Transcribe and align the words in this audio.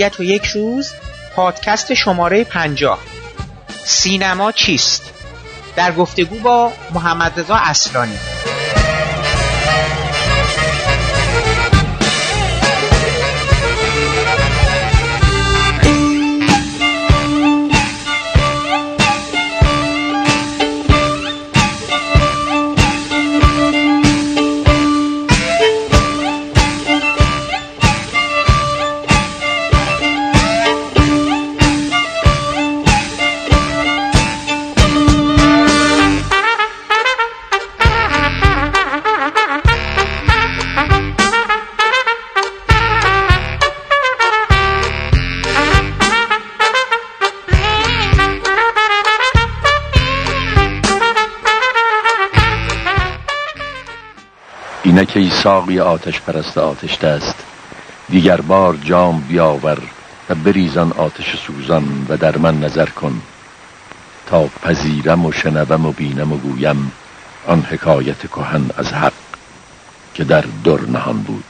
ابدیت 0.00 0.20
و 0.20 0.22
یک 0.22 0.44
روز 0.44 0.92
پادکست 1.36 1.94
شماره 1.94 2.44
پنجاه 2.44 2.98
سینما 3.84 4.52
چیست؟ 4.52 5.10
در 5.76 5.92
گفتگو 5.92 6.38
با 6.38 6.72
محمد 6.94 7.40
رضا 7.40 7.56
اصلانی 7.56 8.18
ساقی 55.42 55.80
آتش 55.80 56.20
پرست 56.20 56.58
آتش 56.58 56.98
دست. 56.98 57.34
دیگر 58.08 58.40
بار 58.40 58.76
جام 58.76 59.20
بیاور 59.20 59.78
و 60.30 60.34
بریزان 60.34 60.92
آتش 60.92 61.36
سوزان 61.36 62.06
و 62.08 62.16
در 62.16 62.38
من 62.38 62.60
نظر 62.60 62.86
کن. 62.86 63.22
تا 64.26 64.48
پذیرم 64.62 65.26
و 65.26 65.32
شنوم 65.32 65.86
و 65.86 65.92
بینم 65.92 66.32
و 66.32 66.36
گویم 66.36 66.92
آن 67.46 67.62
حکایت 67.62 68.26
کهن 68.26 68.70
از 68.76 68.92
حق 68.92 69.12
که 70.14 70.24
در 70.24 70.44
در 70.64 70.80
نهان 70.88 71.22
بود. 71.22 71.49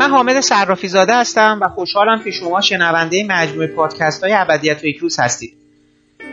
من 0.00 0.10
حامد 0.10 0.40
صرافی 0.40 0.88
زاده 0.88 1.14
هستم 1.14 1.58
و 1.62 1.68
خوشحالم 1.68 2.24
که 2.24 2.30
شما 2.30 2.60
شنونده 2.60 3.24
مجموعه 3.28 3.66
پادکست 3.66 4.24
های 4.24 4.32
ابدیت 4.32 4.84
و 4.84 4.86
یک 4.86 4.96
روز 4.96 5.20
هستید. 5.20 5.52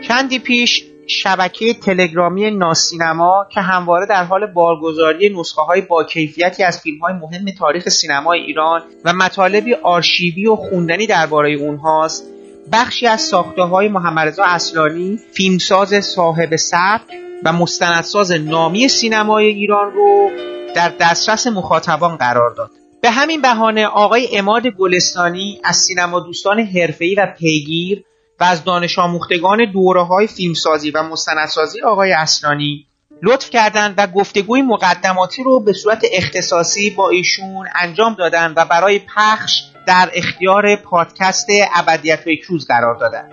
چندی 0.08 0.38
پیش 0.38 0.84
شبکه 1.06 1.74
تلگرامی 1.74 2.50
ناسینما 2.50 3.46
که 3.54 3.60
همواره 3.60 4.06
در 4.06 4.24
حال 4.24 4.46
بارگذاری 4.46 5.38
نسخه 5.38 5.62
های 5.62 5.80
با 5.80 6.04
کیفیتی 6.04 6.62
از 6.62 6.80
فیلم 6.80 6.98
های 6.98 7.14
مهم 7.14 7.44
تاریخ 7.58 7.88
سینما 7.88 8.32
ایران 8.32 8.82
و 9.04 9.12
مطالبی 9.12 9.74
آرشیوی 9.74 10.46
و 10.46 10.56
خوندنی 10.56 11.06
درباره 11.06 11.52
اونهاست. 11.52 12.24
بخشی 12.72 13.06
از 13.06 13.20
ساخته 13.20 13.62
های 13.62 13.88
محمد 13.88 14.40
اصلانی 14.40 15.18
فیلمساز 15.32 16.04
صاحب 16.04 16.56
سبک 16.56 17.14
و 17.44 17.52
مستندساز 17.52 18.32
نامی 18.32 18.88
سینمای 18.88 19.46
ایران 19.46 19.92
رو 19.92 20.30
در 20.74 20.92
دسترس 21.00 21.46
مخاطبان 21.46 22.16
قرار 22.16 22.50
داد. 22.50 22.77
به 23.02 23.10
همین 23.10 23.42
بهانه 23.42 23.86
آقای 23.86 24.38
اماد 24.38 24.66
گلستانی 24.66 25.60
از 25.64 25.76
سینما 25.76 26.20
دوستان 26.20 26.60
حرفه‌ای 26.60 27.14
و 27.14 27.26
پیگیر 27.38 28.04
و 28.40 28.44
از 28.44 28.64
دانش 28.64 28.98
آموختگان 28.98 29.72
دوره 29.72 30.02
های 30.02 30.26
فیلمسازی 30.26 30.90
و 30.90 31.02
مستندسازی 31.02 31.82
آقای 31.82 32.12
اصلانی 32.12 32.86
لطف 33.22 33.50
کردند 33.50 33.94
و 33.98 34.06
گفتگوی 34.06 34.62
مقدماتی 34.62 35.42
رو 35.42 35.60
به 35.60 35.72
صورت 35.72 36.04
اختصاصی 36.12 36.90
با 36.90 37.10
ایشون 37.10 37.66
انجام 37.74 38.14
دادند 38.14 38.54
و 38.56 38.64
برای 38.64 39.00
پخش 39.16 39.62
در 39.86 40.10
اختیار 40.14 40.76
پادکست 40.76 41.46
ابدیت 41.74 42.22
و 42.26 42.28
یک 42.28 42.42
روز 42.42 42.66
قرار 42.66 42.94
دادند. 42.94 43.32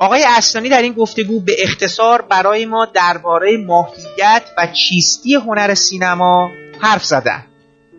آقای 0.00 0.24
اصلانی 0.28 0.68
در 0.68 0.82
این 0.82 0.92
گفتگو 0.92 1.40
به 1.40 1.56
اختصار 1.58 2.22
برای 2.22 2.66
ما 2.66 2.84
درباره 2.84 3.56
ماهیت 3.56 4.42
و 4.58 4.66
چیستی 4.66 5.34
هنر 5.34 5.74
سینما 5.74 6.50
حرف 6.80 7.04
زدن 7.04 7.46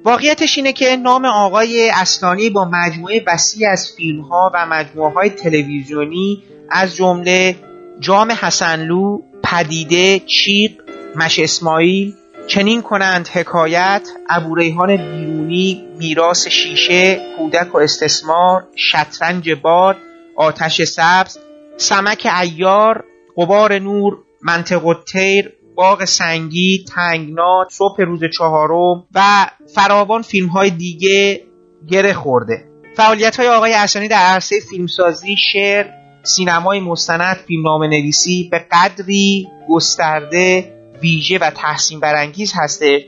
واقعیتش 0.06 0.58
اینه 0.58 0.74
که 0.74 0.96
نام 0.96 1.26
آقای 1.26 1.90
اصلانی 1.90 2.50
با 2.50 2.66
مجموعه 2.66 3.24
وسیع 3.28 3.70
از 3.70 3.92
فیلم 3.98 4.22
ها 4.22 4.52
و 4.54 4.66
مجموعه 4.66 5.14
های 5.14 5.30
تلویزیونی 5.30 6.44
از 6.70 6.96
جمله 6.96 7.56
جام 8.00 8.32
حسنلو، 8.32 9.22
پدیده، 9.44 10.20
چیق، 10.20 10.72
مش 11.16 11.40
اسماعیل، 11.40 12.14
چنین 12.48 12.82
کنند 12.82 13.28
حکایت، 13.28 14.10
ابوریحان 14.30 14.98
بیرونی، 14.98 15.84
میراس 16.00 16.48
شیشه، 16.48 17.22
کودک 17.38 17.76
و 17.76 17.78
استثمار، 17.78 18.68
شطرنج 18.76 19.52
باد، 19.52 19.98
آتش 20.36 20.82
سبز، 20.82 21.38
سمک 21.78 22.28
ایار، 22.42 23.04
قبار 23.38 23.80
نور، 23.80 24.18
منطق 24.42 24.86
الطیر، 24.88 25.54
باغ 25.76 26.06
سنگی، 26.06 26.86
تنگنا، 26.96 27.68
صبح 27.72 28.02
روز 28.02 28.20
چهارم 28.38 29.04
و 29.16 29.48
فراوان 29.76 30.22
فیلم 30.22 30.48
های 30.48 30.70
دیگه 30.70 31.44
گره 31.88 32.14
خورده. 32.14 32.66
فعالیت 32.96 33.40
های 33.40 33.48
آقای 33.48 33.74
اصلانی 33.74 34.08
در 34.08 34.22
عرصه 34.22 34.56
فیلمسازی، 34.70 35.36
شعر، 35.38 35.86
سینمای 36.24 36.80
مستند، 36.80 37.36
فیلمنامه 37.36 37.88
نویسی 37.88 38.50
به 38.52 38.66
قدری 38.72 39.48
گسترده، 39.70 40.72
ویژه 41.02 41.40
و 41.40 41.50
تحسین 41.50 42.00
برانگیز 42.00 42.54
هسته 42.56 43.06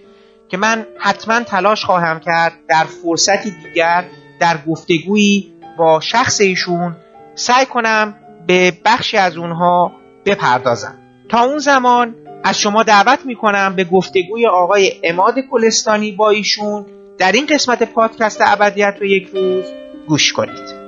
که 0.50 0.58
من 0.58 0.86
حتما 1.00 1.40
تلاش 1.40 1.86
خواهم 1.86 2.20
کرد 2.20 2.54
در 2.68 2.84
فرصتی 3.04 3.52
دیگر 3.52 4.06
در 4.40 4.58
گفتگویی 4.68 5.54
با 5.78 6.00
شخص 6.00 6.42
ایشون 6.42 6.96
سعی 7.36 7.66
کنم 7.66 8.16
به 8.48 8.78
بخشی 8.86 9.18
از 9.18 9.38
اونها 9.38 9.92
بپردازم. 10.26 10.98
تا 11.30 11.44
اون 11.44 11.58
زمان 11.58 12.16
از 12.48 12.60
شما 12.60 12.84
دعوت 12.84 13.20
می‌کنم 13.26 13.74
به 13.76 13.84
گفتگوی 13.84 14.48
آقای 14.48 14.92
اماد 15.04 15.36
کلستانی 15.52 16.12
با 16.12 16.30
ایشون 16.30 16.86
در 17.18 17.32
این 17.32 17.46
قسمت 17.46 17.84
پادکست 17.84 18.42
ابدیت 18.42 18.96
رو 19.00 19.06
یک 19.06 19.28
روز 19.34 19.66
گوش 20.08 20.34
کنید. 20.34 20.88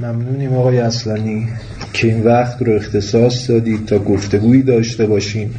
ممنونیم 0.00 0.54
آقای 0.54 0.78
اصلانی 0.78 1.48
که 1.92 2.08
این 2.08 2.24
وقت 2.24 2.62
رو 2.62 2.72
اختصاص 2.72 3.50
دادید 3.50 3.86
تا 3.86 3.98
گفتگویی 3.98 4.62
داشته 4.62 5.06
باشیم. 5.06 5.54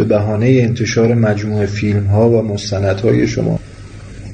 به 0.00 0.06
بهانه 0.06 0.46
انتشار 0.46 1.14
مجموعه 1.14 1.66
فیلم 1.66 2.06
ها 2.06 2.30
و 2.30 2.42
مستندهای 2.42 3.26
شما. 3.26 3.58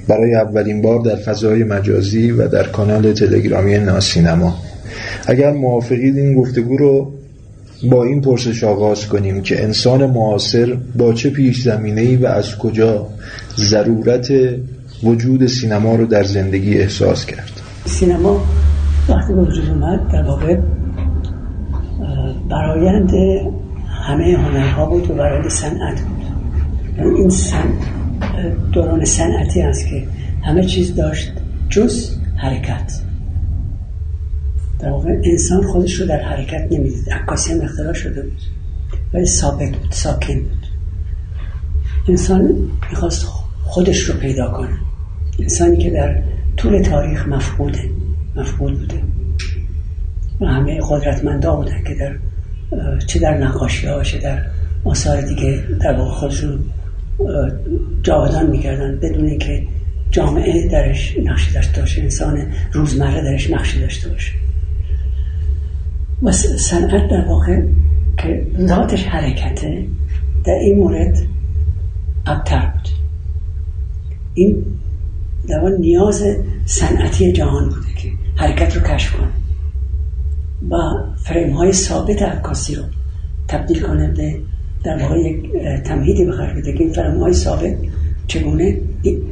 برای 0.09 0.35
اولین 0.35 0.83
بار 0.83 1.01
در 1.01 1.17
فضای 1.17 1.65
مجازی 1.65 2.31
و 2.31 2.49
در 2.49 2.63
کانال 2.63 3.13
تلگرامی 3.13 3.79
ناسینما. 3.79 4.57
اگر 5.27 5.53
موافقید 5.53 6.17
این 6.17 6.35
گفتگو 6.35 6.77
رو 6.77 7.13
با 7.91 8.05
این 8.05 8.21
پرسش 8.21 8.65
آغاز 8.65 9.09
کنیم 9.09 9.43
که 9.43 9.65
انسان 9.65 10.07
معاصر 10.07 10.79
با 10.99 11.13
چه 11.13 11.31
پیش 11.31 11.63
زمینه‌ای 11.63 12.17
و 12.17 12.27
از 12.27 12.59
کجا 12.59 13.07
ضرورت 13.57 14.33
وجود 15.03 15.47
سینما 15.47 15.95
رو 15.95 16.07
در 16.07 16.25
زندگی 16.25 16.79
احساس 16.79 17.27
کرد. 17.27 17.53
سینما 17.85 18.45
وقتی 19.09 19.33
به 19.33 19.41
وجود 19.41 19.69
اومد 19.69 20.13
در 20.13 20.23
واقع 20.23 20.57
برایند 22.51 23.11
همه 24.07 24.37
هنرها 24.37 24.87
بود 24.87 25.11
و 25.11 25.15
برای 25.15 25.51
صنعت 25.51 26.01
بود. 26.01 26.25
این 27.17 27.31
سن 27.31 27.65
دوران 28.73 29.05
صنعتی 29.05 29.63
است 29.63 29.89
که 29.89 30.07
همه 30.43 30.65
چیز 30.65 30.95
داشت 30.95 31.33
جز 31.69 32.17
حرکت. 32.37 33.01
در 34.79 34.91
واقع 34.91 35.21
انسان 35.25 35.63
خودش 35.63 35.95
رو 35.95 36.07
در 36.07 36.23
حرکت 36.23 36.69
نمی‌دید. 36.71 37.11
عکاسی 37.11 37.53
هم 37.53 37.61
اختراع 37.61 37.93
شده 37.93 38.23
بود. 38.23 38.41
ولی 39.15 39.27
ثابت 39.27 39.77
بود 39.77 39.93
ساکن 39.93 40.35
بود. 40.41 40.67
انسان 42.09 42.71
می‌خواست 42.91 43.27
خودش 43.65 44.01
رو 44.01 44.21
پیدا 44.21 44.51
کنه. 44.51 44.79
انسانی 45.39 45.77
که 45.77 45.91
در 45.91 46.23
طول 46.57 46.83
تاریخ 46.83 47.29
مفقوده 47.29 47.91
مفقود 48.37 48.79
بوده. 48.79 49.03
و 50.41 50.47
همه 50.47 50.81
قدرتمندا 50.89 51.57
بودن 51.57 51.83
که 51.85 51.95
در 51.95 52.17
چه 53.07 53.19
در 53.19 53.39
نقاشی 53.39 53.87
ها 53.87 54.03
چه 54.03 54.19
در 54.19 54.43
آثار 54.85 55.21
دیگه 55.21 55.63
در 55.81 55.93
واقع 55.93 56.11
خودشون 56.11 56.59
جاودان 58.03 58.51
می‌کردن. 58.51 58.99
بدون 59.03 59.39
که 59.39 59.63
جامعه 60.11 60.69
درش 60.69 61.17
نقشی 61.25 61.55
داشته 61.55 61.81
باشه 61.81 62.03
انسان 62.03 62.47
روزمره 62.73 63.23
درش 63.23 63.51
نقشی 63.51 63.81
داشته 63.81 64.09
باشه. 64.09 64.33
و 66.23 66.33
صنعت 66.33 67.09
در 67.11 67.25
واقع 67.25 67.61
که 68.19 68.47
ذاتش 68.67 69.05
حرکته 69.05 69.87
در 70.45 70.53
این 70.53 70.79
مورد 70.79 71.19
ابتر 72.27 72.67
بود. 72.67 72.89
این 74.35 74.67
در 75.49 75.61
نیاز 75.81 76.25
صنعتی 76.67 77.33
جهان 77.33 77.69
بوده 77.69 77.95
که 77.97 78.09
حرکت 78.37 78.77
رو 78.77 78.83
کشف 78.83 79.13
کنه. 79.13 79.29
و 80.71 80.77
فریم 81.17 81.53
های 81.53 81.73
ثابت 81.73 82.23
عکاسی 82.23 82.75
رو 82.75 82.83
تبدیل 83.49 83.83
کنه 83.83 84.09
به 84.09 84.41
در 84.85 85.03
واقع 85.03 85.19
یک 85.19 85.53
تمهیدی 85.85 86.25
بخیر 86.25 86.53
بده 86.55 86.73
که 86.73 86.85
این 86.85 86.93
فریم 86.93 87.21
های 87.21 87.33
ثابت 87.33 87.77
چگونه 88.27 88.81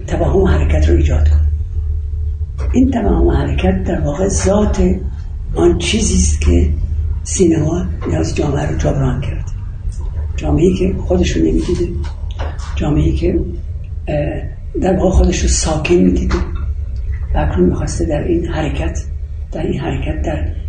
توهم 0.07 0.43
حرکت 0.43 0.89
رو 0.89 0.97
ایجاد 0.97 1.29
کنه. 1.29 1.41
این 2.73 2.91
توهم 2.91 3.29
حرکت 3.31 3.85
در 3.85 4.01
واقع 4.01 4.29
ذات 4.29 4.97
آن 5.55 5.79
چیزی 5.79 6.15
است 6.15 6.41
که 6.41 6.69
سینما 7.23 7.85
نیاز 8.09 8.35
جامعه 8.35 8.67
رو 8.67 8.77
جبران 8.79 9.21
کرد 9.21 9.45
جامعه 10.37 10.75
که 10.79 10.95
خودش 10.99 11.31
رو 11.31 11.43
نمی‌دیده. 11.43 11.89
جامعه 12.77 13.13
که 13.13 13.41
در 14.81 14.97
واقع 14.97 15.11
خودش 15.11 15.43
رو 15.43 15.49
ساکن 15.49 15.95
می‌دیده. 15.95 16.35
و 17.35 17.39
اکنون 17.39 17.69
می‌خواسته 17.69 18.05
در 18.05 18.23
این 18.25 18.47
حرکت 18.47 19.05
در 19.53 19.63
این 19.63 19.81
حرکت 19.81 20.23
در 20.23 20.64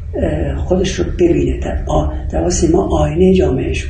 خودش 0.57 0.91
رو 0.99 1.05
ببینه. 1.19 1.59
در, 2.31 2.49
سینما 2.49 2.87
آینه 2.87 3.33
جامعه 3.33 3.73
شد. 3.73 3.89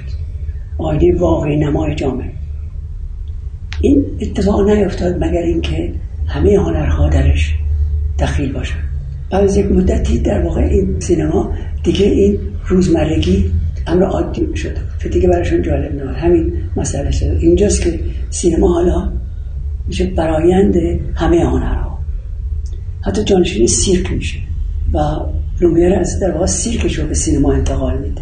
آینه 0.77 1.19
واقعی 1.19 1.57
نمای 1.57 1.95
جامعه. 1.95 2.31
این 3.81 4.05
اتفاق 4.21 4.69
نیفتاد 4.69 5.23
مگر 5.23 5.41
اینکه 5.41 5.93
همه 6.27 6.59
هنرها 6.59 7.09
درش 7.09 7.55
دخیل 8.19 8.51
باشن. 8.51 8.79
بعد 9.31 9.43
از 9.43 9.57
یک 9.57 9.71
مدتی 9.71 10.19
در 10.19 10.41
واقع 10.41 10.61
این 10.61 10.99
سینما 10.99 11.53
دیگه 11.83 12.05
این 12.05 12.39
روزمرگی 12.67 13.51
امر 13.87 14.03
عادی 14.03 14.55
شده. 14.55 14.81
که 15.01 15.09
دیگه 15.09 15.27
براشون 15.27 15.61
جالب 15.61 15.95
نه 15.95 16.13
همین 16.13 16.53
مسئله 16.75 17.11
شده 17.11 17.37
اینجاست 17.39 17.81
که 17.81 17.99
سینما 18.29 18.73
حالا 18.73 19.11
میشه 19.87 20.05
برایند 20.05 20.75
همه 21.15 21.45
هنرها. 21.45 21.99
حتی 23.01 23.23
جانشین 23.23 23.67
سیرک 23.67 24.11
میشه 24.11 24.37
و 24.93 24.99
لومیر 25.61 25.93
از 25.93 26.19
در 26.19 26.31
واقع 26.31 26.45
سیرکش 26.45 26.99
رو 26.99 27.07
به 27.07 27.13
سینما 27.13 27.53
انتقال 27.53 27.97
میده. 27.97 28.21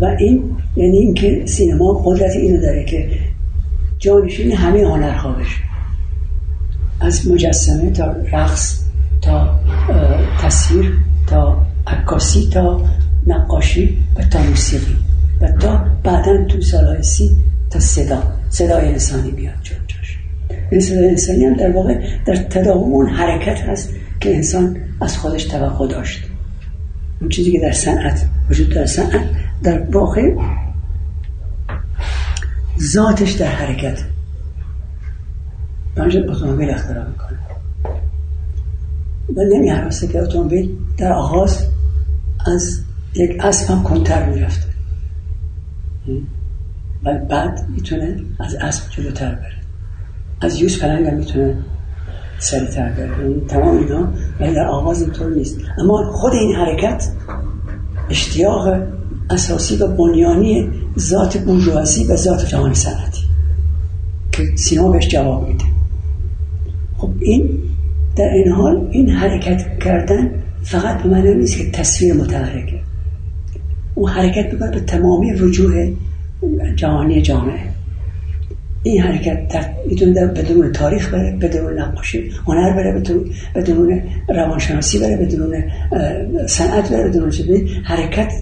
و 0.00 0.04
این 0.04 0.56
یعنی 0.76 0.98
اینکه 0.98 1.42
سینما 1.46 1.92
قدرت 1.92 2.36
اینو 2.36 2.60
داره 2.60 2.84
که 2.84 3.08
جانشین 3.98 4.52
همه 4.52 4.86
هنرها 4.86 5.32
بشه 5.32 5.56
از 7.00 7.28
مجسمه 7.28 7.90
تا 7.90 8.16
رقص 8.32 8.80
تا 9.22 9.60
تصویر 10.40 10.92
تا 11.26 11.66
عکاسی 11.86 12.48
تا 12.52 12.80
نقاشی 13.26 13.98
و 14.16 14.22
تا 14.22 14.42
موسیقی. 14.42 14.96
و 15.40 15.52
تا 15.52 15.84
بعدا 16.04 16.44
تو 16.44 16.60
سالهای 16.60 17.02
سی 17.02 17.36
تا 17.70 17.80
صدا. 17.80 18.22
صدای 18.48 18.88
انسانی 18.88 19.30
بیاد 19.30 19.54
جاش 19.62 20.18
این 20.70 20.80
صدای 20.80 21.08
انسانی 21.08 21.44
هم 21.44 21.54
در 21.54 21.70
واقع 21.70 22.00
در 22.26 22.36
تداوم 22.36 23.06
حرکت 23.06 23.60
هست 23.60 23.90
که 24.22 24.36
انسان 24.36 24.76
از 25.00 25.18
خودش 25.18 25.44
توقع 25.44 25.88
داشت. 25.88 26.24
اون 27.20 27.28
چیزی 27.28 27.52
که 27.52 27.60
در 27.60 27.72
صنعت 27.72 28.28
وجود 28.50 28.68
در 28.68 28.86
صنعت 28.86 29.30
در 29.62 29.82
واقع 29.90 30.34
ذاتش 32.80 33.32
در 33.32 33.46
حرکت. 33.46 34.04
بنجد 35.94 36.30
اتومبیل 36.30 36.70
اختراع 36.70 37.08
می‌کنه. 37.08 37.38
و 39.36 39.42
نمی 39.54 39.90
که 40.12 40.22
اتومبیل 40.22 40.76
در 40.96 41.12
آغاز 41.12 41.66
از 42.46 42.80
یک 43.14 43.44
اسب 43.44 43.70
هم 43.70 43.82
کنتر 43.82 44.28
می‌رفته. 44.28 44.66
و 47.04 47.18
بعد 47.18 47.66
می‌تونه 47.68 48.16
از 48.40 48.54
اسب 48.54 48.90
جلوتر 48.90 49.34
بره. 49.34 49.56
از 50.40 50.60
یوز 50.60 50.78
پلنگ 50.78 51.06
هم 51.06 51.14
می‌تونه 51.14 51.56
سریعتر 52.42 52.88
بره 52.88 53.40
تمام 53.48 53.78
اینا 53.78 54.08
ولی 54.40 54.54
در 54.54 54.66
آغاز 54.66 55.02
اینطور 55.02 55.34
نیست. 55.34 55.56
اما 55.78 56.12
خود 56.12 56.32
این 56.32 56.56
حرکت 56.56 57.08
اشتیاق 58.10 58.82
اساسی 59.30 59.76
و 59.76 59.86
بنیانی 59.86 60.70
ذات 60.98 61.38
بورژوازی 61.38 62.04
و 62.04 62.16
ذات 62.16 62.46
جهان 62.46 62.74
صنعتی 62.74 63.22
که 64.32 64.56
سینما 64.56 64.90
بهش 64.90 65.08
جواب 65.08 65.48
میده. 65.48 65.64
خب 66.98 67.10
این 67.20 67.58
در 68.16 68.28
این 68.28 68.52
حال 68.52 68.88
این 68.90 69.08
حرکت 69.10 69.78
کردن 69.78 70.30
فقط 70.62 71.02
به 71.02 71.08
معنی 71.08 71.34
نیست 71.34 71.58
که 71.58 71.70
تصویر 71.70 72.14
متحرکه. 72.14 72.80
اون 73.94 74.10
حرکت 74.10 74.52
می‌کنه 74.52 74.70
به 74.70 74.80
تمامی 74.80 75.32
وجوه 75.32 75.92
جهانی 76.76 77.22
جامعه. 77.22 77.81
این 78.82 79.02
حرکت 79.02 79.48
در 79.48 79.64
می‌تونه 79.88 80.26
بدون 80.26 80.72
تاریخ 80.72 81.14
بره 81.14 81.36
بدون 81.36 81.78
نقاشی 81.78 82.30
هنر 82.46 82.72
بره 82.72 83.00
بدون 83.00 83.30
بدون 83.54 84.02
روانشناسی 84.28 84.98
بره 84.98 85.16
بدون 85.16 85.64
صنعت 86.46 86.92
بره 86.92 87.08
بدون 87.08 87.32
حرکت 87.84 88.32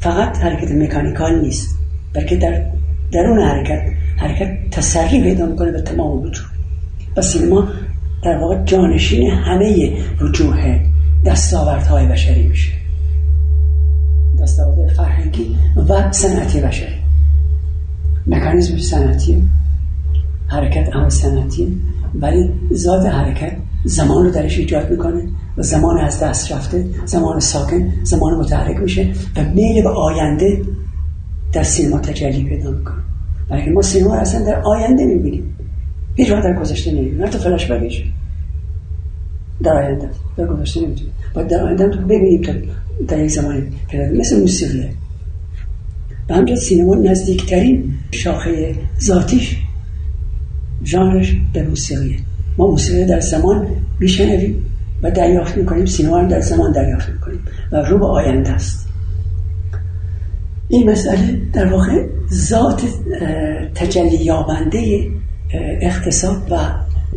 فقط 0.00 0.38
حرکت 0.38 0.72
مکانیکال 0.72 1.40
نیست 1.40 1.78
بلکه 2.14 2.36
در 2.36 2.62
درون 3.12 3.38
حرکت 3.38 3.80
حرکت 4.16 4.70
تسری 4.70 5.22
پیدا 5.22 5.46
می‌کنه 5.46 5.72
به 5.72 5.80
تمام 5.80 6.22
وجود. 6.22 6.46
و 7.16 7.22
سینما 7.22 7.68
در 8.24 8.38
واقع 8.38 8.64
جانشین 8.64 9.30
همه 9.30 9.92
وجوه 10.20 10.80
دستاوردهای 11.26 12.06
بشری 12.06 12.46
میشه. 12.48 12.72
دستاورد 14.42 14.92
فرهنگی 14.92 15.56
و 15.88 16.12
صنعتی 16.12 16.60
بشری. 16.60 16.94
مکانیزم 18.26 18.78
صنعتی. 18.78 19.42
حرکت 20.46 20.88
هم 20.92 21.08
صنعتی 21.08 21.80
ولی 22.20 22.50
ذات 22.72 23.06
حرکت 23.06 23.56
زمان 23.84 24.24
رو 24.24 24.30
درش 24.30 24.58
ایجاد 24.58 24.90
می‌کنه 24.90 25.22
و 25.56 25.62
زمان 25.62 25.98
از 25.98 26.20
دست 26.20 26.52
رفته 26.52 26.86
زمان 27.04 27.40
ساکن 27.40 27.92
زمان 28.02 28.34
متحرک 28.34 28.76
میشه 28.76 29.12
و 29.36 29.44
میل 29.54 29.82
به 29.82 29.88
آینده 29.88 30.62
در 31.52 31.62
سینما 31.62 31.98
تجلی 31.98 32.44
پیدا 32.44 32.70
می‌کنه. 32.70 32.96
ولی 33.50 33.70
ما 33.70 33.82
سینما 33.82 34.14
رو 34.14 34.20
اصلا 34.20 34.44
در 34.44 34.60
آینده 34.60 35.04
می‌بینیم. 35.04 35.56
هیچ 36.16 36.30
وقت 36.30 36.42
در 36.42 36.60
گذشته 36.60 36.92
نمی‌بینیم. 36.92 37.22
نه 37.22 37.28
تو 37.28 37.38
فلاش 37.38 37.66
بگیش 37.66 38.04
در 39.62 39.72
آینده. 39.72 40.10
در 40.36 40.46
گذشته 40.46 40.80
نمی‌تونیم 40.80 41.12
باید 41.34 41.48
در 41.48 41.62
آینده 41.62 41.88
تو 41.88 42.00
ببینیم 42.00 42.42
تا 42.42 42.52
در 43.08 43.24
یک 43.24 43.30
زمانی 43.30 43.62
پیدا 43.90 44.20
مثل 44.20 44.40
موسیقیه. 44.40 44.90
به 46.28 46.34
همجا 46.34 46.56
سینما 46.56 46.94
نزدیکترین 46.94 47.94
شاخه 48.10 48.74
ذاتیش 49.00 49.65
ژانرش 50.86 51.36
به 51.52 51.62
موسیقیه 51.62 52.16
ما 52.58 52.70
موسیقی 52.70 53.04
در 53.04 53.20
زمان 53.20 53.66
میشنویم 54.00 54.64
و 55.02 55.10
دریافت 55.10 55.56
می‌کنیم 55.56 55.86
سینما 55.86 56.18
هم 56.18 56.28
در 56.28 56.40
زمان 56.40 56.72
دریافت 56.72 57.08
می‌کنیم 57.08 57.40
و 57.72 57.76
رو 57.76 57.98
به 57.98 58.06
آینده 58.06 58.50
است. 58.50 58.88
این 60.68 60.90
مسئله 60.90 61.40
در 61.52 61.66
واقع 61.66 62.06
ذات 62.32 62.82
تجلی 63.74 64.24
یابنده 64.24 65.08
اقتصاد 65.80 66.52
و 66.52 66.56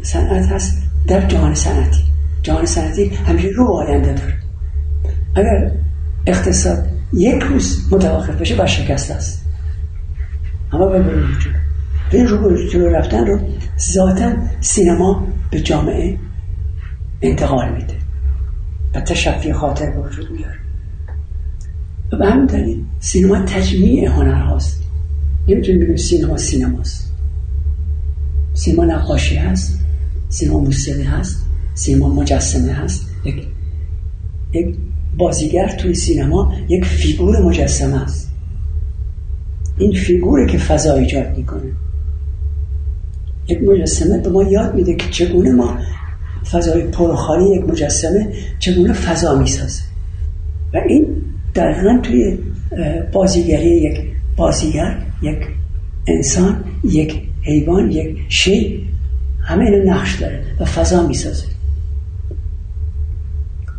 صنعت 0.04 0.46
هست 0.46 0.78
در 1.08 1.28
جهان 1.28 1.56
صنعتی. 1.56 2.04
جهان 2.44 2.66
صنعتی 2.66 3.06
همیشه 3.06 3.48
رو 3.48 3.66
آینده 3.66 4.14
داره. 4.14 4.34
اگر 5.36 5.72
اقتصاد 6.28 6.88
یک 7.14 7.44
روز 7.44 7.94
متوقف 7.94 8.42
بشه 8.42 8.56
بر 8.56 8.66
شکست 8.66 9.12
است. 9.12 9.46
اما 10.72 10.86
به 10.88 11.00
وجود 11.00 11.54
به 12.12 12.18
این 12.18 12.28
رو 12.28 12.68
جلو 12.68 12.90
رفتن 12.90 13.26
رو 13.26 13.40
ذاتا 13.94 14.34
سینما 14.62 15.28
به 15.52 15.62
جامعه 15.62 16.18
انتقال 17.22 17.74
میده 17.74 17.94
و 18.96 19.02
تشفی 19.02 19.54
خاطر 19.54 19.92
به 19.92 20.00
وجود 20.00 20.32
میاره. 20.32 20.60
و 22.12 22.18
به 22.18 22.26
همین 22.26 22.46
دلیل 22.46 22.84
سینما 23.00 23.40
تجمیع 23.40 24.10
هنر 24.10 24.42
هاست. 24.42 24.84
نمی‌تونیم 25.48 25.82
بگیم 25.82 25.96
سینما 25.96 26.38
سینماست. 26.38 27.14
سینما 28.54 28.86
نقاشی 28.86 29.36
هست 29.36 29.80
سینما 30.30 30.60
موسیقی 30.60 31.04
هست 31.04 31.46
سینما 31.74 32.10
مجسمه 32.14 32.74
هست. 32.74 33.10
یک, 33.26 33.48
یک 34.54 34.76
بازیگر 35.18 35.68
توی 35.68 35.94
سینما 35.94 36.54
یک 36.70 36.86
فیگور 36.86 37.42
مجسمه 37.42 38.02
است. 38.02 38.30
این 39.78 39.92
فیگوره 39.92 40.52
که 40.52 40.58
فضا 40.58 40.94
ایجاد 40.94 41.38
می‌کنه 41.38 41.72
یک 43.50 43.64
مجسمه 43.64 44.18
به 44.18 44.30
ما 44.30 44.44
یاد 44.44 44.76
میده 44.76 44.96
که 44.96 45.10
چگونه 45.10 45.52
ما 45.52 45.78
فضای 46.52 46.84
پرخالی 46.84 47.56
یک 47.56 47.70
مجسمه 47.70 48.34
چگونه 48.60 48.94
فضا 48.94 49.40
می‌سازه. 49.40 49.82
و 50.74 50.78
این 50.88 51.06
دقیقا 51.56 52.00
توی 52.04 52.38
بازیگری 53.12 53.70
یک 53.70 54.00
بازیگر 54.38 55.02
یک 55.22 55.48
انسان 56.08 56.64
یک 56.84 57.22
حیوان 57.42 57.92
یک 57.92 58.18
شی 58.30 58.88
همه 59.42 59.66
این 59.66 59.90
نقش 59.90 60.20
داره 60.20 60.44
و 60.60 60.66
فضا 60.66 61.08
می‌سازه. 61.08 61.46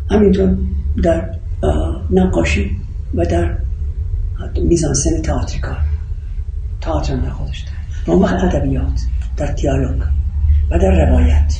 همینطور 0.09 0.57
در 1.03 1.29
نقاشی 2.11 2.71
و 3.15 3.25
در 3.25 3.57
میزانسن 4.63 5.21
تئاتریکال. 5.21 5.77
تئاتر 6.81 7.29
خودش 7.29 7.65
داره. 8.05 8.19
و 8.19 8.23
وقت 8.23 8.43
ادبیات. 8.43 9.01
در 9.41 9.51
دیالوگ 9.51 10.01
و 10.71 10.79
در 10.79 11.05
روایت. 11.05 11.53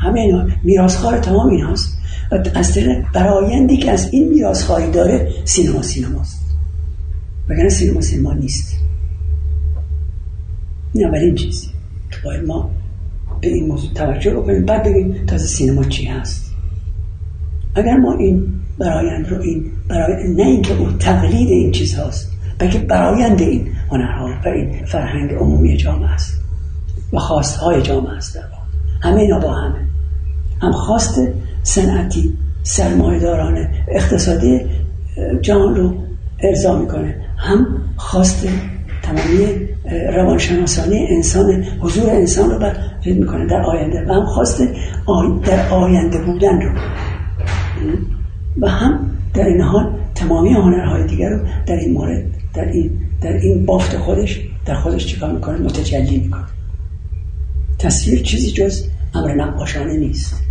همه 0.00 0.20
اینا 0.20 0.48
میراسخوار 0.64 1.18
تمام 1.18 1.48
این 1.48 1.64
هست 1.64 1.98
و 2.32 2.38
از 2.54 2.74
طریق 2.74 3.04
برایندی 3.12 3.76
که 3.76 3.90
از 3.90 4.12
این 4.12 4.28
میراسخواری 4.28 4.90
داره 4.90 5.32
سینما 5.44 5.82
سینماست. 5.82 6.56
وگرنه 7.48 7.68
سینما 7.68 8.00
سینما 8.00 8.32
نیست. 8.32 8.76
این 10.92 11.06
اولین 11.06 11.34
چیزی 11.34 11.66
که 12.10 12.16
باید 12.24 12.46
ما 12.46 12.70
به 13.40 13.48
این 13.48 13.66
موضوع 13.66 13.92
توجه 13.92 14.34
بکنیم. 14.34 14.64
بعد 14.64 14.82
بگیم 14.84 15.26
تازه 15.26 15.46
سینما 15.46 15.84
چی 15.84 16.04
هست. 16.04 16.54
اگر 17.74 17.96
ما 17.96 18.12
این 18.12 18.52
برایند 18.78 19.28
رو 19.28 19.40
این 19.40 19.64
برای 19.88 20.34
نه 20.34 20.42
اینکه 20.42 20.78
اون 20.78 20.98
تقلید 20.98 21.48
این 21.48 21.72
چیز 21.72 21.94
هاست 21.94 22.32
بلکه 22.58 22.78
برایند 22.78 23.40
این 23.40 23.68
هنرها 23.90 24.28
و 24.44 24.48
این 24.48 24.84
فرهنگ 24.84 25.32
عمومی 25.32 25.76
جامعه 25.76 26.10
است. 26.10 26.40
و 27.12 27.18
خواستهای 27.18 27.82
جامعه 27.82 28.16
است 28.16 28.34
در 28.34 28.42
همه 29.02 29.20
اینا 29.20 29.38
با 29.38 29.54
همه. 29.54 29.78
هم 30.62 30.72
خواست 30.72 31.20
صنعتی 31.62 32.34
سرمایه‌دارانه 32.62 33.70
اقتصادی 33.88 34.60
جهان 35.40 35.76
رو 35.76 35.94
ارضا 36.40 36.78
می‌کنه. 36.78 37.16
هم 37.36 37.66
خواست 37.96 38.48
تمامی 39.02 39.68
روانشناسانه 40.16 41.06
انسان 41.10 41.64
حضور 41.80 42.10
انسان 42.10 42.50
رو 42.50 42.58
بر 42.58 42.76
می‌کنه 43.06 43.46
در 43.46 43.62
آینده. 43.62 44.06
و 44.08 44.12
هم 44.12 44.26
خواست 44.26 44.62
در 45.44 45.68
آینده 45.68 46.18
بودن 46.18 46.60
رو. 46.60 46.70
و 48.60 48.68
هم 48.68 49.10
در 49.34 49.44
این 49.44 49.60
حال 49.60 49.92
تمامی 50.14 50.52
هنرهای 50.52 51.06
دیگر 51.06 51.28
رو 51.28 51.38
در 51.66 51.76
این 51.76 51.92
مورد 51.92 52.24
در 52.54 52.64
این, 52.64 53.00
در 53.20 53.32
این 53.32 53.66
بافت 53.66 53.96
خودش 53.96 54.40
در 54.64 54.74
خودش 54.74 55.06
چیکار 55.06 55.32
می‌کنه؟ 55.32 55.58
متجلی 55.58 56.18
می‌کنه. 56.18 56.44
تصویر 57.78 58.22
چیزی 58.22 58.50
جز 58.50 58.84
امر 59.14 59.34
نقاشانه 59.34 59.96
نیست. 59.96 60.42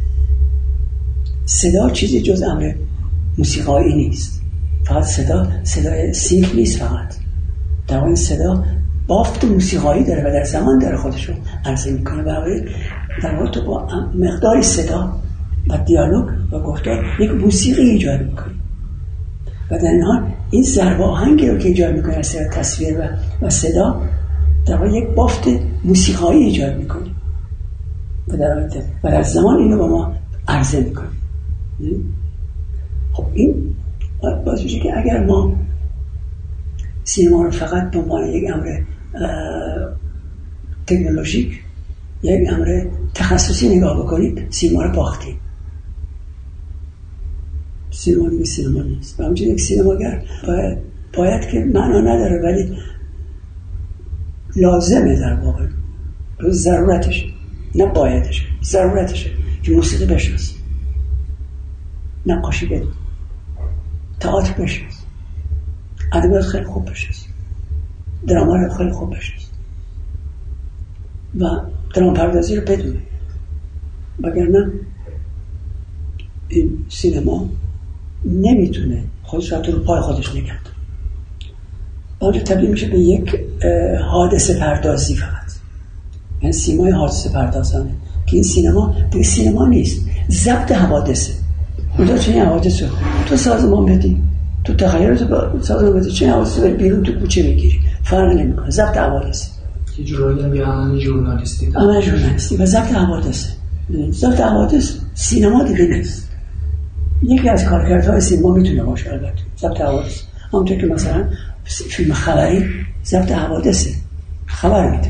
صدا 1.46 1.90
چیزی 1.90 2.22
جز 2.22 2.42
امر 2.42 2.74
موسیقایی 3.38 3.96
نیست. 3.96 4.42
فقط 4.86 5.04
صدا 5.04 5.48
صدای 5.64 6.14
سینک 6.14 6.56
نیست 6.56 6.80
فقط. 6.80 7.16
در 7.88 8.04
این 8.04 8.16
صدا 8.16 8.64
بافت 9.08 9.44
موسیقایی 9.44 10.04
داره 10.04 10.22
و 10.22 10.34
در 10.34 10.44
زمان 10.44 10.80
داره 10.80 10.98
خودش 10.98 11.30
رو 11.30 11.36
عرضه 11.66 11.92
می‌کنه. 11.92 12.22
و 12.22 12.26
در 13.24 13.36
واقع 13.36 13.52
تو 13.52 13.62
با 13.66 13.88
مقداری 14.16 14.64
صدا 14.64 15.22
و 15.70 15.78
دیالوگ 15.78 16.30
و 16.52 16.60
گفتار 16.60 17.06
یک 17.20 17.32
موسیقی 17.32 17.82
ایجاد 17.82 18.22
می‌کنی 18.22 18.55
و 19.72 19.78
در 19.78 20.02
حال 20.06 20.32
این 20.52 20.64
ضرب 20.64 21.02
آهنگی 21.02 21.48
رو 21.48 21.58
که 21.58 21.68
ایجاد 21.68 21.96
می‌کنی 21.96 22.16
از 22.16 22.36
تصویر 22.36 22.98
و, 23.00 23.04
و 23.46 23.50
صدا 23.50 24.02
در 24.66 24.76
واقع 24.76 24.90
یک 24.90 25.08
بافت 25.08 25.48
موسیقایی 25.84 26.44
ایجاد 26.44 26.78
می‌کنی 26.78 27.16
و 28.28 28.38
در, 28.38 28.70
و 29.04 29.12
در 29.12 29.24
زمان 29.24 29.58
اینو 29.58 29.78
با 29.78 29.88
ما 29.88 30.14
عرضه 30.48 30.80
می‌کنی 30.80 31.08
خب 33.14 33.26
این 33.34 33.76
باز 34.46 34.64
میشه 34.64 34.80
که 34.80 34.98
اگر 34.98 35.26
ما 35.26 35.54
سینما 37.04 37.44
رو 37.44 37.52
فقط 37.52 37.92
به 37.92 38.00
عنوان 38.00 38.26
یک 38.26 38.52
امر 38.54 38.80
تکنولوژیک 40.88 41.62
یک 42.24 42.50
امر 42.54 42.86
تخصصی 43.14 43.78
نگاه 43.78 44.04
بکنید 44.04 44.48
سینما 44.50 44.84
رو 44.84 44.92
باختیم. 44.92 45.36
سینما 47.96 48.30
دیگه 48.30 48.46
سینما 48.46 48.82
نیست. 48.82 49.20
و 49.20 49.24
همچنین 49.24 49.52
یک 49.52 49.62
سینماگر 49.62 50.24
باید, 50.48 50.78
باید 51.14 51.48
که 51.48 51.60
معنا 51.60 52.00
نداره 52.00 52.42
ولی 52.44 52.78
لازمه 54.56 55.20
در 55.20 55.34
واقع. 55.34 55.66
ضرورتشه. 56.50 57.26
نه 57.76 57.86
بایدشه 57.86 58.44
ضرورتشه 58.64 59.30
که 59.64 59.72
موسیقی 59.72 60.06
بشناس 60.06 60.54
نقاشی 62.26 62.66
بدون 62.66 62.92
تئاتر 64.20 64.54
بشناس 64.64 64.94
ادبیات 66.14 66.44
خیلی 66.44 66.66
خوب 66.66 66.90
بشناس 66.90 67.26
دراما 68.28 68.56
رو 68.56 68.74
خیلی 68.74 68.92
خوب 68.92 69.16
بشناس 69.16 69.50
و 71.40 71.46
درام 71.96 72.14
پردازی 72.14 72.56
رو 72.56 72.62
بدونه. 72.62 73.02
وگرنه 74.24 74.72
این 76.48 76.86
سینما 76.90 77.50
نمی‌تونه 78.26 79.04
خودش 79.24 79.52
رو 79.52 79.62
رو 79.62 79.80
پای 79.80 80.02
خودش 80.02 80.36
نگه 80.36 80.54
داره. 82.20 82.40
تبدیل 82.40 82.70
میشه 82.70 82.88
به 82.88 83.00
یک 83.00 83.36
حادثه 84.12 84.60
پردازی 84.60 85.16
فقط. 85.16 85.52
یعنی 86.42 86.54
سیمای 86.54 86.92
حادثه 86.92 87.30
پردازانه. 87.30 87.92
که 88.26 88.34
این 88.34 88.44
سینما 88.44 88.96
دیگه 89.12 89.24
سینما 89.24 89.68
نیست. 89.68 90.06
ضبط 90.32 90.72
حوادثه. 90.72 91.34
اونجا 91.98 92.18
چه 92.18 92.46
حوادث 92.46 92.84
تو 93.26 93.38
سازمان 93.38 93.86
بدی. 93.86 94.22
تو 94.64 94.74
تخیل 94.74 95.16
تو 95.16 95.26
سازمان 95.62 96.00
بدی. 96.00 96.12
چه 96.12 96.32
حوادث 96.32 96.60
بری 96.60 96.74
بیرون 96.74 97.04
تو 97.04 97.20
کوچه 97.20 97.44
بگیری. 97.44 97.80
فرق 98.04 98.34
نمی‌کنه. 98.38 98.70
ضبط 98.70 98.98
حوادث 98.98 99.50
یه 99.98 100.06
جورایی 100.06 100.42
هم 100.42 100.56
یه 100.56 100.64
عمل 100.64 101.00
ژورنالیستی. 101.00 101.72
عمل 101.76 102.02
ژورنالیستی. 102.02 102.58
و 102.58 102.66
ضبط 102.66 102.92
حوادث 102.92 103.48
ضبط 104.12 104.40
حوادث 104.40 104.94
سینما 105.14 105.64
دیگه 105.64 105.86
نیست. 105.86 106.25
یکی 107.30 107.50
از 107.50 107.66
کارکردهای 107.66 108.22
سینما 108.22 108.54
می‌تونه 108.54 108.84
باشه 108.84 109.14
البته. 109.14 109.42
ضبط 109.58 109.82
حوادث. 109.82 110.22
همونطور 110.54 110.78
که 110.78 110.88
مثلا 110.88 111.24
فیلم 111.66 112.14
خبری 112.14 112.66
ضبط 113.06 113.32
حوادثه. 113.32 113.90
خبر 114.46 114.92
میده. 114.92 115.10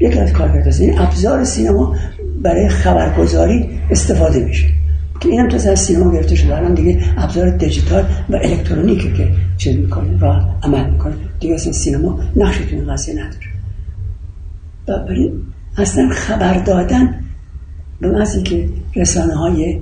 یکی 0.00 0.18
از 0.18 0.32
کارکردها 0.32 0.84
این 0.84 0.98
ابزار 0.98 1.44
سینما 1.44 1.96
برای 2.42 2.68
خبرگزاری 2.68 3.68
استفاده 3.90 4.44
میشه. 4.44 4.68
که 5.20 5.28
اینم 5.28 5.48
تو 5.48 5.56
از 5.56 5.80
سینما 5.80 6.12
گرفته 6.12 6.34
شده. 6.34 6.56
الان 6.56 6.74
دیگه 6.74 7.00
ابزار 7.16 7.50
دیجیتال 7.50 8.04
و 8.30 8.36
الکترونیکی 8.36 9.12
که 9.12 9.28
چه 9.56 9.72
می‌کنه 9.72 10.18
و 10.20 10.40
عمل 10.62 10.90
می‌کنه. 10.90 11.14
دیگه 11.40 11.54
اصلا 11.54 11.72
سینما 11.72 12.20
نقشی 12.36 12.64
تو 12.64 12.76
این 12.76 12.92
قضیه 12.92 13.14
نداره. 13.14 13.46
و 14.88 15.06
برای 15.06 15.32
اصلا 15.76 16.08
خبر 16.12 16.54
دادن 16.58 17.14
به 18.00 18.10
محضی 18.10 18.42
که 18.42 18.68
رسانه 18.96 19.34
های 19.34 19.80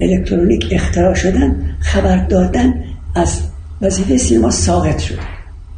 الکترونیک 0.00 0.68
اختراع 0.72 1.14
شدن 1.14 1.76
خبر 1.80 2.16
دادن 2.16 2.74
از 3.14 3.42
وظیفه 3.80 4.16
سینما 4.16 4.50
ساقط 4.50 4.98
شد. 4.98 5.18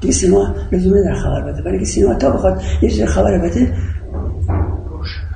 دیگه 0.01 0.15
سینما 0.15 0.55
لزومه 0.73 1.03
در 1.05 1.15
خبر 1.15 1.53
بده. 1.53 1.79
که 1.79 1.85
سینما 1.85 2.15
تا 2.15 2.31
بخواد 2.31 2.63
یه 2.83 2.91
چیز 2.91 3.03
خبر 3.03 3.39
بده 3.39 3.75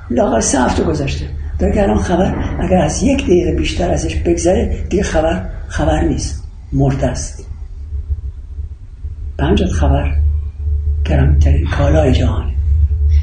لاغر 0.09 0.39
سه 0.39 0.61
هفته 0.61 0.83
گذشته. 0.83 1.25
در 1.59 1.71
که 1.71 1.83
الان 1.83 1.97
خبر 1.97 2.35
اگر 2.59 2.77
از 2.77 3.03
یک 3.03 3.23
دقیقه 3.23 3.51
بیشتر 3.51 3.91
ازش 3.91 4.15
بگذره 4.15 4.83
دیگه 4.89 5.03
خبر 5.03 5.49
خبر 5.67 6.01
نیست. 6.01 6.43
مرده 6.73 7.07
است. 7.07 7.47
به 9.37 9.43
همجد 9.43 9.67
خبر 9.67 10.15
گرامترین 11.05 11.67
کالای 11.67 12.13
جهانه 12.13 12.53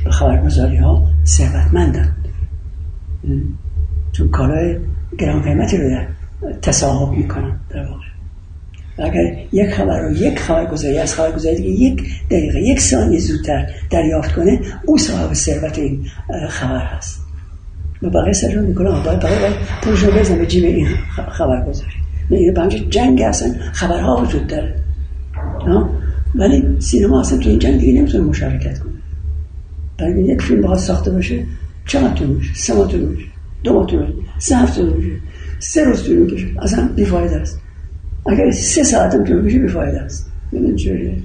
به 0.04 0.10
خبرگزاری 0.10 0.76
ها 0.76 1.06
ثروتمندند 1.26 2.28
چون 4.12 4.28
کالای 4.28 4.78
گرام 5.18 5.42
قیمتی 5.42 5.76
رو 5.76 5.90
در 5.90 6.06
تصاحب 6.62 7.18
می‌کنن 7.18 7.60
در 7.70 7.86
واقع. 7.86 8.04
اگر 8.98 9.36
یک 9.52 9.70
خبر 9.70 10.00
رو 10.00 10.12
یک 10.12 10.38
خبرگزاری 10.38 10.98
از 10.98 11.14
خبرگزاری 11.14 11.56
دیگه 11.56 11.68
یک 11.70 12.02
دقیقه 12.30 12.60
یک 12.60 12.80
ثانیه 12.80 13.20
زودتر 13.20 13.66
دریافت 13.90 14.32
کنه 14.32 14.60
او 14.84 14.98
صاحب 14.98 15.32
ثروت 15.32 15.78
این 15.78 16.06
خبر 16.48 16.84
هست. 16.84 17.20
و 18.02 18.10
بقیه 18.10 18.32
سرشون 18.32 18.64
می‌کنه 18.64 18.90
باید 18.90 19.20
باید 19.20 19.52
پولش 19.82 20.02
رو 20.02 20.12
بزن 20.12 20.38
به 20.38 20.46
جیب 20.46 20.64
این 20.64 20.86
خبرگزاری. 21.32 21.90
میگه 22.30 22.52
بنج 22.52 22.88
جنگ 22.90 23.22
اصلا 23.22 23.54
خبرها 23.72 24.16
وجود 24.16 24.46
داره. 24.46 24.74
ولی 26.34 26.76
سینما 26.78 27.20
اصلا 27.20 27.38
تو 27.38 27.48
این 27.48 27.58
جنگ 27.58 27.80
دیگه 27.80 28.00
نمی‌تونه 28.00 28.24
مشارکت 28.24 28.78
کنه. 28.78 28.92
برای 29.98 30.24
یک 30.24 30.42
فیلم 30.42 30.60
باید 30.60 30.78
ساخته 30.78 31.10
باشه 31.10 31.44
چقدر 31.86 32.14
طول 32.14 32.26
میشه 32.26 32.54
سه 32.54 32.74
ماه 32.74 32.88
طول 32.88 33.00
میشه 33.00 33.26
دو 33.64 33.72
ماه 33.72 33.86
طول 33.86 34.12
سه 34.38 34.56
هفته 34.56 34.82
طول 34.82 34.92
میشه 34.96 35.16
سه 35.58 35.84
روز 35.84 36.04
طول 36.04 36.16
میشه 36.16 36.46
اصلا 36.62 36.88
بیفایده 36.96 37.36
است. 37.36 37.60
اگر 38.26 38.50
سه 38.50 38.82
ساعت 38.82 39.14
هم 39.14 39.24
طول 39.24 39.40
میشه 39.40 39.58
بیفایده 39.58 40.00
است. 40.00 40.30
چجوریه؟ 40.76 41.16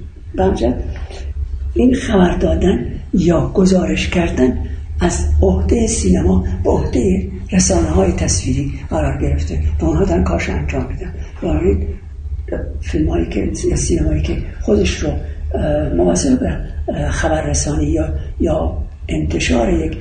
این 1.74 1.94
خبر 1.94 2.36
دادن 2.36 2.86
یا 3.14 3.50
گزارش 3.54 4.08
کردن 4.08 4.58
از 5.00 5.26
عهده 5.42 5.86
سینما 5.86 6.44
به 6.64 6.70
عهده 6.70 7.28
رسانه 7.52 7.88
های 7.88 8.12
تصویری 8.12 8.72
قرار 8.90 9.22
گرفته 9.22 9.62
و 9.80 9.84
اونها 9.84 10.04
دارن 10.04 10.24
کارش 10.24 10.48
انجام 10.48 10.86
میدن. 10.88 11.14
برای 11.42 11.76
فیلم 12.80 13.08
هایی 13.08 13.26
که 13.28 13.50
سینمایی 13.76 14.22
که 14.22 14.36
خودش 14.60 14.98
رو 14.98 15.10
مواظب 15.96 16.40
به 16.40 16.58
خبررسانی 17.10 17.86
یا 17.86 18.14
یا 18.40 18.82
انتشار 19.08 19.72
یک 19.72 19.96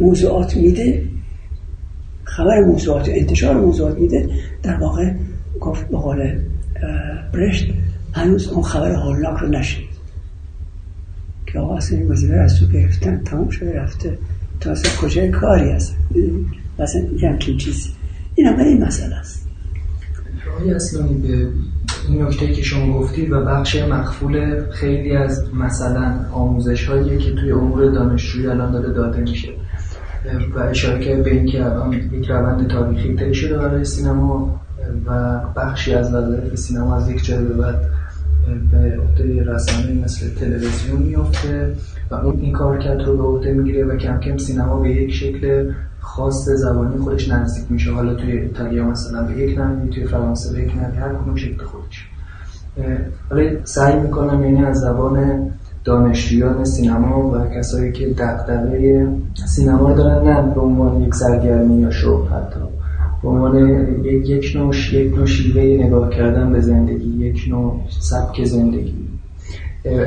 موضوعات 0.00 0.56
میده 0.56 1.02
خبر 2.36 2.60
موضوعات 2.60 3.08
انتشار 3.08 3.60
موضوعات 3.60 3.98
میده 3.98 4.28
در 4.62 4.76
واقع 4.76 5.12
گفت 5.60 5.88
به 5.88 5.96
قول 5.96 6.38
برشت 7.32 7.72
هنوز 8.12 8.48
اون 8.48 8.62
خبر 8.62 8.92
هولناک 8.92 9.38
رو 9.40 9.48
نشید 9.48 9.88
که 11.46 11.58
آقا 11.58 11.76
اصلا 11.76 11.98
این 11.98 12.34
از 12.38 12.60
تو 12.60 12.66
گرفتن 12.66 13.22
تمام 13.24 13.48
شده 13.48 13.80
رفته. 13.80 14.18
تا 14.60 14.70
اصلا 14.70 14.90
کجای 15.00 15.30
کاری 15.30 15.70
هست 15.70 15.96
اصلا 16.78 17.02
یه 17.22 17.28
همچین 17.28 17.56
چیزی. 17.56 17.90
این 18.34 18.46
هم 18.46 18.58
این 18.58 18.84
مسئله 18.84 19.14
است. 19.14 19.48
رای 20.46 20.74
اصلانی 20.74 21.14
به 21.14 21.48
این 22.08 22.22
نکته 22.22 22.52
که 22.52 22.62
شما 22.62 22.98
گفتید 22.98 23.32
و 23.32 23.44
بخش 23.44 23.76
مخفول 23.76 24.64
خیلی 24.70 25.16
از 25.16 25.54
مثلا 25.54 26.26
آموزش 26.32 26.88
هایی 26.88 27.18
که 27.18 27.32
توی 27.32 27.52
امور 27.52 27.90
دانشجویی 27.90 28.46
الان 28.46 28.72
داره 28.72 28.92
داده 28.92 29.20
میشه. 29.20 29.48
و 30.54 30.58
اشاره 30.58 31.00
که 31.00 31.16
به 31.16 31.30
اینکه 31.30 31.64
الان 31.64 31.92
یک 31.92 32.30
روند 32.30 32.68
تاریخی 32.68 33.16
طی 33.16 33.34
شده 33.34 33.58
برای 33.58 33.84
سینما 33.84 34.60
و 35.06 35.40
بخشی 35.56 35.94
از 35.94 36.14
وظایف 36.14 36.54
سینما 36.54 36.96
از 36.96 37.10
یک 37.10 37.24
جای 37.24 37.44
به 37.44 37.54
بعد 37.54 37.80
به 38.70 38.98
عهده 39.00 39.44
رسانه 39.44 40.04
مثل 40.04 40.34
تلویزیون 40.34 41.02
میفته 41.02 41.74
و 42.10 42.14
اون 42.14 42.40
این 42.40 42.52
کارکرد 42.52 43.02
رو 43.02 43.16
به 43.16 43.22
عهده 43.22 43.52
می‌گیره 43.52 43.84
و 43.84 43.96
کم 43.96 44.20
کم 44.20 44.36
سینما 44.36 44.80
به 44.80 44.90
یک 44.90 45.12
شکل 45.12 45.72
خاص 46.00 46.48
زبانی 46.48 46.96
خودش 46.96 47.28
نزدیک 47.28 47.72
میشه. 47.72 47.92
حالا 47.92 48.14
توی 48.14 48.32
ایتالیا 48.32 48.84
مثلا 48.84 49.22
به 49.22 49.38
یک 49.38 49.58
نحوی 49.58 49.90
توی 49.90 50.04
فرانسه 50.04 50.52
به 50.52 50.62
یک 50.62 50.76
نحوی 50.76 50.98
هر 50.98 51.14
کدوم 51.14 51.36
شکل 51.36 51.64
خودش. 51.64 52.08
حالا 53.30 53.50
سعی 53.64 54.00
می‌کنم 54.00 54.44
یعنی 54.44 54.64
از 54.64 54.76
زبان 54.76 55.50
دانشجویان 55.84 56.64
سینما 56.64 57.30
و 57.30 57.58
کسایی 57.58 57.92
که 57.92 58.06
دقدقه 58.06 59.06
سینما 59.46 59.92
دارن 59.92 60.28
نه 60.28 60.54
به 60.54 60.60
عنوان 60.60 61.02
یک 61.02 61.14
سرگرمی 61.14 61.80
یا 61.80 61.90
شغل 61.90 62.28
حتی. 62.28 62.60
به 63.22 63.28
عنوان 63.28 63.56
یک 64.04 64.28
یک 64.28 64.56
نوع 64.56 64.76
یک 64.92 65.16
نوع 65.16 65.26
شیوه 65.26 65.84
نگاه 65.84 66.10
کردن 66.10 66.52
به 66.52 66.60
زندگی 66.60 67.26
یک 67.26 67.44
نوع 67.50 67.80
سبک 68.00 68.44
زندگی. 68.44 68.94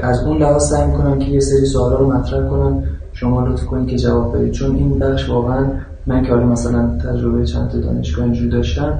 از 0.03 0.23
اون 0.23 0.37
لحاظ 0.37 0.63
سعی 0.63 0.87
می‌کنم 0.87 1.19
که 1.19 1.25
یه 1.25 1.39
سری 1.39 1.65
سوالا 1.65 1.97
رو 1.97 2.13
مطرح 2.13 2.49
کنم. 2.49 2.83
شما 3.13 3.47
لطف 3.47 3.65
کنید 3.65 3.87
که 3.87 3.97
جواب 3.97 4.37
بدید. 4.37 4.51
چون 4.51 4.75
این 4.75 4.99
بخش 4.99 5.29
واقعا 5.29 5.67
من 6.07 6.23
که 6.23 6.33
مثلا 6.33 6.97
تجربه 6.97 7.45
چند 7.45 7.69
تا 7.69 7.77
دانشگاه 7.77 8.25
اینجوری 8.25 8.49
داشتم 8.49 8.99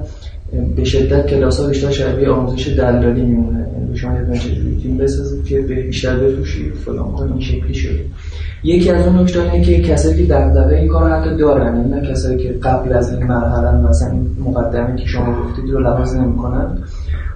به 0.75 0.83
شدت 0.83 1.27
کلاس 1.27 1.59
ها 1.59 1.67
بیشتر 1.67 1.89
شبیه 1.89 2.29
آموزش 2.29 2.67
دلالی 2.67 3.21
میمونه. 3.21 3.67
یعنی 3.73 3.97
شما 3.97 4.17
یه 4.17 4.39
چجوری 4.39 4.77
تیم 4.81 4.97
بسازید 4.97 5.45
که 5.45 5.59
بیشتر 5.59 6.17
بفروشید 6.17 6.73
فلان 6.73 7.11
کن 7.11 7.31
این 7.31 7.41
شکلی 7.41 7.73
شده. 7.73 7.99
یکی 8.63 8.91
از 8.91 9.07
اون 9.07 9.19
نکته 9.19 9.41
اینه 9.41 9.65
که 9.65 9.81
کسایی 9.81 10.17
که 10.17 10.33
دغدغه 10.33 10.75
این 10.75 10.87
کار 10.87 11.11
حتی 11.11 11.37
دارن 11.37 11.75
یعنی 11.75 11.89
نه 11.89 12.11
کسایی 12.11 12.37
که 12.37 12.49
قبل 12.49 12.93
از 12.93 13.13
این 13.13 13.23
مرحله 13.23 13.89
مثلا 13.89 14.11
این 14.11 14.35
مقدمه 14.39 14.95
که 14.95 15.05
شما 15.05 15.43
گفتید 15.43 15.69
رو 15.69 15.79
لحاظ 15.79 16.15
نمی‌کنن. 16.15 16.77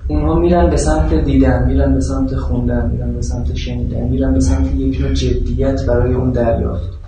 اونها 0.07 0.39
میرن 0.39 0.69
به 0.69 0.77
سمت 0.77 1.13
دیدن 1.13 1.67
میرن 1.67 1.93
به 1.93 2.01
سمت 2.01 2.35
خوندن 2.35 2.89
میرن 2.91 3.13
به 3.13 3.21
سمت 3.21 3.55
شنیدن 3.55 4.03
میرن 4.03 4.33
به 4.33 4.39
سمت 4.39 4.75
یک 4.75 5.01
نوع 5.01 5.13
جدیت 5.13 5.85
برای 5.85 6.13
اون 6.13 6.31
دریافت. 6.31 6.98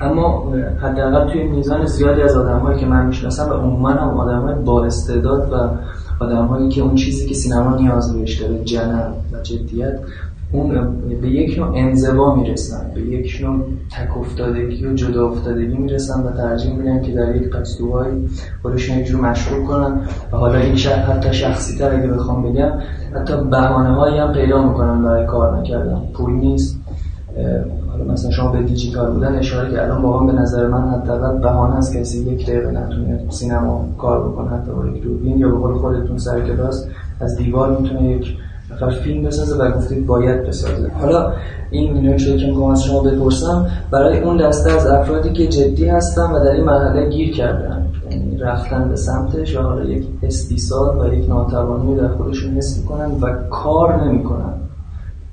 اما 0.00 0.52
حداقل 0.82 1.32
توی 1.32 1.42
میزان 1.42 1.86
زیادی 1.86 2.22
از 2.22 2.36
آدمایی 2.36 2.80
که 2.80 2.86
من 2.86 3.06
می‌شناسم 3.06 3.50
و 3.50 3.52
عموما 3.52 3.88
هم 3.90 4.08
آدمای 4.08 4.54
با 4.54 4.84
استعداد 4.84 5.52
و 5.52 5.68
آدمایی 6.24 6.68
که 6.68 6.82
اون 6.82 6.94
چیزی 6.94 7.26
که 7.26 7.34
سینما 7.34 7.76
نیاز 7.76 8.14
بهش 8.14 8.40
داره 8.42 8.54
و 9.32 9.42
جدیت 9.42 10.00
اون 10.52 10.68
به 11.20 11.28
یک 11.28 11.58
نوع 11.58 11.72
انزوا 11.74 12.34
می‌رسن 12.34 12.90
به 12.94 13.00
یک 13.00 13.38
نوع 13.42 13.64
تک 13.90 14.16
افتادگی 14.16 14.86
و 14.86 14.94
جدا 14.94 15.28
افتادگی 15.28 15.76
می‌رسن 15.76 16.22
و 16.22 16.32
ترجیح 16.32 16.76
میدن 16.76 17.02
که 17.02 17.12
در 17.12 17.36
یک 17.36 17.50
پستوهای 17.50 18.10
خودشون 18.62 18.98
یک 18.98 19.06
جور 19.06 19.20
مشغول 19.20 19.66
کنن 19.66 20.00
و 20.32 20.36
حالا 20.36 20.58
این 20.58 20.76
شخص 20.76 21.08
حتی 21.08 21.32
شخصی 21.32 21.78
تر 21.78 21.94
اگه 21.94 22.06
بخوام 22.06 22.42
بگم 22.42 22.72
حتی 23.14 23.34
بهانه 23.50 23.90
هایی 23.90 24.18
هم 24.18 24.32
پیدا 24.32 24.68
می‌کنن 24.68 25.02
برای 25.02 25.26
کار 25.26 25.58
نکردن. 25.58 26.02
پول 26.14 26.32
نیست 26.32 26.80
مثلا 28.04 28.30
شما 28.30 28.52
به 28.52 28.62
دیجیتال 28.62 29.12
بودن 29.12 29.34
اشاره 29.34 29.82
الان 29.82 30.02
واقعا 30.02 30.26
به 30.26 30.32
نظر 30.32 30.66
من 30.66 30.88
حداقل 30.88 31.38
بهانه 31.38 31.76
است 31.76 31.96
کسی 31.96 32.18
یک 32.18 32.46
دقیقه 32.46 32.70
نتونه 32.70 33.24
سینما 33.30 33.84
کار 33.98 34.28
بکنه 34.28 34.50
حتی 34.50 34.72
با 34.72 34.86
یک 34.86 35.02
دوربین 35.02 35.38
یا 35.38 35.48
به 35.48 35.58
قول 35.58 35.78
خودتون 35.78 36.18
سر 36.18 36.40
کلاس 36.40 36.86
از 37.20 37.36
دیوار 37.36 37.80
می‌تونه 37.80 38.02
یک 38.02 38.36
نفر 38.70 38.90
فیلم 38.90 39.22
بسازه 39.22 39.62
و 39.62 39.70
گفتید 39.70 40.06
باید 40.06 40.46
بسازه. 40.46 40.90
حالا 41.00 41.32
این 41.70 42.08
نکته 42.08 42.36
که 42.36 42.46
می‌خوام 42.46 42.70
از 42.70 42.82
شما 42.82 43.00
بپرسم 43.00 43.66
برای 43.90 44.20
اون 44.20 44.36
دسته 44.36 44.72
از 44.72 44.86
افرادی 44.86 45.32
که 45.32 45.46
جدی 45.46 45.86
هستن 45.86 46.32
و 46.32 46.44
در 46.44 46.50
این 46.50 46.64
مرحله 46.64 47.08
گیر 47.08 47.34
کردن 47.34 47.86
یعنی 48.10 48.36
رفتن 48.36 48.88
به 48.88 48.96
سمتش 48.96 49.56
و 49.56 49.62
حالا 49.62 49.84
یک 49.84 50.08
استیصال 50.22 51.00
و 51.00 51.14
یک 51.14 51.28
ناتوانی 51.28 51.96
در 51.96 52.08
خودشون 52.08 52.54
حس 52.54 52.78
می‌کنن 52.78 53.10
و 53.20 53.32
کار 53.50 54.04
نمی‌کنن. 54.04 54.67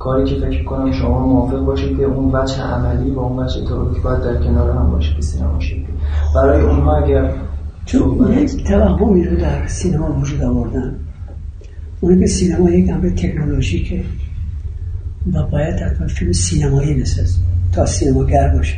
کاری 0.06 0.26
که 0.26 0.36
فکر 0.36 0.64
کنم 0.64 0.92
شما 0.92 1.28
موافق 1.28 1.66
باشید 1.66 1.98
که 1.98 2.04
اون 2.04 2.36
وجه 2.36 2.62
عملی 2.62 3.12
و 3.12 3.20
اون 3.20 3.40
وجه 3.40 3.66
تئوریک 3.66 4.04
باید 4.04 4.22
در 4.22 4.36
کنار 4.36 4.78
هم 4.78 4.92
باشه 4.92 5.16
که 5.16 5.22
سینما 5.22 5.60
شکلی 5.60 5.86
برای 6.36 6.62
اونها 6.62 6.98
اگر 6.98 7.32
چون 7.86 8.34
یک 8.38 8.64
توهمی 8.64 9.24
رو 9.24 9.36
در 9.36 9.68
سینما 9.68 10.20
وجود 10.20 10.44
آوردن. 10.44 10.96
اون 12.02 12.20
که 12.20 12.28
سینما 12.28 12.70
یک 12.70 12.90
امر 12.90 13.10
تکنولوژیکه 13.10 14.04
و 15.34 15.44
باید 15.44 15.76
حتما 15.76 16.08
فیلم 16.08 16.32
سینمایی 16.32 16.94
بساز 16.94 17.38
تا 17.72 17.86
سینماگر 17.86 18.48
باشه. 18.48 18.78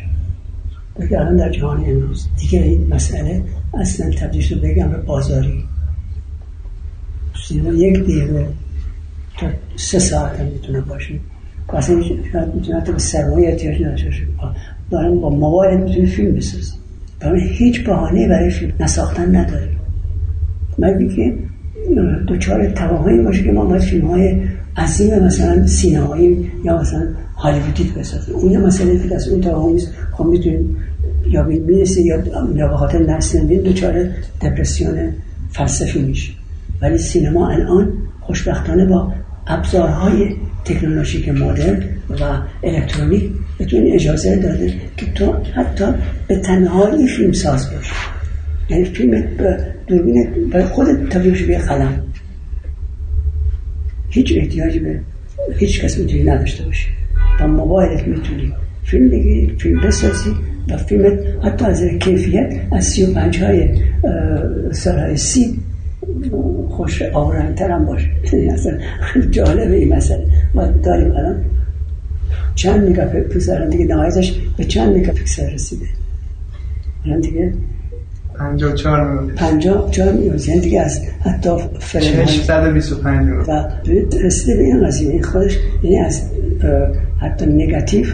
بگه 0.99 1.19
الان 1.19 1.35
در 1.35 1.51
جهان 1.51 1.85
امروز. 1.85 2.27
دیگه 2.37 2.59
این 2.59 2.87
مسئله 2.93 3.43
اصلا 3.73 4.09
تبدیل 4.09 4.41
شده 4.41 4.69
بگم 4.69 4.89
به 4.89 4.97
بازاری. 4.97 5.63
سینما 7.47 7.73
یک 7.73 7.99
دقیقه 7.99 8.47
تا 9.37 9.47
سه 9.75 9.99
ساعت 9.99 10.39
هم 10.39 10.45
می‌تونه 10.45 10.81
باشه. 10.81 11.13
اصلا 11.73 12.01
شاید 12.01 12.55
می‌تونه 12.55 12.79
حتی 12.79 12.91
به 12.91 12.99
سرمایه 12.99 13.49
احتیاج 13.49 13.83
نداشته 13.83 14.05
باشه. 14.05 14.23
با 14.91 15.29
موبایل 15.29 15.79
می‌تونه 15.79 16.05
فیلم 16.05 16.35
بسازه 16.35 16.73
برای 17.19 17.41
هیچ 17.47 17.87
بحانه 17.87 18.27
برای 18.27 18.49
فیلم 18.49 18.71
نساختن 18.79 19.35
نداره. 19.35 19.69
مگه 20.79 21.15
که 21.15 21.37
دوچار 22.27 22.69
توهمی 22.69 23.23
باشه 23.23 23.43
که 23.43 23.51
ما 23.51 23.65
باید 23.65 23.81
فیلم 23.81 24.07
های 24.07 24.41
عظیم 24.77 25.19
مثلا 25.19 25.67
سینمایی 25.67 26.51
یا 26.63 26.77
مثلا 26.81 27.07
هالیوودی 27.35 27.93
بسازیم. 27.97 28.35
اون 28.35 28.57
مسئله 28.57 28.99
که 28.99 29.07
دست 29.07 29.27
اون 29.27 29.41
توهمی 29.41 29.81
خب 30.11 30.25
می‌تونیم 30.25 30.77
یا 31.27 31.43
می‌رسه 31.43 32.01
یا 32.01 32.23
یا 32.55 32.67
به 32.67 32.77
خاطر 32.77 32.99
نسل 32.99 33.57
دوچار 33.57 34.05
دپرسیون 34.41 35.13
فلسفی 35.51 36.01
میشه. 36.01 36.33
ولی 36.81 36.97
سینما 36.97 37.49
الان 37.49 37.93
خوشبختانه 38.21 38.85
با 38.85 39.13
ابزارهای 39.47 40.35
تکنولوژیک 40.65 41.29
مدرن 41.29 41.83
و 42.09 42.23
الکترونیک 42.63 43.23
بتون 43.59 43.87
اجازه 43.93 44.35
داده 44.35 44.73
که 44.97 45.05
تو 45.05 45.33
حتی 45.55 45.85
به 46.27 46.35
تنهایی 46.35 47.07
فیلم 47.07 47.31
ساز 47.31 47.73
باشی. 47.73 47.91
یعنی 48.69 48.85
فیلم 48.85 49.23
دوربین 49.87 50.49
برای 50.51 50.65
خودت 50.65 51.09
تبدیل 51.09 51.47
به 51.47 51.57
قلم. 51.57 52.03
هیچ 54.09 54.33
احتیاجی 54.37 54.79
به 54.79 54.99
هیچ 55.57 55.81
کس 55.81 55.97
می‌تونی 55.97 56.23
نداشته 56.23 56.63
باشی. 56.65 56.87
با 57.39 57.47
موبایلت 57.47 58.07
می‌تونی 58.07 58.53
فیلم 58.83 59.09
بگیری 59.09 59.55
فیلم 59.59 59.81
بسازی 59.81 60.29
و 60.69 60.77
فیلم 60.77 61.19
حتی 61.43 61.65
از 61.65 61.83
کیفیت 61.83 62.53
از 62.71 62.85
سی 62.85 63.03
و 63.05 63.13
پنج 63.13 63.43
های 63.43 63.69
سی 65.15 65.59
خوش 66.69 67.01
آورنگتر 67.01 67.71
هم 67.71 67.85
باشه 67.85 68.09
اصلا 68.53 68.77
جالب 69.31 69.71
این 69.71 69.93
مسئله. 69.93 70.27
ما 70.53 70.65
داریم 70.65 71.11
الان 71.11 71.35
چند 72.55 72.87
میگاپیکسل 72.87 73.69
دیگه 73.69 73.85
نهایتش 73.85 74.39
به 74.57 74.65
چند 74.65 74.93
میگاپیکسل 74.93 75.53
رسیده؟ 75.53 75.85
الان 77.05 77.19
دیگه 77.19 77.53
54 78.39 79.11
میلیون. 79.11 79.35
54 79.35 80.11
میلیون. 80.11 80.39
یعنی 80.47 80.61
دیگه 80.61 80.81
از 80.81 81.01
حتی 81.19 81.49
فیلم 81.79 82.25
625 82.25 83.19
میلیون. 83.19 83.45
و 83.45 83.67
رسیده 84.21 84.57
به 84.57 84.63
این 84.63 84.87
قضیه 84.87 85.11
این 85.11 85.23
خودش 85.23 85.57
یعنی 85.83 85.97
از 85.97 86.21
حتی 87.21 87.45
نگاتیو 87.45 88.05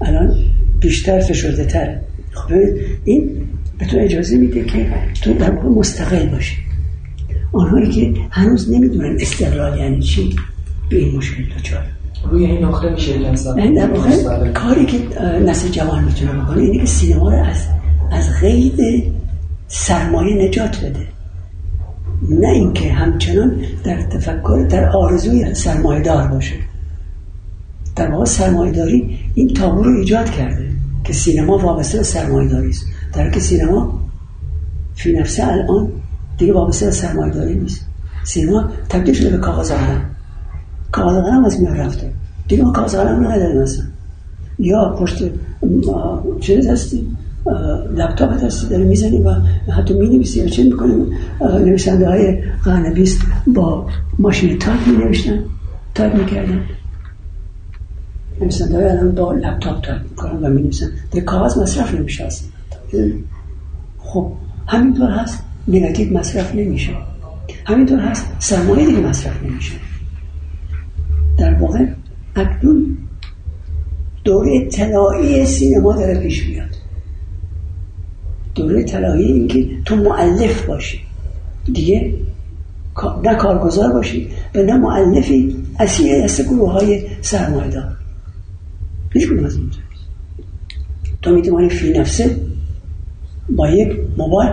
الان 0.00 0.34
بیشتر 0.80 1.20
فشرده 1.20 1.64
تره. 1.64 2.00
خب 2.32 2.52
این 3.04 3.30
به 3.78 3.86
تو 3.86 3.96
اجازه 3.98 4.36
میده 4.36 4.64
که 4.64 4.86
تو 5.22 5.34
در 5.34 5.50
واقع 5.50 5.68
مستقل 5.68 6.28
باشی. 6.28 6.56
آنهایی 7.52 7.90
که 7.90 8.14
هنوز 8.30 8.72
نمی‌دونن 8.72 9.16
استقلال 9.20 9.78
یعنی 9.78 10.02
چی 10.02 10.36
به 10.88 10.96
این 10.96 11.16
مشکل 11.16 11.42
دچار. 11.58 11.82
روی 12.30 12.44
این 12.46 12.64
نقطه 12.64 12.90
میشه 12.90 13.12
کاری 14.54 14.86
که 14.86 15.20
نسل 15.46 15.68
جوان 15.68 16.04
می‌تونه 16.04 16.32
بکنه 16.32 16.62
اینه 16.62 16.78
که 16.78 16.86
سینما 16.86 17.30
رو 17.30 17.44
از 17.44 17.66
از 18.10 18.40
قید 18.40 19.04
سرمایه 19.68 20.48
نجات 20.48 20.84
بده. 20.84 21.06
نه 22.30 22.48
اینکه 22.48 22.92
همچنان 22.92 23.56
در 23.84 24.02
تفکر 24.02 24.66
در 24.70 24.90
آرزوی 24.90 25.54
سرمایه 25.54 26.02
دار 26.02 26.28
باشه. 26.28 26.54
در 27.96 28.10
واقع 28.10 28.24
سرمایه 28.24 28.72
داری 28.72 29.18
این 29.34 29.54
تابو 29.54 29.82
رو 29.82 29.98
ایجاد 29.98 30.30
کرده 30.30 30.68
که 31.04 31.12
سینما 31.12 31.58
وابسته 31.58 31.98
به 31.98 32.04
سرمایه 32.04 32.48
داری 32.48 32.68
است. 32.68 32.86
در 33.12 33.30
که 33.30 33.40
سینما 33.40 34.00
فی 34.94 35.12
نفسه 35.12 35.46
الان 35.46 35.92
دیگه 36.38 36.52
وابسته 36.52 36.86
به 36.86 36.92
سرمایه 36.92 37.32
داری 37.32 37.54
نیست. 37.54 37.86
سینما 38.24 38.70
تبدیل 38.88 39.14
شده 39.14 39.30
به 39.30 39.38
کاغذ 39.38 39.72
قلم 39.72 40.04
کاغذ 40.92 41.14
قلم 41.14 41.44
از 41.44 41.60
میان 41.60 41.76
رفته. 41.76 42.12
دیگه 42.48 42.62
ما 42.62 42.72
کاغذ 42.72 42.94
قلم 42.94 43.24
نداریم 43.24 43.60
اصلا. 43.60 43.84
یا 44.58 44.96
پشت 44.98 45.22
چیز 46.40 46.66
هستی 46.66 47.06
لپتاپ 47.96 48.44
هستی 48.44 48.68
داری 48.68 48.84
می‌زنی 48.84 49.22
و 49.22 49.34
حتی 49.72 49.94
می 49.94 50.08
نویسی 50.08 50.40
یا 50.40 50.46
چه 50.46 50.64
می‌کنیم؟ 50.64 51.06
نویسنده 51.40 52.08
های 52.08 52.42
قرن 52.64 52.94
بیست 52.94 53.22
با 53.46 53.86
ماشین 54.18 54.58
تایپ 54.58 54.86
می 54.86 54.96
نوشتن 54.96 55.44
تایپ 55.94 56.14
می‌کردن. 56.14 56.60
نویسنده 58.40 58.76
های 58.76 58.84
الان 58.84 59.12
با 59.12 59.32
لپتاپ 59.32 59.80
تایپ 59.80 60.02
می‌کنن 60.02 60.44
و 60.44 60.48
می 60.48 60.62
نویسن 60.62 60.86
دیگه 61.10 61.24
کاغذ 61.24 61.58
مصرف 61.58 61.94
نمیشه 61.94 62.24
اصلا. 62.24 62.48
خب 63.98 64.32
همینطور 64.66 65.10
هست. 65.10 65.38
نگاتیو 65.68 66.18
مصرف 66.18 66.54
نمیشه. 66.54 66.92
همینطور 67.64 67.98
هست 67.98 68.26
سرمایه 68.38 68.86
دیگه 68.86 69.00
مصرف 69.00 69.42
نمیشه. 69.42 69.72
در 71.38 71.54
واقع 71.54 71.86
اکنون 72.36 72.98
دوره 74.24 74.68
طلایی 74.68 75.46
سینما 75.46 75.96
داره 75.96 76.18
پیش 76.20 76.46
میاد. 76.46 76.76
دوره 78.54 78.82
طلایی 78.82 79.32
این 79.32 79.48
که 79.48 79.68
تو 79.84 79.96
معلف 79.96 80.66
باشی. 80.66 81.00
دیگه 81.72 82.14
نه 83.24 83.34
کارگزار 83.34 83.92
باشی 83.92 84.28
و 84.54 84.62
نه 84.62 84.76
معلفی 84.76 85.56
اسیر 85.80 86.24
دست 86.24 86.48
گروه 86.48 86.72
های 86.72 87.02
سرمایه 87.20 87.70
دار 87.70 87.96
هیچ 89.10 89.28
کدوم 89.28 89.44
از 89.44 89.56
این. 89.56 89.70
تو 91.22 91.30
می‌توانی 91.30 91.68
فی 91.68 91.92
نفسه 91.92 92.36
با 93.50 93.68
یک 93.68 93.98
موبایل 94.16 94.50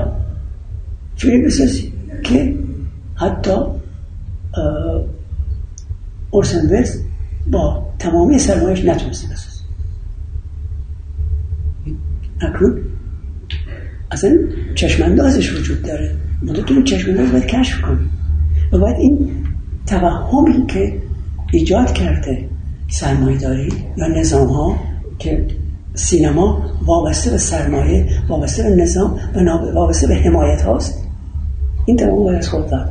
فیلم 1.19 1.45
بسازی 1.45 1.93
که 2.23 2.55
حتی 3.15 3.51
اورسن 6.29 6.69
ولز 6.69 7.03
با 7.51 7.93
تمامی 7.99 8.39
سرمایش 8.39 8.86
نتونسته 8.86 9.27
بسازه 9.27 9.63
اکنون 12.41 12.82
اصلا 14.12 14.38
چشماندازش 14.75 15.60
وجود 15.60 15.82
داره 15.82 16.17
منتها 16.41 16.62
تو 16.62 16.84
چشمانداز 16.84 17.32
باید 17.32 17.45
کشف 17.45 17.82
کنی 17.82 18.10
و 18.71 18.77
باید 18.77 18.95
این 18.99 19.45
توهمی 19.86 20.65
که 20.67 21.01
ایجاد 21.51 21.93
کرده 21.93 22.49
سرمایه‌داری 22.88 23.73
یا 23.97 24.08
نظام 24.08 24.47
ها 24.47 24.77
که 25.19 25.47
سینما 25.93 26.75
وابسته 26.82 27.32
به 27.32 27.38
سرمایه 27.38 28.05
وابسته 28.29 28.63
به 28.63 28.69
نظام 28.69 29.19
و 29.36 29.39
وابسته 29.73 30.08
به 30.08 30.15
حمایت 30.15 30.62
هاست 30.62 31.09
این 31.89 31.97
توهم 31.97 32.23
باید 32.23 32.38
از 32.38 32.49
خود 32.49 32.69
داد. 32.69 32.89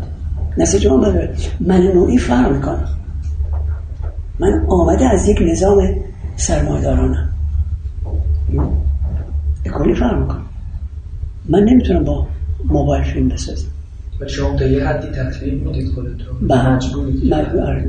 نسل 0.58 0.78
جوان 0.78 1.00
بده 1.00 1.30
من 1.60 1.80
نوعی 1.82 2.18
فرق 2.18 2.52
می‌کنم. 2.52 2.88
من 4.40 4.64
آمده 4.68 5.06
از 5.06 5.28
یک 5.28 5.38
نظام 5.50 5.90
سرمایه‌دارانم. 6.36 7.28
کلی 9.78 9.94
فرق 9.94 10.20
می‌کنم. 10.20 10.42
من 11.48 11.64
نمی‌تونم 11.64 12.04
با 12.04 12.26
موبایل 12.68 13.04
فیلم 13.04 13.28
بسازم. 13.28 13.66
و 14.20 14.28
شما 14.28 14.56
تا 14.56 14.64
یه 14.66 14.84
حدی 14.84 15.08
تطبیق 15.08 15.66
می‌دید 15.66 15.88
خودتون. 15.88 16.48
بله. 16.48 16.70
مجبورید 16.70 17.34
من- 17.34 17.60
آره. 17.60 17.88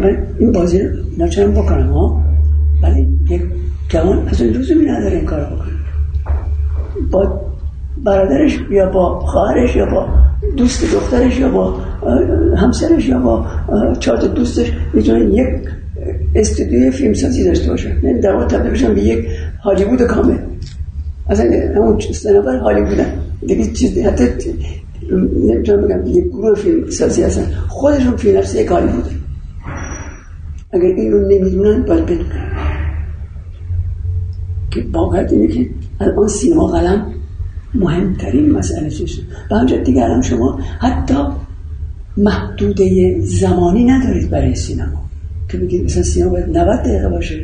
من 0.00 0.26
این 0.38 0.52
بازی 0.52 0.80
ناچارم 1.18 1.52
بکنم 1.52 1.92
ها. 1.92 2.22
ولی 2.82 3.18
یک 3.30 3.42
جوان 3.88 4.28
از 4.28 4.40
این 4.40 4.50
لزومی 4.52 4.84
نداره 4.84 5.16
این 5.16 5.24
کار 5.26 5.40
بکنه. 5.44 5.72
با 7.10 7.47
برادرش 8.04 8.58
یا 8.70 8.90
با 8.90 9.20
خواهرش 9.20 9.76
یا 9.76 9.86
با 9.86 10.08
دوست 10.56 10.94
دخترش 10.94 11.38
یا 11.38 11.48
با 11.48 11.80
همسرش 12.56 13.08
یا 13.08 13.18
با 13.18 13.46
چهار 14.00 14.18
دوستش 14.18 14.72
می‌تونه 14.92 15.34
یک 15.34 15.48
استودیوی 16.34 16.90
فیلمسازی 16.90 17.44
داشته 17.44 17.70
باشه. 17.70 17.96
یعنی 18.02 18.20
در 18.20 18.32
واقع 18.32 18.46
تبدیل 18.46 18.70
بشن 18.70 18.94
به 18.94 19.00
یک 19.00 19.28
هالیوود 19.64 20.02
کامل. 20.02 20.38
اصلا 21.28 21.50
همون 21.76 22.00
سه 22.00 22.38
نفر 22.38 22.56
هالیوودن 22.56 23.12
دیگه 23.46 23.72
چیز 23.72 23.98
حتی 23.98 24.24
نمی‌تونم 25.44 25.82
بگم 25.82 26.06
یک 26.06 26.24
گروه 26.24 26.54
فیلم 26.54 26.90
سازی 26.90 27.22
هستن. 27.22 27.42
خودشون 27.68 28.16
فی 28.16 28.32
نفسه 28.32 28.60
یک 28.60 28.72
اگر 30.72 30.84
این 30.84 31.12
رو 31.12 31.20
نمی‌دونن 31.20 31.82
باید 31.82 32.06
بدونن. 32.06 32.48
که 34.70 34.84
واقعیت 34.92 35.32
اینه 35.32 35.48
که 35.48 35.70
الان 36.00 36.28
سینما 36.28 36.66
قلم 36.66 37.06
مهمترین 37.74 38.52
مسئله 38.52 38.90
چیست 38.90 39.18
به 39.50 39.56
همجد 39.56 39.84
دیگه 39.84 40.04
الان 40.04 40.22
شما 40.22 40.60
حتی 40.78 41.14
محدوده 42.16 43.16
زمانی 43.20 43.84
ندارید 43.84 44.30
برای 44.30 44.54
سینما. 44.54 45.08
که 45.48 45.58
بگید 45.58 45.84
مثلا 45.84 46.02
سینما 46.02 46.30
باید 46.30 46.58
90 46.58 46.82
دقیقه 46.82 47.08
باشه 47.08 47.40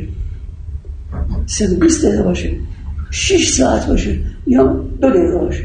120 1.45 2.05
دقیقه 2.05 2.23
باشه 2.23 2.49
6 3.11 3.49
ساعت 3.49 3.87
باشه 3.87 4.17
یا 4.47 4.63
دو 5.01 5.09
دقیقه 5.09 5.37
باشه. 5.37 5.63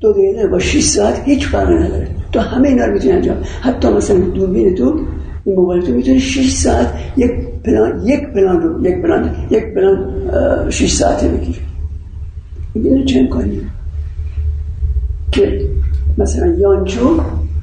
دو 0.00 0.12
دقیقه 0.12 0.46
با 0.46 0.58
6 0.58 0.82
ساعت 0.82 1.22
هیچ 1.24 1.46
فرقی 1.46 1.74
نداره. 1.74 2.08
تو 2.32 2.40
همه 2.40 2.68
اینا 2.68 2.84
رو 2.84 2.92
می‌تونی 2.92 3.12
انجام. 3.12 3.36
حتی 3.60 3.88
مثلا 3.88 4.18
دوربین 4.18 4.74
تو 4.74 5.00
این 5.44 5.56
موبایل 5.56 5.82
تو 5.82 5.92
می‌تونی 5.92 6.20
6 6.20 6.50
ساعت 6.50 6.92
یک 7.16 7.30
پلان 7.64 8.06
یک 8.06 8.20
پلان 8.20 8.62
رو 8.62 8.86
یک 8.86 9.02
پلان 9.02 9.30
یک 9.50 9.74
پلان 9.74 10.70
6 10.70 10.92
ساعته 10.92 11.28
بگیر 11.28 11.67
اینو 12.74 13.04
چه 13.04 13.26
کنی 13.26 13.60
که 15.32 15.60
مثلا 16.18 16.46
یانچو 16.46 17.20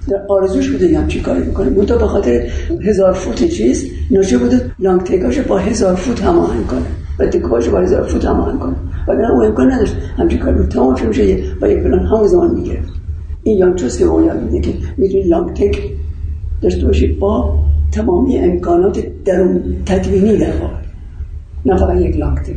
در 0.10 0.22
آرزوش 0.30 0.72
بوده 0.72 0.92
یه 0.92 1.00
همچین 1.00 1.22
کاری 1.22 1.42
بکنه 1.42 1.70
منتها 1.70 1.98
به 1.98 2.08
خاطر 2.08 2.48
هزار 2.82 3.14
فوت 3.14 3.44
چیز 3.44 3.86
ناچه 4.12 4.38
بوده 4.38 4.72
لانگ 4.80 5.04
تیکاشو 5.04 5.44
با 5.44 5.58
هزار 5.58 5.96
فوت 5.96 6.22
هماهنگ 6.22 6.68
کنه. 6.68 6.86
و 7.20 7.28
تکواشو 7.28 7.72
با 7.72 7.80
هزار 7.80 8.04
فوت 8.04 8.26
هماهنگ 8.26 8.60
کنه. 8.60 8.76
و 9.08 9.12
اون 9.12 9.46
امکان 9.46 9.72
نداشت 9.72 9.96
همچین 10.18 10.40
کاری 10.40 10.58
بود. 10.58 10.68
تمام 10.68 11.08
میشه 11.08 11.26
یه 11.26 11.44
با 11.62 11.68
یک 11.68 11.84
پلان 11.84 12.00
همون 12.00 12.28
زمان 12.28 12.56
می‌گیره 12.56 12.80
این 13.44 13.58
یانچوست 13.58 14.00
که 14.00 14.06
اون 14.06 14.26
یاد 14.26 14.62
که 14.62 14.74
می‌تونی 14.98 15.24
لانگ 15.24 15.54
تک 15.54 15.82
داشته 16.62 16.86
باشی 16.86 17.08
با 17.08 17.60
تمامی 17.92 18.38
امکانات 18.38 19.04
درون 19.26 19.64
تدوینی 19.86 20.38
در 20.38 20.52
واقع. 20.62 20.74
نه 21.66 21.78
فقط 21.78 22.02
یک 22.02 22.18
لانگ 22.18 22.38
تک 22.38 22.56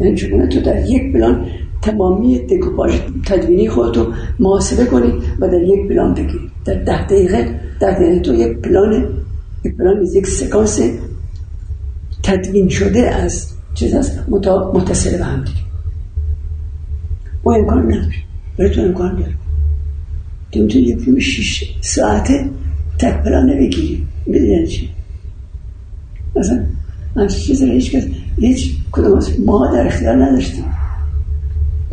یعنی 0.00 0.14
چگونه 0.14 0.46
تو 0.46 0.60
در 0.60 0.90
یک 0.90 1.12
پلان 1.12 1.46
تمامی 1.82 2.38
دکوپاژ 2.38 2.92
تدوینی 3.26 3.68
خودتو 3.68 4.12
محاسبه 4.38 4.84
کنی 4.84 5.12
و 5.40 5.48
در 5.48 5.62
یک 5.62 5.88
پلان 5.88 6.14
بگیری 6.14 6.50
در 6.64 6.74
ده 6.74 7.06
دقیقه 7.06 7.60
ده 7.80 7.94
دقیقه 7.94 8.20
تو 8.20 8.34
یک 8.34 8.58
پلان 8.58 9.08
یک 9.64 9.76
پلان 9.76 10.06
یک 10.14 10.26
سکانس 10.26 10.80
تدوین 12.22 12.68
شده 12.68 13.00
از 13.00 13.46
چیز 13.74 13.94
هست 13.94 14.18
متصل 14.74 15.18
به 15.18 15.24
هم 15.24 15.44
دیگه. 15.44 15.58
ما 17.44 17.54
امکان 17.54 17.92
نداره 17.92 18.14
ولی 18.58 18.70
تو 18.70 18.80
امکان 18.80 19.16
داره 19.16 19.34
تو 20.52 20.60
می‌تونی 20.60 20.84
یک 20.84 20.98
فیلم 20.98 21.18
شیش 21.18 21.74
ساعته 21.80 22.50
تک 22.98 23.22
پلان 23.22 23.58
بگیری. 23.58 24.06
می‌دونی 24.26 24.50
یعنی 24.50 24.66
چی؟ 24.66 24.90
مثلا 26.36 26.64
من 27.16 27.26
چیزی 27.26 27.66
رو 27.66 27.72
هیچ 27.72 27.92
کس 27.92 28.04
هیچ 28.38 28.76
کدوم 28.92 29.20
ما 29.46 29.72
در 29.72 29.86
اختیار 29.86 30.24
نداشتیم. 30.24 30.64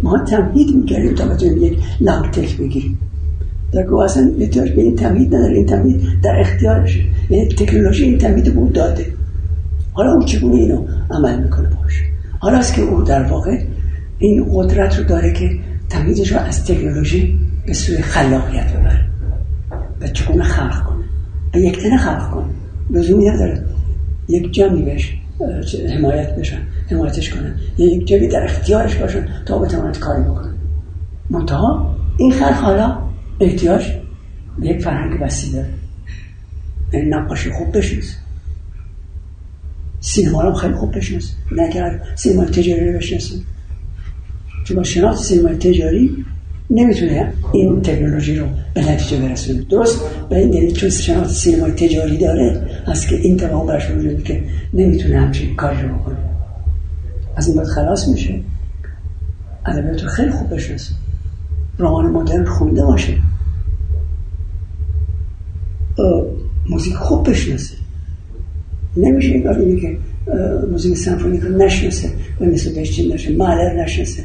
ما 0.03 0.19
تمهید 0.19 0.75
می‌کردیم 0.75 1.15
تا 1.15 1.25
بتونیم 1.25 1.63
یک 1.63 1.77
لانگ 2.01 2.31
تک 2.31 2.57
بگیریم. 2.57 2.97
در 3.71 3.83
گوه 3.83 4.03
اصلا 4.03 4.31
احتیاج 4.39 4.71
به 4.71 4.81
این 4.81 4.95
تمهید 4.95 5.35
نداره. 5.35 5.55
این 5.55 5.65
تمهید 5.65 6.01
در 6.23 6.39
اختیارشه 6.39 6.99
یعنی 7.29 7.47
تکنولوژی 7.47 8.03
این 8.03 8.17
تمهید 8.17 8.55
بود 8.55 8.73
داده. 8.73 9.05
حالا 9.93 10.13
او 10.13 10.23
چگونه 10.23 10.55
اینو 10.55 10.85
عمل 11.11 11.43
می‌کنه؟ 11.43 11.69
باشه 11.83 12.03
حالا 12.39 12.57
است 12.57 12.73
که 12.73 12.81
او 12.81 13.03
در 13.03 13.23
واقع 13.23 13.59
این 14.19 14.45
قدرت 14.53 14.97
رو 14.97 15.03
داره 15.03 15.33
که 15.33 15.59
تمیزش 15.89 16.31
رو 16.31 16.39
از 16.39 16.65
تکنولوژی 16.65 17.39
به 17.65 17.73
سوی 17.73 17.97
خلاقیت 17.97 18.73
ببره. 18.73 19.05
و 20.01 20.07
چگونه 20.07 20.43
خلق 20.43 20.83
کنه؟ 20.83 21.03
به 21.51 21.59
یک 21.59 21.83
تنه 21.83 21.97
خلق 21.97 22.31
کنه. 22.31 22.45
لزومی 22.89 23.29
نداره. 23.29 23.63
یک 24.27 24.53
جمعی 24.53 24.81
بهش 24.81 25.17
حمایت 25.97 26.35
بشن. 26.35 26.57
حمایتش 26.87 27.29
کنن. 27.29 27.55
یا 27.77 27.85
یک 27.85 28.07
جمعی 28.07 28.27
در 28.27 28.43
اختیارش 28.43 28.95
باشن 28.95 29.27
تا 29.45 29.59
بتواند 29.59 29.99
کاری 29.99 30.23
بکنه 30.23 30.53
منتها 31.29 31.95
این 32.17 32.31
خلق 32.31 32.53
حالا 32.53 32.97
احتیاج 33.39 33.85
به 34.59 34.67
یک 34.67 34.81
فرهنگ 34.81 35.21
وسیع 35.21 35.53
داره. 35.53 35.69
یعنی 36.93 37.09
نقاشی 37.09 37.51
خوب 37.51 37.77
بشناسه. 37.77 38.13
سینما 39.99 40.41
رو 40.41 40.53
خیلی 40.53 40.73
خوب 40.73 40.97
بشناسه. 40.97 41.33
نگر 41.51 42.01
سینما 42.15 42.45
تجاری 42.45 42.91
رو 42.91 42.97
بشناسه. 42.97 43.35
چون 44.63 44.77
با 44.77 44.83
شناخت 44.83 45.23
سینما 45.23 45.49
تجاری 45.49 46.25
نمی‌تونه 46.69 47.33
این 47.53 47.81
تکنولوژی 47.81 48.39
رو 48.39 48.45
به 48.73 48.91
نتیجه 48.91 49.21
برسونه. 49.21 49.61
درست؟ 49.61 50.01
به 50.29 50.37
این 50.37 50.49
دلیل 50.49 50.73
چون 50.73 50.89
شناخت 50.89 51.29
سینمای 51.29 51.71
تجاری 51.71 52.17
داره 52.17 52.69
هست 52.87 53.07
که 53.07 53.15
این 53.15 53.37
تمام 53.37 53.67
برش 53.67 53.87
که 54.25 54.43
نمی‌تونه 54.73 55.19
همچین 55.19 55.55
کاری 55.55 55.81
رو 55.81 55.95
بکنه. 55.95 56.17
از 57.37 57.47
این 57.47 57.55
باید 57.55 57.67
خلاص 57.67 58.07
میشه 58.07 58.39
ادبیات 59.65 60.03
رو 60.03 60.09
خیلی 60.09 60.31
خوب 60.31 60.53
بشناسه 60.53 60.93
رمان 61.79 62.05
مدرن 62.05 62.45
خونده 62.45 62.85
باشه 62.85 63.17
موزیک 66.69 66.93
خوب 66.93 67.29
بشناسه 67.29 67.75
نمیشه 68.97 69.27
اینه 69.33 69.81
که 69.81 69.97
موزیک 70.71 70.97
سمفونیک 70.97 71.41
رو 71.41 71.57
نشناسه 71.57 72.09
و 72.41 72.45
مثل 72.45 72.73
بهش 72.73 72.99
نشه 72.99 73.35
مالر 73.35 73.83
نشناسه 73.83 74.23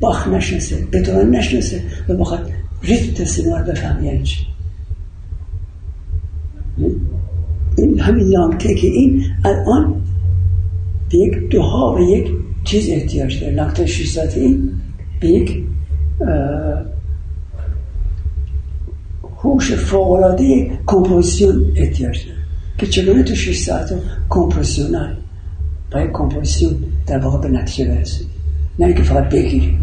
باخ 0.00 0.28
نشناسه 0.28 0.86
بتوون 0.92 1.36
نشناسه 1.36 1.82
و 2.08 2.16
بخواد 2.16 2.50
ریتم 2.82 3.24
سینما 3.24 3.56
رو 3.56 3.64
بفهم 3.64 4.04
یعنی 4.04 4.22
چی 4.22 4.46
این 7.78 8.00
همین 8.00 8.26
لانگ 8.26 8.58
که 8.58 8.86
این 8.86 9.24
الان 9.44 10.02
به 11.10 11.18
یک 11.18 11.50
دوها 11.50 11.94
به 11.94 12.04
یک 12.04 12.39
چیز 12.64 12.88
احتیاج 12.90 13.40
داره. 13.40 13.52
لانگ 13.52 13.84
6 13.84 14.10
ساعته 14.10 14.40
این 14.40 14.70
به 15.20 15.28
یک 15.28 15.64
هوش 19.42 19.72
فوقلاده 19.72 20.70
کمپوزیسیون 20.86 21.72
احتیاج 21.76 22.26
داره. 22.26 22.40
که 22.78 22.86
چگونه 22.86 23.22
تو 23.22 23.34
6 23.34 23.58
ساعت 23.58 23.94
compositional 24.28 25.16
باید 25.90 26.10
کمپوزیسیون 26.12 26.76
در 27.06 27.18
واقع 27.18 27.48
به 27.48 27.58
نتیجه 27.58 27.88
برسونی 27.88 28.30
نه 28.78 28.86
اینکه 28.86 29.02
فقط 29.02 29.28
بگیری. 29.28 29.78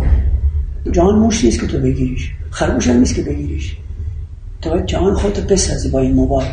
جهان 0.92 1.20
موش 1.20 1.46
نیست 1.46 1.60
که 1.60 1.68
تو 1.68 1.80
بگیریش. 1.80 2.32
خرگوش 2.50 2.88
هم 2.88 2.98
نیست 2.98 3.16
که 3.16 3.22
بگیریش. 3.22 3.78
تو 4.62 4.70
باید 4.70 4.86
جهان 4.86 5.14
خودتو 5.14 5.42
بسازی 5.42 5.90
با 5.90 6.00
این 6.00 6.14
موبایل. 6.14 6.52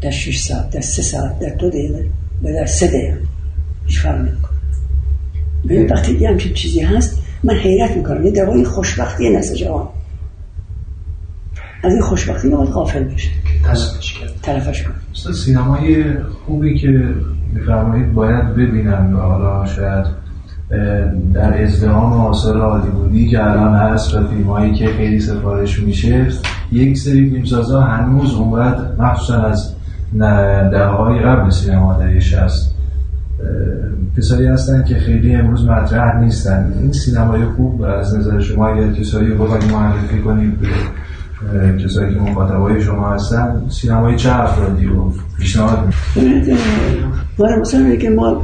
در 0.00 0.10
6 0.10 0.38
ساعت 0.38 0.70
در 0.70 0.80
3 0.80 1.02
ساعت 1.02 1.38
در 1.38 1.54
دو 1.54 1.68
دقیقه 1.68 2.04
و 2.42 2.52
در 2.52 2.66
سه 2.66 2.86
دقیقه. 2.86 3.18
هیچ 3.86 4.00
فرق 4.00 4.28
ببین 5.64 5.86
وقتی 5.90 6.12
یه 6.12 6.28
همچین 6.28 6.52
چیزی 6.52 6.80
هست 6.80 7.22
من 7.44 7.54
حیرت 7.54 7.96
می‌کنم. 7.96 8.24
یه 8.24 8.30
دوایی 8.30 8.64
خوشبختی 8.64 9.30
نزد 9.30 9.54
جوان 9.54 9.88
از 11.82 11.92
این 11.92 12.02
خوشبختی 12.02 12.48
نباید 12.48 12.70
غافل 12.70 13.04
بشه 13.04 13.30
طرفش 14.42 14.82
کن. 14.82 14.92
سینمای 15.32 16.04
خوبی 16.46 16.78
که 16.78 17.14
میفرمایید 17.52 18.14
باید 18.14 18.54
ببینم 18.54 19.16
حالا 19.16 19.66
شاید 19.66 20.06
در 21.34 21.62
ازدهام 21.62 22.12
آثار 22.12 22.56
هالیوودی 22.56 23.28
که 23.28 23.44
الان 23.44 23.74
هست 23.74 24.14
و 24.14 24.28
فیلم 24.28 24.44
هایی 24.44 24.74
که 24.74 24.86
خیلی 24.86 25.20
سفارش 25.20 25.80
میشه 25.80 26.26
یک 26.72 26.98
سری 26.98 27.30
فیلمسازا 27.30 27.80
هنوز 27.80 28.34
اونقدر 28.34 28.96
مخصوصا 28.98 29.42
از 29.42 29.74
دههای 30.72 31.20
قبل 31.20 31.50
سینما 31.50 31.98
دهه 31.98 32.42
هست. 32.44 32.74
کسایی 34.16 34.46
هستن 34.46 34.84
که 34.84 34.94
خیلی 34.94 35.34
امروز 35.34 35.64
مطرح 35.64 36.20
نیستن. 36.20 36.74
این 36.80 36.92
سینمای 36.92 37.44
خوب 37.44 37.82
از 37.82 38.14
نظر 38.14 38.40
شما 38.40 38.68
اگر 38.68 38.92
کسایی 38.92 39.28
رو 39.28 39.44
بخواید 39.44 39.72
معرفی 39.72 40.18
کنید 40.18 40.58
به 40.60 40.68
کسایی 41.84 42.14
که 42.14 42.20
مخاطبای 42.20 42.80
شما 42.80 43.10
هستن 43.10 43.62
سینمای 43.68 44.16
چه 44.16 44.42
افرادی 44.42 44.86
رو 44.86 45.12
پیشنهاد 45.38 45.78
ما 47.38 47.56
مثلا 47.60 47.96
که 47.96 48.10
ما 48.10 48.34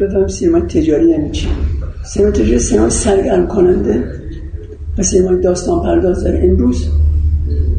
بفهم 0.00 0.28
سینما 0.28 0.60
تجاری 0.60 1.10
یعنی 1.10 1.30
چی؟ 1.30 1.48
سینما 2.04 2.30
تجاری 2.30 2.58
سینما 2.58 2.88
سرگرم 2.88 3.46
کننده 3.46 4.04
و 4.98 5.02
سینما 5.02 5.36
داستان 5.36 5.82
پرداز 5.82 6.24
در 6.24 6.44
امروز 6.44 6.88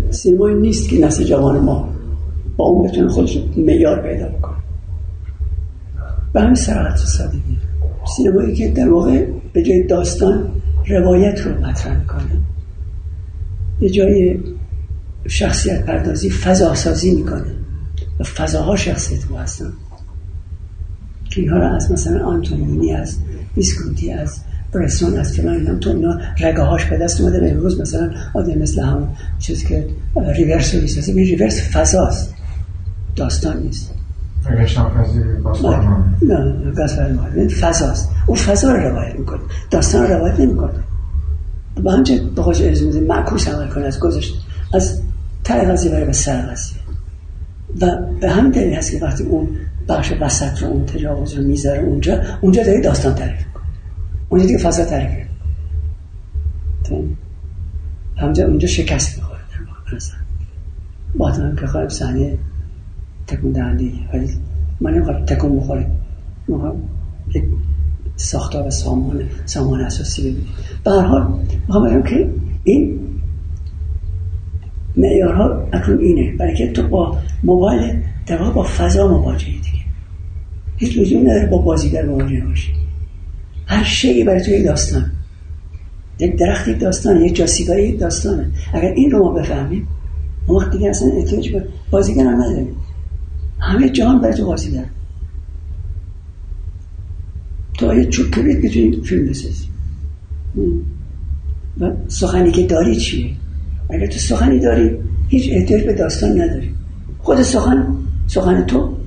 سینمایی 0.10 0.56
نیست 0.56 0.90
که 0.90 1.06
نسل 1.06 1.24
جوان 1.24 1.60
ما 1.60 1.90
با 2.58 2.66
اون 2.66 2.88
بتونه 2.88 3.08
خودش 3.08 3.44
میار 3.56 4.02
پیدا 4.02 4.26
بکنه 4.28 4.57
به 6.38 6.44
همین 6.44 6.56
سرعت 6.56 6.98
سادگی 6.98 7.58
سینمایی 8.18 8.56
که 8.56 8.72
در 8.72 8.90
واقع 8.90 9.26
به 9.54 9.64
جای 9.64 9.84
داستان 9.84 10.52
روایت 10.88 11.42
رو 11.42 11.66
مطرح 11.66 12.06
کنه 12.06 12.42
به 13.80 13.90
جای 13.90 14.40
شخصیت 15.28 15.86
پردازی 15.86 16.30
فضا 16.30 16.76
سازی 16.76 17.16
می‌کنه. 17.16 17.56
و 18.20 18.24
فضاها 18.24 18.76
شخصیت 18.76 19.32
ما 19.32 19.40
هستن. 19.40 19.74
که 21.30 21.42
اینها 21.42 21.58
رو 21.58 21.76
از 21.76 21.92
مثلا 21.92 22.26
آنتونیونی 22.26 22.94
از 22.94 23.18
ویسکونتی 23.58 24.12
از 24.12 24.40
برسون 24.72 25.20
از 25.20 25.34
فلان 25.34 25.68
هم 25.68 25.80
تو 25.80 25.90
اینا 25.90 26.20
رگه 26.40 26.62
هاش 26.62 26.86
به 26.86 26.98
دست 26.98 27.22
اومده 27.22 27.40
به 27.40 27.52
امروز 27.52 27.82
مثلا 27.82 28.12
آدم 28.34 28.58
مثل 28.58 28.82
هم 28.82 29.16
چیزی 29.40 29.66
که 29.66 29.88
ریورس 30.36 30.76
رو 30.76 30.82
می‌سازه 30.82 31.12
این 31.12 31.28
ریورس 31.28 31.62
فضاست. 31.62 32.34
داستان 33.16 33.64
نیست. 33.64 33.97
نه 36.22 36.38
نه 37.36 37.48
فضاست. 37.48 38.10
اون 38.28 38.38
فضا 38.38 38.72
رو 38.72 38.80
روایت 38.90 39.16
می‌کنه. 39.16 39.40
داستان 39.72 40.08
رو 40.08 40.14
روایت 40.14 40.40
نمی‌کنه. 40.40 40.80
با 41.84 41.92
همچه 41.92 42.22
به 42.36 42.42
خودش 42.42 42.62
ارزموزه 42.62 43.00
معکوس 43.00 43.48
عمل 43.48 43.68
کنه 43.68 43.86
از 43.86 44.00
گذاشت 44.00 44.46
از 44.74 45.02
ته 45.44 45.72
قضیه 45.72 45.92
برای 45.92 46.06
به 46.06 46.14
سر 46.14 46.42
قضیه 46.42 46.78
و 47.82 47.98
به 48.22 48.30
همین 48.30 48.52
دلیل 48.52 48.74
هست 48.74 48.92
که 48.92 49.00
وقتی 49.06 49.24
اون 49.24 49.50
بخش 49.90 50.14
وسط 50.22 50.62
رو 50.62 50.68
اون 50.68 50.86
تجاوز 50.86 51.34
رو 51.34 51.44
می‌ذاره 51.44 51.80
اونجا 51.80 52.22
اونجا 52.42 52.64
داری 52.64 52.82
داستان 52.82 53.16
تعریف 53.16 53.46
کن 53.54 53.62
اونجا 54.30 54.48
دیگه 54.48 54.60
فضا 54.60 54.86
تعریف 54.86 55.28
همجا 58.18 58.46
اونجا 58.46 58.68
شکست 58.68 59.18
می‌خوره. 59.18 59.40
با 61.16 61.32
هم 61.32 61.56
که 61.56 61.68
خواهیم 61.68 61.90
صحنه 61.90 62.38
تکون 63.28 63.52
دهنده 63.52 63.92
ولی 64.14 64.30
من 64.82 64.94
نمی‌خوام 64.94 65.26
تکون 65.26 65.60
بخوره. 65.60 65.92
می‌خوام 66.48 66.90
یک 67.36 67.44
ساختار 68.16 68.68
و 68.68 68.72
سامان 68.72 69.22
سامان 69.46 69.82
اساسی 69.82 70.22
ببینید 70.22 70.48
به 70.84 70.92
هر 70.92 71.02
حال 71.02 71.40
می‌خوام 71.68 72.04
که 72.04 72.30
این 72.64 73.00
معیارها 74.98 75.68
اکنون 75.74 76.00
اینه. 76.00 76.38
برای 76.38 76.56
که 76.56 76.72
تو 76.72 76.88
با 76.88 77.18
موبایل 77.44 78.02
در 78.26 78.52
با 78.52 78.64
فضا 78.64 79.08
مواجهی 79.08 79.52
دیگه. 79.52 79.86
هیچ 80.78 80.98
لزوم 80.98 81.22
نداره 81.22 81.46
با 81.46 81.58
بازیگر 81.58 82.06
مواجه 82.06 82.46
باشی. 82.46 82.74
هر 83.66 83.84
شیعی 83.84 84.24
برای 84.24 84.42
تو 84.42 84.52
یک 84.52 84.66
داستان. 84.66 85.12
یک 86.20 86.36
درخت 86.36 86.68
یک 86.68 86.80
داستانه 86.80 87.26
یک 87.26 87.36
جاسیگاری 87.36 87.88
یک 87.88 88.00
داستانه. 88.00 88.52
اگر 88.74 88.92
این 88.92 89.12
رو 89.12 89.24
ما 89.24 89.32
بفهمیم 89.32 89.88
اون 90.48 90.58
وقت 90.58 90.72
دیگه 90.72 90.90
اصلا 90.90 91.12
احتیاج 91.12 91.52
به 91.52 91.68
بازیگر 91.92 92.24
هم 92.24 92.42
نداریم. 92.44 92.76
همه 93.60 93.90
جهان 93.90 94.22
برای 94.22 94.34
تو 94.34 94.46
بازیگر 94.46 94.86
تو 97.74 97.94
یه 97.94 98.06
چوب 98.06 98.32
کبیر 98.32 98.58
بتونی 98.58 99.02
فیلم 99.02 99.30
بسازی. 99.30 99.68
و 101.80 101.92
سخنی 102.08 102.52
که 102.52 102.68
داری 102.68 102.96
چیه؟ 102.96 103.36
اگر 103.90 104.08
تو 104.08 104.20
سخنی 104.20 104.60
داری 104.60 104.98
هیچ 105.28 105.50
احتیاج 105.54 105.84
به 105.84 105.94
داستان 105.94 106.42
نداری. 106.42 106.76
خود 107.20 107.42
سخن 107.42 107.88
سخن 108.28 108.66
تو 108.66 108.98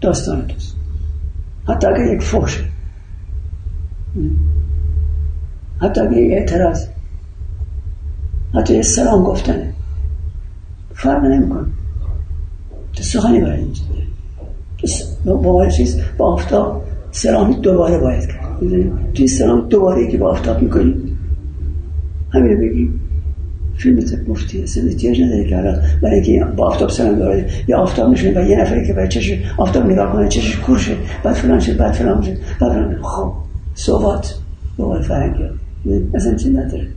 داستان 0.00 0.46
توست. 0.46 0.76
حتی 1.68 1.86
اگر 1.86 2.14
یک 2.14 2.22
فحشه 2.22 2.64
حتی 5.80 6.00
اگر 6.00 6.16
یک 6.16 6.32
اعتراض. 6.32 6.86
حتی 8.54 8.74
یک 8.74 8.84
سلام 8.84 9.24
گفتنه 9.24 9.72
فرق 10.94 11.24
نمیکن 11.24 11.72
تو 12.98 13.04
سخنی 13.04 13.40
برای 13.40 13.58
اینجا 13.58 15.34
با 15.34 15.68
چیز؟ 15.68 16.00
با 16.18 16.32
آفتاب 16.32 16.84
سلام 17.10 17.52
دوباره 17.52 17.98
باید 17.98 18.26
کرد. 18.26 18.58
توی 19.14 19.26
سلام 19.26 19.68
دوباره 19.68 20.10
که 20.10 20.18
با 20.18 20.30
آفتاب 20.30 20.62
می‌کنی. 20.62 20.94
همین 22.30 22.60
بگی. 22.60 22.90
فیلم 23.76 24.04
مفتی 24.28 24.62
اصلا 24.62 24.84
احتیاج 24.84 25.20
نداره 25.20 25.48
که 25.48 25.56
برای 26.02 26.14
اینکه 26.14 26.44
با 26.44 26.66
آفتاب 26.66 26.90
سلام 26.90 27.18
داره 27.18 27.46
یا 27.68 27.78
آفتاب 27.78 28.10
میشه 28.10 28.32
و 28.36 28.48
یه 28.48 28.60
نفری 28.60 28.86
که 28.86 28.92
برای 28.92 29.08
چشش 29.08 29.42
آفتاب 29.56 29.86
نگاه 29.86 30.12
کنه 30.12 30.28
چشش 30.28 30.56
کور 30.56 30.78
شه 30.78 30.96
بعد 31.24 31.34
فلان 31.34 31.60
شه 31.60 31.74
بعد 31.74 31.92
فلان 31.92 32.22
شه 32.22 32.36
بعد 32.60 32.72
فلان 32.72 33.02
خب 33.02 33.32
صحبت 33.74 34.34
به 34.78 34.84
قول 34.84 35.02
فرنگی 35.02 35.42
اصلا 36.14 36.34
چی 36.34 36.50
نداره. 36.50 36.88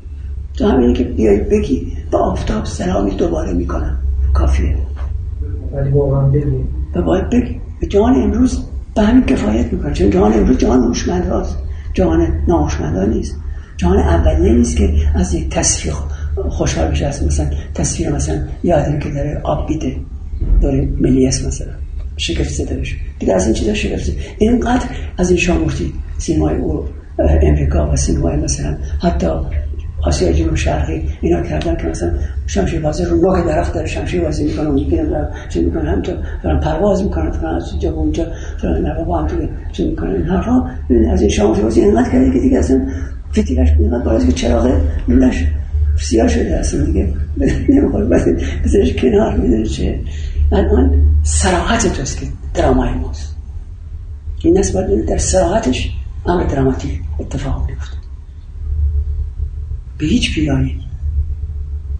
تو 0.57 0.65
همینه 0.65 0.93
که 0.93 1.03
بیای 1.03 1.39
بگی 1.39 1.93
با 2.11 2.19
آفتاب 2.19 2.65
سلامی 2.65 3.11
دوباره 3.11 3.53
می‌کنم. 3.53 3.97
کافیه. 4.33 4.75
ولی 5.73 5.89
واقعا 5.89 6.21
بگی 6.21 6.63
و 6.95 7.01
باید 7.01 7.29
بگی 7.29 7.61
به 7.79 7.87
جهان 7.87 8.13
امروز 8.13 8.63
به 8.95 9.01
همین 9.01 9.25
کفایت 9.25 9.73
می‌کنه. 9.73 9.93
چون 9.93 10.09
جهان 10.09 10.33
امروز 10.33 10.57
جهان 10.57 10.79
هوشمند 10.79 11.27
هاست 11.27 11.57
جهان 11.93 12.27
ناهوشمند 12.47 13.09
نیست. 13.09 13.35
جهان 13.77 13.99
اولیه 13.99 14.53
نیست 14.53 14.77
که 14.77 14.93
از 15.15 15.33
یک 15.33 15.49
تصویر 15.49 15.93
خوشحال 16.49 16.87
بشه 16.87 17.05
از 17.05 17.23
مثلا 17.23 17.47
تصویر 17.73 18.11
مثلا 18.11 18.39
یادم 18.63 18.99
که 18.99 19.09
داره 19.09 19.41
آب 19.43 19.67
بیده. 19.67 19.95
داره 20.61 20.89
ملیس 20.99 21.45
مثلا. 21.45 21.71
شگفت 22.17 22.49
زده 22.49 22.75
بشه. 22.75 22.95
دیگه 23.19 23.33
از 23.33 23.45
این 23.45 23.53
چیزا 23.53 23.73
شگفت 23.73 24.03
زده. 24.03 24.15
اینقدر 24.37 24.85
از 25.17 25.29
این 25.29 25.39
شامورتی 25.39 25.93
سینمای 26.17 26.55
او 26.55 26.85
امریکا 27.41 27.91
و 27.91 27.95
سینمای 27.95 28.35
مثلا 28.35 28.77
حتی 29.01 29.27
آسیا 30.03 30.33
جنوب 30.33 30.55
شرقی 30.55 31.09
اینا 31.21 31.41
کردن 31.41 31.75
که 31.75 31.87
مثلا 31.87 32.11
شمشیر 32.47 32.81
بازی 32.81 33.05
رو 33.05 33.21
نوک 33.21 33.45
درخت 33.45 33.73
داره 33.73 33.87
شمشیر 33.87 34.21
بازی 34.21 34.43
می‌کنه 34.43 34.81
یکی 34.81 34.95
نمی‌دونم 34.95 35.29
چه 35.49 35.61
می‌کنه 35.61 35.91
هم 35.91 36.01
تو 36.01 36.11
دارن 36.43 36.59
پرواز 36.59 37.03
می‌کنن 37.03 37.31
فلان 37.31 37.55
از 37.55 37.71
اینجا 37.71 37.91
اونجا 37.93 38.25
فلان 38.57 38.81
نه 38.81 39.03
با 39.03 39.19
هم 39.19 39.27
تو 39.27 39.35
چه 39.71 39.85
می‌کنه 39.85 40.09
این 40.09 40.25
حرفا 40.25 40.65
از 41.11 41.21
این 41.21 41.29
شمشیر 41.29 41.63
بازی 41.63 41.81
اینقدر 41.81 42.11
کرده 42.11 42.31
که 42.33 42.39
دیگه 42.39 42.57
اصلا 42.57 42.87
فتیلش 43.31 43.69
اینقدر 43.79 44.03
بالاست 44.03 44.25
که 44.25 44.31
چراغ 44.31 44.81
لولش 45.07 45.45
سیاه 45.99 46.27
شده 46.27 46.59
اصلا 46.59 46.85
دیگه. 46.85 47.13
نمی‌خواد 47.69 48.09
بذارش 48.63 48.93
کنار 48.93 49.37
می‌دونه 49.37 49.65
چه. 49.65 49.99
الان 50.51 50.91
سراحت 51.23 51.87
توست 51.97 52.19
که 52.19 52.25
درامای 52.53 52.93
ماست. 52.93 53.35
این 54.43 54.57
نسبت 54.57 55.05
در 55.07 55.17
سراحتش 55.17 55.91
امر 56.25 56.43
دراماتیک 56.43 56.99
اتفاق 57.19 57.69
میفته 57.69 58.00
به 60.01 60.07
هیچ 60.07 60.33
پیرانی. 60.35 60.79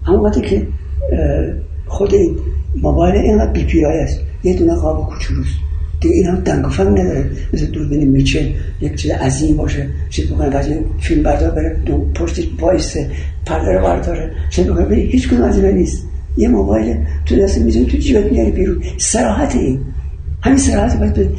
اما 0.08 0.22
وقتی 0.22 0.42
که 0.42 0.68
خود 1.88 2.14
این 2.14 2.36
موبایل 2.82 3.16
اینقدر 3.16 3.52
بی 3.52 3.64
پیرای 3.64 4.00
است 4.00 4.20
یه 4.44 4.54
دونه 4.54 4.76
قاب 4.76 5.10
کوچولوست 5.10 5.56
دیگه 6.02 6.16
این 6.16 6.26
هم 6.26 6.36
دنگ 6.36 6.66
و 6.66 6.84
نداره. 6.84 7.32
مثل 7.54 7.66
دوربین 7.66 8.08
میچل 8.08 8.50
یک 8.82 8.96
چیز 8.96 9.12
عظیم 9.12 9.58
باشه. 9.58 9.88
چیز 10.10 10.32
بکنه 10.32 10.50
وقتی 10.50 10.76
فیلم 11.00 11.24
بردار 11.24 11.52
بره 11.52 11.82
دو 11.86 11.98
پشتش 12.16 12.48
وایسه 12.60 13.10
پرده 13.46 13.72
رو 13.72 13.84
برداره. 13.84 14.32
چیز 14.50 14.68
بکنه 14.68 14.86
بره 14.86 14.98
هیچ 14.98 15.34
از 15.34 15.64
این 15.64 15.78
نیست. 15.78 16.08
یه 16.38 16.48
موبایل 16.48 16.98
تو 17.26 17.36
دست 17.36 17.58
میزون 17.58 17.86
تو 17.86 17.98
جیبت 17.98 18.32
میاری 18.32 18.52
بیرون. 18.52 18.84
سراحت 18.98 19.56
این. 19.56 19.80
همین 20.42 20.58
سراحت 20.58 21.00
باید 21.00 21.14
به, 21.14 21.30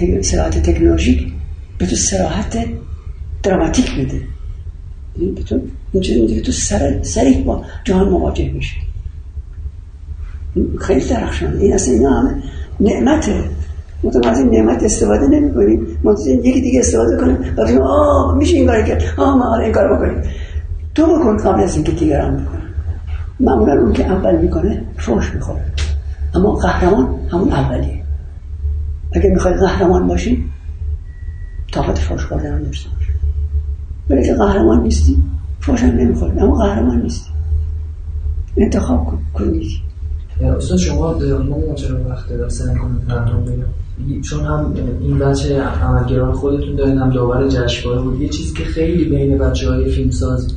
به 0.00 0.22
سراحت 0.22 0.62
تکنولوژیک 0.62 1.26
به 1.78 1.86
تو 1.86 1.96
سراحت 1.96 2.66
دراماتیک 3.42 3.98
میده 3.98 4.20
این 5.18 5.34
به 5.34 5.42
تو 5.42 5.60
این 5.92 6.02
چیز 6.02 6.20
میده 6.20 6.34
که 6.34 6.40
تو 6.40 6.52
سر 6.52 7.02
سریح 7.02 7.44
با 7.44 7.64
جهان 7.84 8.08
مواجه 8.08 8.52
میشه 8.52 8.76
خیلی 10.80 11.08
درخشان. 11.08 11.56
این 11.56 11.74
اصلا 11.74 11.94
اینا 11.94 12.20
همه 12.20 12.42
نعمته. 12.80 13.44
از 14.24 14.38
این 14.38 14.50
نعمت 14.50 14.82
استفاده 14.82 15.26
نمی 15.26 15.54
کنیم 15.54 15.98
ما 16.04 16.14
یکی 16.26 16.60
دیگه 16.60 16.80
استفاده 16.80 17.16
کنیم 17.16 17.54
و 17.56 17.64
بگیم 17.64 17.82
آه 17.82 18.36
میشه 18.36 18.56
این 18.56 18.66
کار 18.66 18.82
کرد. 18.82 19.02
آه 19.16 19.36
ما 19.36 19.56
این 19.56 19.72
کار 19.72 19.96
بکنیم. 19.96 20.22
تو 20.94 21.06
بکن 21.06 21.36
قبل 21.36 21.62
از 21.62 21.74
اینکه 21.74 21.92
دیگران 21.92 22.36
بکنه 22.36 22.62
معمولا 23.40 23.72
اون 23.72 23.92
که 23.92 24.06
اول 24.06 24.36
می‌کنه 24.36 24.84
فوش 24.98 25.34
می‌خوره. 25.34 25.64
اما 26.34 26.52
قهرمان 26.52 27.14
همون 27.32 27.52
اولیه. 27.52 28.02
اگه 29.12 29.30
می‌خوای 29.30 29.54
قهرمان 29.54 30.06
باشی 30.06 30.44
طاقت 31.72 31.98
فوش 31.98 32.24
خوردن 32.24 32.54
هم 32.54 32.70
ولی 34.10 34.26
که 34.26 34.34
قهرمان 34.34 34.82
نیستی. 34.82 35.22
فوش 35.60 35.82
هم 35.82 35.96
نمی‌خوری 35.96 36.38
اما 36.38 36.54
قهرمان 36.54 37.02
نیستی. 37.02 37.30
انتخاب 38.56 39.04
کن. 39.04 39.18
کن 39.34 39.52
استاد 40.56 40.78
شما 40.78 41.14
من 41.68 41.74
چرا 41.74 42.08
وقت 42.08 42.28
دارم 42.28 42.48
سعی 42.48 42.76
کنید 42.76 43.06
برنامه 43.06 43.50
بگم 43.50 44.20
چون 44.20 44.44
هم 44.44 44.74
این 45.00 45.18
بچه 45.18 45.62
عملگران 45.62 46.32
خودتون 46.32 46.76
دارین 46.76 46.98
هم 46.98 47.10
داور 47.10 47.48
جشنواره 47.48 48.00
بود. 48.00 48.20
یه 48.20 48.28
چیزی 48.28 48.54
که 48.54 48.64
خیلی 48.64 49.04
بین 49.04 49.38
بچه 49.38 49.70
های 49.70 49.90
فیلمساز 49.90 50.54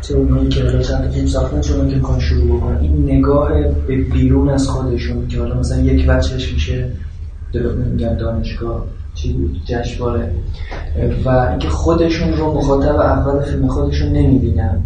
چه 0.00 0.14
اونایی 0.14 0.48
که 0.48 0.78
چند 0.82 1.10
فیلم 1.10 1.26
ساختن 1.26 1.60
چون 1.60 1.88
که 1.88 1.96
می‌خوان 1.96 2.20
شروع 2.20 2.56
بکنن. 2.56 2.78
این 2.78 3.04
نگاه 3.04 3.48
به 3.86 3.96
بیرون 3.96 4.48
از 4.48 4.68
خودشون 4.68 5.28
که 5.28 5.38
حالا 5.38 5.58
مثلا 5.58 5.80
یک 5.80 6.06
بچهش 6.06 6.52
میشه 6.52 6.92
دانشگاه. 8.20 8.86
جشنواره. 9.64 10.30
و 11.24 11.28
اینکه 11.28 11.68
خودشون 11.68 12.32
رو 12.32 12.54
مخاطب 12.54 12.96
اول 12.96 13.40
فیلم 13.40 13.68
خودشون 13.68 14.08
نمی‌بینن. 14.12 14.82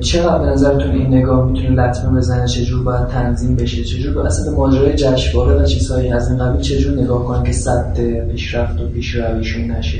چقدر 0.00 0.38
به 0.38 0.46
نظرتون 0.46 0.90
این 0.90 1.14
نگاه 1.14 1.50
می‌تونه 1.50 1.70
لطمه 1.70 2.18
بزنه؟ 2.18 2.46
چجور 2.46 2.82
باید 2.82 3.06
تنظیم 3.06 3.56
بشه؟ 3.56 3.84
چجور 3.84 4.26
اصلا 4.26 4.54
ماجرای 4.54 4.94
جشنواره 4.94 5.62
و 5.62 5.64
چیزهایی 5.64 6.12
از 6.12 6.30
این 6.30 6.38
قبیل 6.38 6.60
چجور 6.60 7.02
نگاه 7.02 7.24
کنن 7.24 7.42
که 7.42 7.52
صد 7.52 8.00
پیشرفت 8.32 8.80
و 8.80 8.88
پیشرویشون 8.88 9.70
نشه؟ 9.70 9.98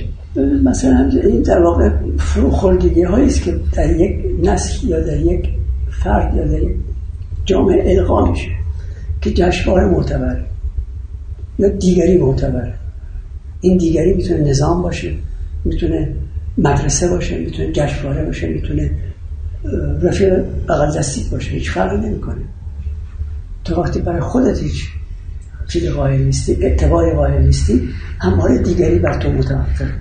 مثلا 0.65 1.11
این 1.23 1.43
در 1.43 1.63
واقع 1.63 1.91
فروخوردگی 2.19 3.03
هایی 3.03 3.27
است 3.27 3.43
که 3.43 3.61
در 3.73 4.01
یک 4.01 4.25
نسل 4.43 4.89
یا 4.89 5.01
در 5.01 5.21
یک 5.21 5.49
فرد 5.91 6.35
یا 6.37 6.45
در 6.45 6.63
یک 6.63 6.77
جامعه 7.45 7.99
القا 7.99 8.31
میشه 8.31 8.51
که 9.23 9.31
جشنواره 9.31 9.87
معتبر 9.87 10.45
یا 11.59 11.69
دیگری 11.69 12.19
معتبر 12.19 12.73
این 13.65 13.77
دیگری 13.77 14.15
می‌تونه 14.15 14.41
نظام 14.41 14.83
باشه 14.83 15.15
می‌تونه 15.65 16.15
مدرسه 16.59 17.09
باشه 17.09 17.39
می‌تونه 17.39 17.73
جشنواره 17.73 18.25
باشه 18.25 18.49
می‌تونه 18.49 18.91
رفیق 20.03 20.35
بغل 20.69 20.99
دستی 20.99 21.29
باشه 21.31 21.51
هیچ 21.51 21.71
فرقی 21.71 22.09
نمی‌کنه. 22.09 22.43
تو 23.65 23.83
وقتی 23.83 24.01
برای 24.01 24.21
خودت 24.21 24.63
هیچ 24.63 24.89
چیز 25.69 25.89
قائل 25.89 26.23
نیستی 26.23 26.57
اعتبار 26.61 27.15
قائل 27.15 27.43
نیستی 27.43 27.89
همواره 28.19 28.59
دیگری 28.59 28.99
بر 28.99 29.19
تو 29.19 29.33
متوفر 29.33 29.93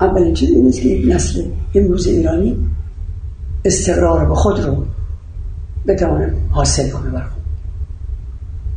اولین 0.00 0.34
چیز 0.34 0.50
این 0.50 0.72
که 0.72 0.88
یک 0.88 1.14
نسل 1.14 1.42
امروز 1.74 2.06
ایرانی 2.06 2.56
استقرار 3.64 4.28
به 4.28 4.34
خود 4.34 4.60
رو 4.60 4.86
بتوانه 5.86 6.34
حاصل 6.50 6.90
کنه 6.90 7.10
بر 7.10 7.26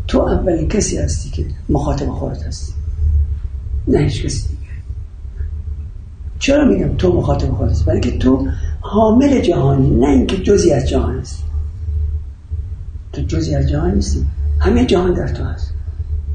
تو 0.07 0.21
اولین 0.21 0.67
کسی 0.67 0.97
هستی 0.97 1.29
که 1.29 1.45
مخاطب 1.69 2.09
خودت 2.09 2.43
هستی. 2.43 2.76
نه 3.87 3.97
هیچ 3.97 4.25
کسی 4.25 4.47
دیگه. 4.47 4.61
چرا 6.39 6.65
میگم 6.65 6.97
تو 6.97 7.17
مخاطب 7.17 7.53
خودت؟ 7.53 7.71
هستی 7.71 7.85
برای 7.85 8.01
که 8.01 8.17
تو 8.17 8.47
حامل 8.79 9.41
جهانی 9.41 9.89
نه 9.89 10.07
اینکه 10.07 10.37
جزی 10.37 10.73
از 10.73 10.89
جهان 10.89 11.19
هست 11.19 11.43
تو 13.13 13.21
جزی 13.21 13.55
از 13.55 13.69
جهان 13.69 13.93
نیستی. 13.93 14.25
همه 14.59 14.85
جهان 14.85 15.13
در 15.13 15.27
تو 15.27 15.43
هست. 15.43 15.73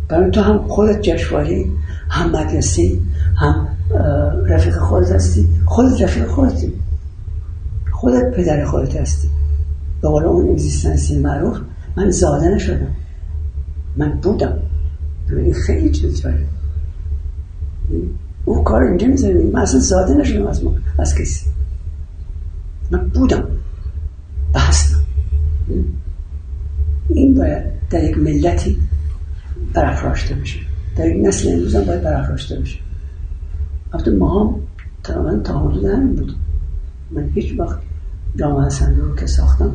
برای 0.08 0.30
تو 0.30 0.40
هم 0.40 0.68
خودت 0.68 1.02
جشواری 1.02 1.72
هم 2.08 2.30
مدرسی 2.30 3.00
هم 3.36 3.68
رفیق 4.46 4.78
خودت 4.78 5.12
هستی. 5.12 5.48
خودت 5.64 6.02
رفیق 6.02 6.26
خودتی. 6.26 6.72
خودت 7.92 8.34
پدر 8.36 8.64
خودت 8.64 8.96
هستی. 8.96 9.28
به 10.02 10.08
قول 10.08 10.24
اون 10.24 10.50
اگزیستنسی 10.50 11.18
معروف 11.18 11.58
من 11.96 12.10
زاده 12.10 12.48
نشدم. 12.48 12.94
من 13.96 14.10
بودم. 14.10 14.58
این 15.30 15.54
خیلی 15.54 15.90
چیز 15.90 16.22
اون 18.44 18.64
کار 18.64 18.82
اینجا 18.82 19.06
می‌زنی 19.06 19.32
من 19.32 19.60
اصلا 19.60 19.80
زاده 19.80 20.14
نشدم 20.14 20.46
از 20.46 20.64
ما 20.64 20.74
از 20.98 21.14
کسی. 21.14 21.46
من 22.90 23.08
بودم. 23.08 23.48
و 24.54 24.58
هستم 24.58 24.96
این 27.08 27.34
باید 27.34 27.64
در 27.90 28.04
یک 28.04 28.18
ملتی 28.18 28.78
برافراشته 29.74 30.34
بشه. 30.34 30.60
در 30.96 31.08
یک 31.08 31.26
نسل 31.26 31.52
امروز 31.52 31.74
هم 31.74 31.84
باید 31.84 32.02
برافراشته 32.02 32.60
بشه. 32.60 32.78
وقتی 33.94 34.10
ما 34.10 34.40
هم 34.40 34.54
تقریبا 35.04 35.42
تا 35.42 35.58
حدود 35.58 35.84
همین 35.84 36.14
بود. 36.14 36.34
من 37.10 37.28
هیچ 37.34 37.60
وقت 37.60 37.78
جامعه 38.36 38.68
رو 38.96 39.16
که 39.16 39.26
ساختم 39.26 39.72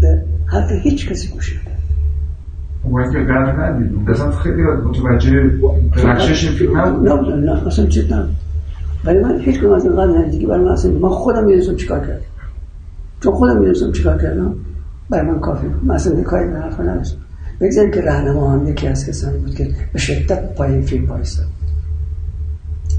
به 0.00 0.24
حرف 0.46 0.72
هیچ 0.82 1.08
کسی 1.08 1.28
گوش 1.28 1.56
ندادم 1.56 1.71
اون 2.84 3.12
که 3.12 3.18
قدر 3.18 3.64
ندید 3.64 4.04
بزن 4.04 4.30
خیلی 4.30 4.62
متوجه 4.62 5.30
این 5.30 6.52
فیلم 6.58 6.80
نبود. 6.80 7.34
نه 7.34 7.66
اصلا 7.66 7.86
چیز 7.86 8.12
نبود. 8.12 8.34
ولی 9.04 9.18
من 9.18 9.40
هیچ 9.40 9.60
کنم 9.60 9.72
از 9.72 9.84
این 9.84 9.92
قدر 9.92 10.18
ندیدی 10.18 10.46
برای 10.46 10.64
من 10.64 10.70
اصلا 10.70 10.92
من 10.92 11.08
خودم 11.08 11.44
می‌دونستم 11.44 11.76
چیکار 11.76 12.00
کردم. 12.00 12.24
چون 13.20 13.32
خودم 13.32 13.58
می‌دونستم 13.58 13.92
چیکار 13.92 14.18
کردم. 14.18 14.54
برای 15.10 15.30
من 15.30 15.40
کافی 15.40 15.66
بود. 15.66 15.84
من 15.84 15.94
اصلا 15.94 16.22
کاری 16.22 16.48
به 16.48 16.58
حرف 16.58 16.80
نداشتم. 16.80 17.18
بگذاریم 17.60 17.90
که 17.90 18.00
رهنما 18.00 18.52
هم 18.52 18.68
یکی 18.68 18.88
از 18.88 19.06
کسانی 19.06 19.38
بود 19.38 19.54
که 19.54 19.68
به 19.92 19.98
شدت 19.98 20.54
پای 20.54 20.72
این 20.72 20.82
فیلم 20.82 21.06
بایستاد 21.06 21.46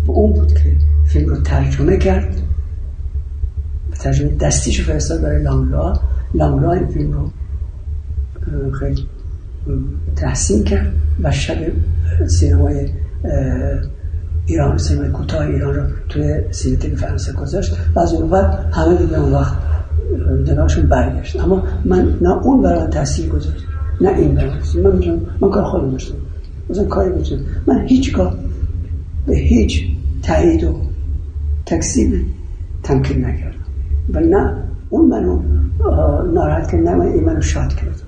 و 0.07 0.11
اون 0.11 0.33
بود 0.33 0.53
که 0.53 0.71
فیلم 1.05 1.29
رو 1.29 1.41
ترجمه 1.41 1.97
کرد. 1.97 2.35
ترجمه 3.99 4.35
دستیش 4.35 4.81
فرستاد 4.81 5.21
برای 5.21 5.43
لانگلا 5.43 5.93
لانگلا 6.33 6.71
این 6.71 6.87
فیلم 6.87 7.11
رو 7.11 8.71
خیلی 8.71 9.07
تحسین 10.15 10.63
کرد 10.63 10.93
و 11.23 11.31
شب 11.31 11.55
سینمای 12.27 12.89
ایران 14.45 14.77
سینما 14.77 15.09
کوتاه 15.09 15.47
ایران 15.47 15.75
رو 15.75 15.83
توی 16.09 16.41
سینما 16.51 16.95
فرانسه 16.95 17.33
گذاشت 17.33 17.77
و 17.95 17.99
از 17.99 18.13
اون 18.13 18.29
وقت 18.29 18.57
همه 18.71 18.95
دیگه 18.95 19.19
اون 19.19 19.31
وقت 19.31 19.57
نگاهشون 20.47 20.85
برگشت. 20.85 21.39
اما 21.39 21.63
من 21.85 22.17
نه 22.21 22.29
اون 22.29 22.61
برای 22.61 22.87
تاثیر 22.87 23.29
گذاشت 23.29 23.63
نه 24.01 24.09
این 24.09 24.35
برای 24.35 24.51
من 24.83 24.95
میگم 24.95 25.15
من 25.41 25.49
کار 25.49 25.63
خودم 25.63 25.91
داشتم. 25.91 26.15
مثلا 26.69 26.85
کاری 26.85 27.09
بود 27.09 27.27
من 27.67 27.87
هیچگاه 27.87 28.35
به 29.27 29.35
هیچ 29.35 29.83
تایید 30.23 30.63
و 30.63 30.75
تکسیب 31.65 32.25
تمکین 32.83 33.25
نکردم. 33.25 33.57
و 34.13 34.19
نه 34.19 34.53
اون 34.89 35.05
منو 35.09 35.41
ناراحت 36.33 36.71
کرد 36.71 36.81
نه 36.81 36.95
من 36.95 37.05
این 37.05 37.23
منو 37.23 37.41
شاد 37.41 37.73
کرد 37.73 38.01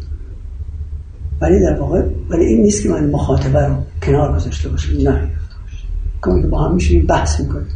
ولی 1.42 1.60
در 1.60 1.80
واقع 1.80 2.02
ولی 2.30 2.46
این 2.46 2.62
نیست 2.62 2.84
که 2.84 2.90
من 2.90 3.10
مخاطبه 3.10 3.66
رو 3.66 3.76
کنار 4.04 4.36
گذاشته 4.36 4.70
باشم 4.70 5.10
نه. 5.10 5.30
که 6.24 6.48
با 6.48 6.64
هم 6.64 6.78
بحث 7.08 7.40
می‌کنیم. 7.40 7.68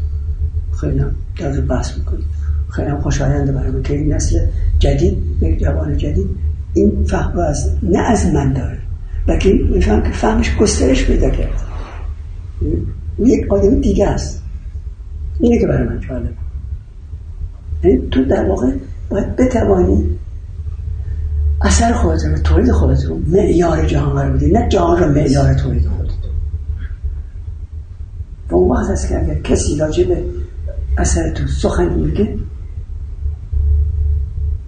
خیلی 0.82 1.00
هم 1.00 1.16
در 1.40 1.62
بحث 1.62 1.98
می‌کنیم. 1.98 2.26
خیلی 2.70 2.88
هم 2.88 3.02
خوشاینده 3.02 3.52
برای 3.52 3.72
من 3.72 3.84
که 3.84 3.94
این 3.94 4.14
نسل 4.14 4.40
جدید 4.80 5.18
یک 5.42 5.60
جوان 5.60 5.98
جدید 5.98 6.30
این 6.74 7.06
فهم 7.06 7.34
رو 7.34 7.42
از 7.42 7.72
نه 7.84 8.00
از 8.00 8.26
من 8.26 8.54
داره 8.54 8.78
بلکه 9.28 9.54
میفهم 9.70 10.04
که 10.04 10.12
فهمش 10.12 10.56
گسترش 10.58 11.06
پیدا 11.06 11.30
کرد 11.30 11.62
یک 13.20 13.54
آدم 13.54 13.82
دیگه 13.82 14.08
است. 14.08 14.44
اینه 15.40 15.60
که 15.60 15.68
برای 15.68 15.88
من 15.88 16.00
جالب. 16.00 16.34
یعنی 17.84 18.08
تو 18.12 18.26
در 18.26 18.46
واقع 18.46 18.72
باید 19.10 19.36
بتوانی 19.36 20.06
اثر 21.62 21.94
خودت 21.94 22.26
رو 22.26 22.38
تولید 22.38 22.72
خودت 22.72 23.06
رو 23.06 23.18
معیار 23.28 23.86
جهان 23.86 24.14
قرار 24.14 24.32
بدی 24.32 24.52
نه 24.52 24.70
جهان 24.70 25.00
رو 25.00 25.12
معیار 25.12 25.54
تولید 25.54 25.88
خودت 25.88 26.10
و 28.50 28.56
اون 28.56 28.70
وقت 28.70 29.10
که 29.10 29.20
اگر 29.20 29.42
کسی 29.42 29.78
راجع 29.78 30.04
به 30.04 30.24
اثر 30.98 31.34
تو 31.34 31.48
سخن 31.48 31.90
میگه 31.90 32.38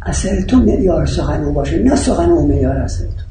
اثر 0.02 0.42
تو 0.42 0.58
معیار 0.58 1.06
سخن 1.06 1.44
او 1.44 1.54
باشه 1.54 1.84
نه 1.84 1.96
سخن 1.96 2.30
او 2.30 2.48
معیار 2.48 2.78
اثر 2.78 3.06
تو. 3.06 3.24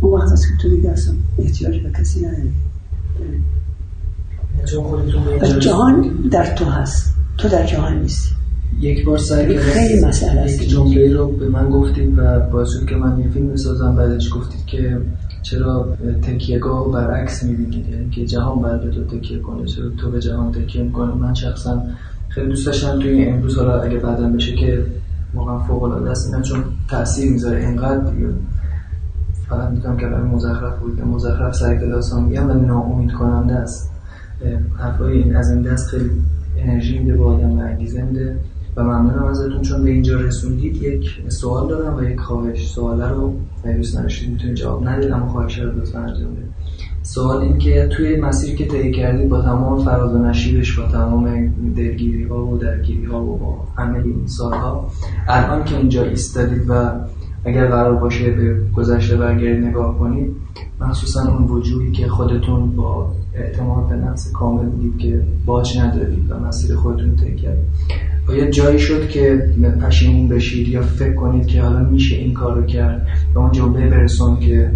اون 0.00 0.20
وقت 0.20 0.32
هست 0.32 0.48
که 0.48 0.62
تو 0.62 0.76
دیگه 0.76 0.90
اصلا 0.90 1.14
احتیاج 1.38 1.82
به 1.82 1.90
کسی 1.90 2.26
نداری. 2.26 2.52
جهان 5.60 6.28
در 6.30 6.54
تو 6.54 6.64
هست. 6.64 7.14
تو 7.38 7.48
در 7.48 7.66
جهان 7.66 8.00
نیستی. 8.00 8.37
یک 8.80 9.04
بار 9.04 9.18
سعی 9.18 9.58
خیلی 9.58 10.04
مسئله 10.04 10.40
است. 10.40 10.62
یک 10.62 10.68
جمله 10.68 11.14
رو 11.16 11.32
به 11.32 11.48
من 11.48 11.70
گفتید 11.70 12.18
و 12.18 12.40
باعث 12.40 12.68
شد 12.68 12.86
که 12.86 12.96
من 12.96 13.20
یه 13.20 13.28
فیلم 13.28 13.48
بسازم 13.48 13.94
بعدش 13.94 14.34
گفتید 14.34 14.66
که 14.66 14.98
چرا 15.42 15.96
تکیهگاه 16.22 16.92
برعکس 16.92 17.42
می‌بینید؟ 17.42 17.88
یعنی 17.88 18.10
که 18.10 18.26
جهان 18.26 18.62
باید 18.62 18.80
به 18.80 18.90
تو 18.90 19.04
تکیه 19.04 19.38
کنه. 19.38 19.64
چرا 19.64 19.90
تو 19.90 20.10
به 20.10 20.20
جهان 20.20 20.52
تکیه 20.52 20.82
می‌کنه 20.82 21.14
من 21.14 21.34
شخصا 21.34 21.82
خیلی 22.28 22.46
دوست 22.46 22.66
داشتم 22.66 22.98
توی 22.98 23.10
این 23.10 23.34
امروز 23.34 23.58
حالا 23.58 23.80
اگه 23.80 23.98
بعدا 23.98 24.28
بشه 24.28 24.54
که 24.54 24.86
واقعا 25.34 25.58
فوق 25.58 25.82
العاده 25.82 26.10
است. 26.10 26.26
اینا 26.26 26.42
چون 26.42 26.64
تاثیر 26.90 27.32
می‌ذاره. 27.32 27.60
اینقدر 27.66 28.10
دیگه 28.10 28.26
فقط 29.48 29.70
می‌تونم 29.70 29.96
که 29.96 30.06
برای 30.06 30.28
مزخرف 30.28 30.78
بود 30.78 31.00
مزخرف 31.00 31.56
سعی 31.56 31.78
کلاسان 31.78 32.24
میگم 32.24 32.50
و 32.50 32.52
ناامید 32.52 33.12
کننده 33.12 33.54
است 33.54 33.90
حرفای 34.78 35.22
این 35.22 35.36
از 35.36 35.50
این 35.50 35.62
دست 35.62 35.88
خیلی 35.88 36.10
انرژی 36.58 36.98
میده 36.98 37.16
به 37.16 37.24
آدم 37.24 37.58
و 37.58 37.62
انگیزه 37.62 38.02
میده 38.02 38.36
و 38.78 38.82
ممنونم 38.82 39.24
ازتون 39.24 39.62
چون 39.62 39.84
به 39.84 39.90
اینجا 39.90 40.20
رسوندید. 40.20 40.82
یک 40.82 41.22
سوال 41.28 41.68
دارم 41.68 41.96
و 41.96 42.02
یک 42.02 42.20
خواهش. 42.20 42.68
سواله 42.68 43.08
رو 43.08 43.34
دوست 43.76 43.98
نداشتید 43.98 44.30
می‌تونید 44.30 44.56
جواب 44.56 44.88
ندید 44.88 45.12
اما 45.12 45.26
خواهش 45.26 45.58
رو 45.58 45.80
لطفا 45.80 45.98
انجام 45.98 46.34
بدید. 46.34 46.52
سوال 47.02 47.42
این 47.42 47.58
که 47.58 47.88
توی 47.96 48.16
مسیری 48.16 48.56
که 48.56 48.66
طی 48.66 48.92
کردید 48.92 49.28
با 49.28 49.42
تمام 49.42 49.84
فراز 49.84 50.14
و 50.14 50.18
نشیبش 50.18 50.78
با 50.78 50.88
تمام 50.88 51.54
دلگیری 51.76 52.24
ها 52.24 52.46
و 52.46 52.58
درگیری 52.58 53.04
ها 53.04 53.24
و 53.24 53.38
با 53.38 53.82
همه 53.82 53.98
این 53.98 54.26
سالها 54.26 54.90
الان 55.28 55.64
که 55.64 55.76
اینجا 55.76 56.04
ایستادید 56.04 56.70
و 56.70 56.90
اگر 57.44 57.66
قرار 57.66 57.94
باشه 57.94 58.30
به 58.30 58.60
گذشته 58.76 59.16
برگردید 59.16 59.64
نگاه 59.64 59.98
کنید 59.98 60.36
مخصوصا 60.80 61.32
اون 61.32 61.44
وجودی 61.44 61.92
که 61.92 62.08
خودتون 62.08 62.76
با 62.76 63.12
اعتماد 63.34 63.88
به 63.88 63.96
نفس 63.96 64.32
کامل 64.32 64.66
بودید 64.66 64.98
که 64.98 65.24
باج 65.46 65.78
ندارید 65.78 66.30
و 66.30 66.38
مسیر 66.38 66.76
خودتون 66.76 67.16
طی 67.16 67.36
کردید. 67.36 67.64
آیا 68.28 68.50
جایی 68.50 68.78
شد 68.78 69.08
که 69.08 69.50
پشیمون 69.82 70.28
بشید 70.28 70.68
یا 70.68 70.82
فکر 70.82 71.14
کنید 71.14 71.46
که 71.46 71.62
حالا 71.62 71.88
میشه 71.88 72.16
این 72.16 72.34
کار 72.34 72.56
رو 72.56 72.66
کرد 72.66 73.06
به 73.34 73.40
اون 73.40 73.52
جمله 73.52 73.90
برسون 73.90 74.40
که 74.40 74.72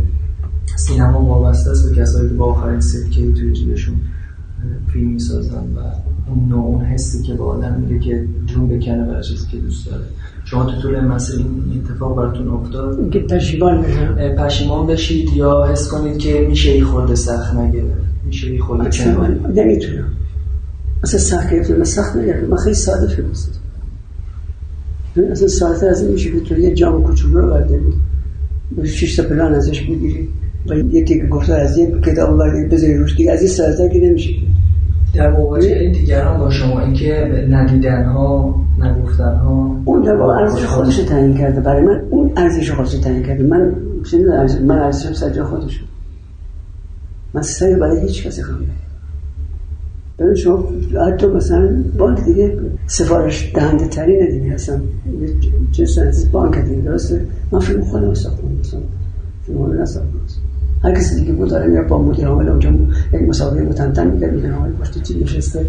سینما 0.77 1.25
وابسته 1.25 1.71
است 1.71 1.91
به 1.91 1.97
کسایی 2.03 2.29
که 2.29 2.35
با 2.35 2.47
آخرین 2.47 2.81
سکه 2.81 3.33
توی 3.33 3.53
جیبشون 3.53 3.95
فیلم 4.93 5.09
می‌سازن 5.09 5.57
و 5.77 5.81
اون 6.31 6.49
نوع 6.49 6.65
اون 6.65 6.85
حسی 6.85 7.23
که 7.23 7.35
با 7.35 7.45
آدم 7.45 7.81
میده 7.81 7.99
که 7.99 8.25
جون 8.47 8.69
بکنه 8.69 9.05
برای 9.05 9.23
چیزی 9.23 9.47
که 9.51 9.57
دوست 9.57 9.87
داره. 9.87 10.05
شما 10.53 10.65
تو 10.65 10.81
طول 10.83 11.01
مسیر 11.01 11.37
این 11.37 11.83
اتفاق 11.85 12.17
براتون 12.17 12.49
افتاد؟ 12.49 13.11
که 13.11 13.19
پشیمان 13.19 13.85
پشیمان 14.39 14.87
بشید 14.87 15.29
یا 15.37 15.67
حس 15.73 15.89
کنید 15.89 16.19
که 16.19 16.47
میشه 16.49 16.71
این 16.71 16.85
خورده 16.85 17.15
سخت 17.15 17.55
نگرفت؟ 17.55 18.03
میشه 18.27 18.51
این 18.51 18.61
خورده 18.61 18.85
نمی‌تونم. 19.55 20.05
اصلا 21.03 21.21
سخت 21.21 21.51
گرفتم. 21.51 21.77
من 21.77 21.85
سخت 21.85 22.17
نگرفتم. 22.17 22.47
من 22.47 22.57
خیلی 22.57 22.75
ساده 22.75 23.07
فکر 23.07 23.25
اصلا 25.31 25.49
ساده 25.49 25.87
از 25.87 26.03
این 26.03 26.13
میشه 26.13 26.31
که 26.31 26.41
تو 26.41 26.59
یه 26.59 26.75
جام 26.75 27.03
کوچولو 27.03 27.41
رو 27.41 27.51
برداری 27.51 27.93
شش 28.85 29.17
تا 29.17 29.23
پلان 29.23 29.55
ازش 29.55 29.83
بگیری. 29.83 30.29
و 30.67 30.75
یه 30.75 31.05
تیک 31.05 31.29
گفتار 31.29 31.61
از 31.61 31.79
یه 31.79 31.93
کتاب 32.07 32.39
برداری 32.39 32.69
بذاری 32.69 32.97
روش 32.97 33.17
دیگه. 33.17 33.33
از 33.33 33.41
این 33.41 33.51
ساده 33.51 33.89
که 33.89 33.99
نمیشه. 33.99 34.31
در 35.15 35.31
مواجه 35.31 35.69
این 35.69 35.93
دیگران 35.93 36.41
با 36.41 36.51
شما 36.51 36.81
اینکه 36.81 37.47
ندیدن 37.51 38.05
ها 38.05 38.55
نگفتن 38.79 39.35
ها 39.35 39.77
اون 39.85 40.03
در 40.03 40.17
واقع 40.17 40.35
ارزش 40.35 40.65
خودش 40.65 40.99
رو 40.99 41.05
تعیین 41.05 41.39
کرده. 41.39 41.61
برای 41.61 41.83
من 41.83 42.03
اون 42.11 42.33
ارزش 42.37 42.71
خودش 42.71 42.95
تعیین 42.95 43.23
کرده. 43.23 43.45
من 43.45 43.75
من 44.65 44.79
ارزشم 44.79 45.13
سجا 45.13 45.45
خودش 45.45 45.85
من 47.35 47.43
سعی 47.43 47.75
برای 47.75 48.01
هیچ 48.01 48.27
کسی 48.27 48.43
خواهم 48.43 48.67
ببین 50.19 50.35
شما 50.35 50.69
حتی 51.07 51.27
مثلا 51.27 51.85
بانک 51.99 52.25
دیگه 52.25 52.59
سفارش 52.87 53.53
دهنده 53.55 53.89
ترین 53.89 54.31
دیگه 54.31 54.55
هستم 54.55 54.83
چه 55.73 55.83
از 55.83 56.33
بانک 56.33 56.59
دیگه 56.59 56.83
درسته؟ 56.83 57.27
من 57.53 57.59
فیلم 57.59 57.85
خودم 57.85 58.15
ساختم. 58.15 58.49
مثلا 58.61 58.81
فیلم 59.47 59.59
رو 59.59 59.83
نساختم. 59.83 60.09
هر 60.85 60.93
کسی 60.93 61.21
دیگه 61.21 61.33
بود 61.33 61.51
داره 61.51 61.67
میره 61.67 61.83
با 61.83 62.03
مدیر 62.03 62.27
عامل 62.27 62.49
اونجا 62.49 62.71
یک 63.13 63.29
مسابقه 63.29 63.63
متمتن 63.63 64.07
میگه 64.07 64.27
مدیر 64.27 64.53
عامل 64.53 64.73
پشت 64.73 65.03
چی 65.03 65.23
نشسته؟ 65.23 65.67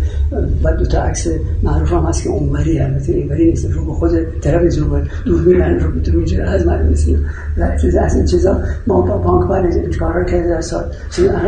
بعد 0.63 0.77
دو 0.77 0.85
تا 0.85 1.01
عکس 1.01 1.27
معروف 1.63 1.93
هم 1.93 2.03
هست 2.03 2.23
که 2.23 2.29
اونوری 2.29 2.79
البته 2.79 3.13
اینوری 3.13 3.45
نیست 3.45 3.71
رو 3.71 3.85
به 3.85 3.93
خود 3.93 4.11
تلویزیون 4.41 4.87
بود 4.87 5.09
دوربین 5.25 5.59
رو 5.59 5.91
می‌تونه 5.91 6.17
اینجا 6.17 6.43
از 6.43 6.67
من 6.67 6.87
میسیم 6.87 7.25
و 7.57 7.77
چیز 7.81 7.95
از 7.95 8.15
این 8.15 8.25
چیزا 8.25 8.59
ما 8.87 9.01
با 9.01 9.17
بانک 9.17 9.49
بعد 9.49 9.95
کارا 9.97 10.23
کرده 10.23 10.49
در 10.49 10.61
سال 10.61 10.83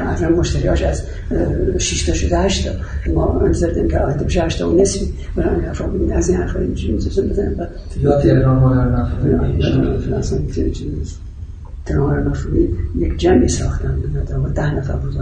از 0.07 0.24
مشتریاش 0.24 0.84
از 0.84 1.03
6 1.78 2.05
تا 2.05 2.13
شده 2.13 2.39
8 2.39 2.68
تا. 2.68 2.74
ما 3.13 3.39
انتظار 3.39 3.88
که 3.88 3.99
آینده 3.99 4.26
بشه 4.26 4.41
8 4.41 4.59
تا 4.59 4.70
و 4.70 4.82
نصفی 4.82 5.13
برای 5.36 5.61
ببین 5.93 6.13
از 6.13 6.30
این 6.30 6.38
حرفا 6.38 6.59
اینجوری 6.59 6.99
یا 8.01 8.22
تهران 8.22 8.78
نفر. 8.78 9.16
تنوار 11.86 12.23
مفهومی 12.23 12.67
یک 12.95 13.17
جمعی 13.17 13.47
ساختم 13.47 13.95
و 14.43 14.49
ده 14.49 14.75
نفر 14.75 14.93
بود 14.95 15.17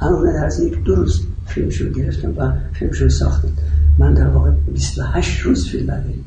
همون 0.00 0.32
در 0.32 0.44
از 0.44 0.60
یک 0.60 0.84
دو 0.84 0.94
روز 0.94 1.26
فیلمشون 1.46 1.92
گرفتم 1.92 2.34
و 2.38 2.52
فیلمشون 2.72 3.08
ساختم. 3.08 3.48
من 3.98 4.14
در 4.14 4.28
واقع 4.28 4.50
28 4.72 5.40
روز 5.40 5.68
فیلم 5.68 5.86
برداریم 5.86 6.24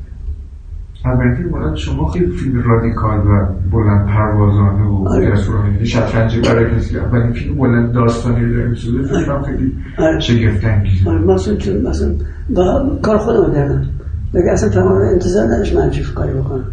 البته 1.04 1.42
مورد 1.42 1.76
شما 1.76 2.08
خیلی 2.08 2.36
فیلم 2.36 2.62
رادیکال 2.62 3.18
و 3.18 3.46
بلند 3.72 4.06
پروازانه 4.06 4.84
و 4.84 5.08
آره. 5.08 5.32
جسورانه 5.32 5.84
شطرنجی 5.84 6.40
برای 6.40 6.76
کسی. 6.76 6.98
اولین 6.98 7.32
فیلم 7.32 7.54
بلند 7.54 7.92
داستانی 7.92 8.44
رو 8.44 8.56
داریم 8.56 8.74
سوده 8.74 9.08
فیلم 9.08 9.42
خیلی 9.42 9.76
آره. 9.98 10.20
شگفت 10.20 10.64
انگیزه 10.64 11.10
آره 11.10 11.18
مثلا 11.18 11.56
چون 11.56 11.76
مثلا 11.76 12.14
با 12.50 12.98
کار 13.02 13.18
خودم 13.18 13.54
کردم 13.54 13.86
دیگه 14.32 14.50
اصلا 14.50 14.68
تمام 14.68 14.92
انتظار 14.92 15.46
نداشت 15.46 15.76
من 15.76 15.82
همچین 15.82 16.04
کاری 16.14 16.32
بکنم. 16.32 16.64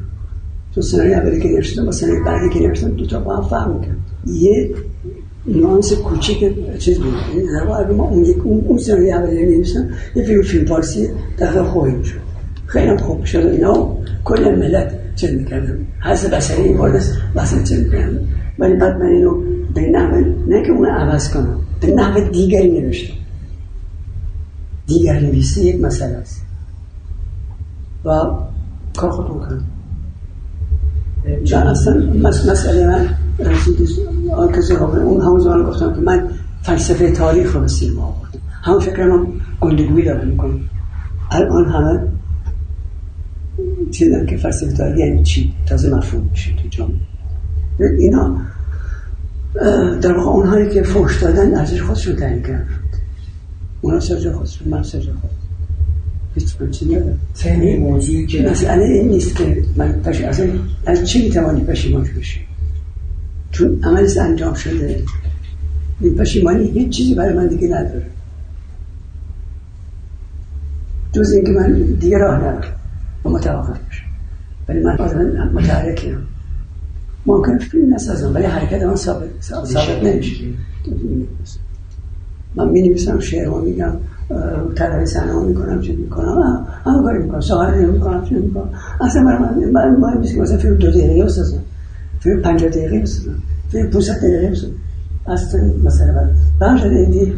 تو 0.75 0.81
سناریو 0.81 1.13
اولی 1.13 1.41
که 1.41 1.49
نوشتم 1.49 1.85
با 1.85 1.91
سناریو 1.91 2.23
بعدی 2.23 2.49
که 2.49 2.67
نوشتم 2.67 2.89
دو 2.89 3.05
تا 3.05 3.19
با 3.19 3.35
هم 3.35 3.43
فهم 3.43 3.81
کرد 3.81 3.97
یه 4.25 4.69
نانس 5.47 5.93
کوچیک 5.93 6.43
چیز 6.79 6.99
بود. 6.99 7.13
واقع 7.67 7.91
ما 7.91 8.03
اون 8.03 8.25
یک 8.25 8.37
اون, 8.43 8.65
اون 8.67 8.77
سناریو 8.77 9.13
اولی 9.13 9.57
نوشتم 9.57 9.89
یه 10.15 10.23
فیلم 10.23 10.41
فیلم 10.41 10.65
فارسی 10.65 11.09
داخل 11.37 11.63
خوبی 11.63 11.91
می‌شد. 11.91 12.19
خیلی 12.65 12.87
هم 12.87 12.97
خوب 12.97 13.25
شد 13.25 13.37
اینا 13.37 13.97
کل 14.23 14.55
ملت 14.55 15.15
چیز 15.15 15.31
می‌کردن. 15.31 15.87
حس 16.01 16.25
بسری 16.25 16.63
این 16.63 16.77
وارد 16.77 17.03
بحث 17.35 17.69
چیز 17.69 17.79
می‌کردن. 17.83 18.27
ولی 18.59 18.73
بعد 18.73 18.95
من 18.95 19.05
اینو 19.05 19.43
به 19.73 19.81
نحو 19.81 20.23
نه 20.47 20.63
که 20.65 20.71
اون 20.71 20.85
عوض 20.85 21.33
کنم 21.33 21.59
به 21.81 21.87
نحو 21.87 22.29
دیگری 22.29 22.81
نوشتم. 22.81 23.13
دیگر 24.87 25.19
نویسی 25.19 25.63
یک 25.63 25.81
مسئله 25.81 26.15
است. 26.15 26.41
و 28.05 28.09
کار 28.97 29.11
خودم 29.11 29.39
کردم. 29.39 29.74
نه 31.27 31.69
اصلا 31.69 32.13
مسئله 32.23 32.87
من 32.87 34.51
کسی 34.51 34.73
اون 34.75 35.21
همون 35.21 35.39
زمان 35.39 35.63
گفتم 35.63 35.93
که 35.93 36.01
من 36.01 36.29
فلسفه 36.61 37.11
تاریخ 37.11 37.55
رو 37.55 37.61
به 37.61 37.67
سینما 37.67 38.03
آوردم. 38.03 38.39
همون 38.63 38.79
فکر 38.79 39.05
من 39.05 39.27
گندگویی 39.61 40.05
دارم 40.05 40.27
می‌کنم. 40.27 40.59
الان 41.31 41.65
همه 41.65 42.07
چیزن 43.91 44.25
که 44.25 44.37
فلسفه 44.37 44.73
تاریخ 44.73 44.97
یعنی 44.97 45.23
چی؟ 45.23 45.53
تازه 45.65 45.95
مفهوم 45.95 46.29
میشه 46.31 46.55
تو 46.55 46.67
جامعه. 46.69 46.95
اینا 47.99 48.37
در 50.01 50.17
واقع 50.17 50.29
اونهایی 50.29 50.69
که 50.69 50.83
فوش 50.83 51.23
دادن 51.23 51.55
ارزش 51.55 51.81
خودشون 51.81 52.15
تعیین 52.15 52.41
کردن. 52.41 52.67
اونا 53.81 53.99
سرجا 53.99 54.37
خودشون 54.37 54.67
من 54.67 54.83
سرجا 54.83 55.11
خود 55.21 55.29
هیچ 55.31 55.44
این 57.45 57.79
موضوعی 57.79 58.27
که 58.27 58.41
مسئله 58.41 58.83
این 58.83 59.09
نیست 59.09 59.35
که 59.35 59.63
من 59.75 59.91
پش... 59.91 60.21
اصلا 60.21 60.47
از 60.85 61.09
چی 61.09 61.23
می‌توانی 61.23 61.61
پشیمان 61.61 62.09
بشی 62.17 62.39
چون 63.51 63.79
عملش 63.83 64.17
انجام 64.17 64.53
شده 64.53 65.03
این 65.99 66.15
پشیمانی 66.15 66.67
هیچ 66.67 66.97
چیزی 66.97 67.15
برای 67.15 67.33
من 67.33 67.47
دیگه 67.47 67.67
نداره 67.67 68.05
جز 71.13 71.31
اینکه 71.31 71.51
من 71.51 71.73
دیگه 71.99 72.17
راه 72.17 72.37
ندارم 72.37 72.75
و 73.25 73.29
متوقف 73.29 73.79
بشم 73.79 74.05
ولی 74.67 74.79
من 74.79 74.97
آدم 74.97 75.51
متحرکیم 75.53 76.27
ممکن 77.25 77.57
فیلم 77.57 77.93
نسازم 77.93 78.35
ولی 78.35 78.45
حرکت 78.45 78.83
من 78.83 78.95
ثابت 78.95 79.29
ثابت 79.41 80.03
نمیشه 80.03 80.43
من 82.55 82.69
می 82.69 82.81
نویسم 82.81 83.19
شعر 83.19 83.45
رو 83.45 83.61
میگم 83.61 83.91
طلب 84.75 85.05
سنه 85.05 85.39
می‌کنم 85.47 85.81
چه 85.81 85.93
می‌کنم؟ 85.93 86.67
همه 86.85 87.03
کاری 87.03 87.19
می‌کنم 87.19 87.39
سهاره 87.39 87.77
نمی‌کنم 87.77 88.23
چه 88.23 88.35
می‌کنم؟ 88.35 88.69
اصلا 89.01 89.23
برای 89.23 89.39
من 89.39 89.71
من 89.71 89.95
مهم 89.95 90.19
نیست 90.19 90.35
که 90.35 90.41
مثلا 90.41 90.57
فیلم 90.57 90.75
دو 90.75 90.91
دقیقه 90.91 91.23
بسازم. 91.23 91.59
فیلم 92.19 92.41
پنجاه 92.41 92.69
دقیقه 92.69 92.99
بسازم. 92.99 93.35
فیلم 93.71 93.89
500 93.89 94.17
دقیقه 94.17 94.49
بسازم. 94.49 94.73
اصلا 95.27 95.61
مثلا 95.83 96.29
به 96.59 96.65
هم 96.65 96.77
شده 96.77 96.95
ایدی 96.95 97.33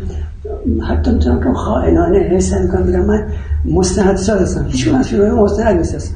حتی 0.89 1.11
می‌تونم 1.11 1.39
که 1.39 1.53
خائنانه 1.53 2.17
حسن 2.17 2.63
می‌کنم 2.63 2.83
بگم 2.83 3.05
من 3.05 3.27
مستند 3.65 4.15
ساز 4.15 4.41
هستم. 4.41 4.65
هیچ 4.65 4.89
کنم 4.89 4.99
از 4.99 5.07
فیلم 5.07 5.39
مستند 5.39 5.77
نیست 5.77 6.15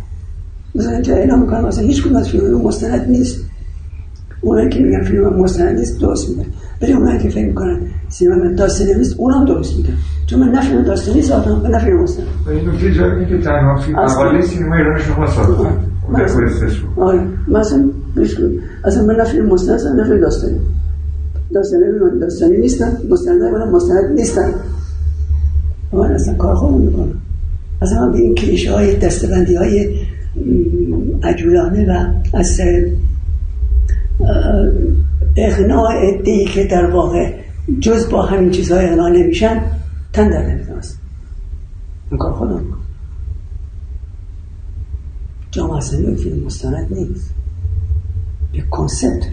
مثلا 0.76 0.92
اینجا 0.92 1.14
اعلام 1.16 1.42
می‌کنم 1.42 1.66
مثلا 1.66 1.84
هیچ 1.84 2.04
کنم 2.04 2.16
از 2.16 2.30
فیلم 2.30 2.62
مستند 2.62 3.10
نیست. 3.10 3.38
اونایی 4.42 4.70
که 4.70 4.80
میگن 4.80 5.04
فیلم 5.04 5.34
مستند 5.34 5.80
نیست 5.80 6.02
درست 6.02 6.30
میگن. 6.30 6.46
ولی 6.82 6.94
اونایی 6.94 7.20
که 7.20 7.30
فکر 7.30 7.46
می‌کنن 7.46 7.80
سینما 8.10 8.56
داستانی 8.56 8.94
نیست 8.94 9.16
اونم 9.18 9.46
درست 9.46 9.78
میگن. 9.78 9.94
چون 10.26 10.40
من 10.40 10.50
نه 10.50 10.62
فیلم 10.62 10.82
داستانی 10.82 11.22
ساختم 11.22 11.62
و 11.64 11.68
نه 11.68 11.80
فیلم 11.80 12.04
مستند 12.04 12.26
این 12.50 12.70
نکته 12.70 12.94
جالبی 12.94 13.26
که 13.26 13.38
تنها 13.38 13.76
فیلم 13.76 14.00
مقاله 14.00 14.42
سینما 14.42 14.76
ایران 14.76 15.00
شما 15.00 15.28
ساختن 15.28 15.78
آره. 16.98 17.22
مثلا 17.48 17.90
اصلا 18.86 19.06
من 19.06 19.16
نه 19.16 19.24
فیلم 19.24 19.46
مستند 19.46 19.76
هستم 19.76 19.90
نه 19.90 20.04
فیلم 20.04 20.20
داستانی 20.20 20.60
داستانی 21.54 21.84
من 21.84 22.20
داستانی 22.20 22.58
نیستم 22.58 22.98
مستند 23.10 23.42
من 23.42 23.70
مستند 23.70 24.12
نیستم. 24.16 24.54
من 25.94 26.12
اصلا 26.12 26.34
کار 26.34 26.56
خودم 26.56 26.78
می‌کنم 26.78 27.14
اصلا 27.82 28.06
من 28.06 28.12
به 28.12 28.18
این 28.18 28.36
کلیشه 28.36 28.74
های 28.74 28.96
دستبندی 28.96 29.56
های 29.56 29.96
عجولانه 31.24 31.86
و 31.90 32.06
از 32.38 32.62
اغناء 35.38 35.90
ادهی 35.92 36.46
که 36.46 36.64
در 36.64 36.90
واقع 36.92 37.34
جز 37.80 38.10
با 38.10 38.26
همین 38.26 38.52
چیزهای 38.52 38.86
اغناء 38.86 39.10
نمیشن 39.10 39.62
تن 40.14 40.30
در 40.30 40.48
نمیدم 40.48 40.82
این 42.12 42.18
کار 42.18 42.34
خودم 42.34 42.64
جامعه 45.52 45.78
اصلا 45.78 46.16
فیلم 46.16 46.46
مستند 46.46 46.94
نیست. 46.94 47.34
یک 48.54 48.70
کنسپت 48.70 49.28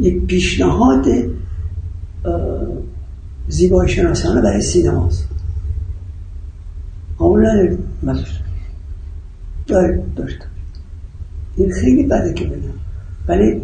یک 0.00 0.26
پیشنهاد 0.26 1.06
زیبایی 3.48 3.90
شناسانه 3.90 4.40
برای 4.40 4.62
سینماست. 4.62 5.28
قبول 7.16 7.46
نداریم. 7.46 7.78
داریم 9.66 10.12
داشتم. 10.16 10.51
این 11.56 11.72
خیلی 11.72 12.02
بده 12.02 12.32
که 12.34 12.44
بگم 12.44 12.72
ولی 13.28 13.62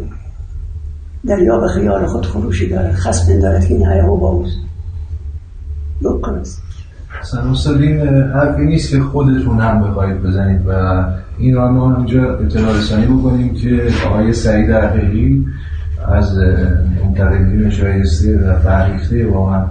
دریا 1.25 1.59
به 1.59 1.67
خیال 1.67 2.05
خود 2.05 2.25
فروشی 2.25 2.69
دارد 2.69 2.93
خسم 2.93 3.39
دارد 3.39 3.65
که 3.65 3.73
این 3.73 3.87
حیاه 3.87 4.19
با 4.19 4.29
اوست 4.29 4.57
لکن 6.01 6.33
است. 6.33 6.61
اصلا 7.21 7.75
این 7.79 7.99
حرفی 8.07 8.65
نیست 8.65 8.91
که 8.91 8.99
خودتون 8.99 9.59
هم 9.59 9.81
بخواهید 9.81 10.23
بزنید 10.23 10.61
و 10.67 11.03
این 11.37 11.55
را 11.55 11.71
ما 11.71 11.97
اینجا 11.97 12.37
اطلاع 12.37 12.77
رسانی 12.77 13.05
بکنیم 13.05 13.53
که 13.53 13.87
آقای 14.07 14.33
سعید 14.33 14.71
حقیقی 14.71 15.45
از 16.07 16.37
منتقدین 17.03 17.69
شایسته 17.69 18.39
و 18.39 18.59
فرهیخته 18.59 19.27
واقعا 19.27 19.65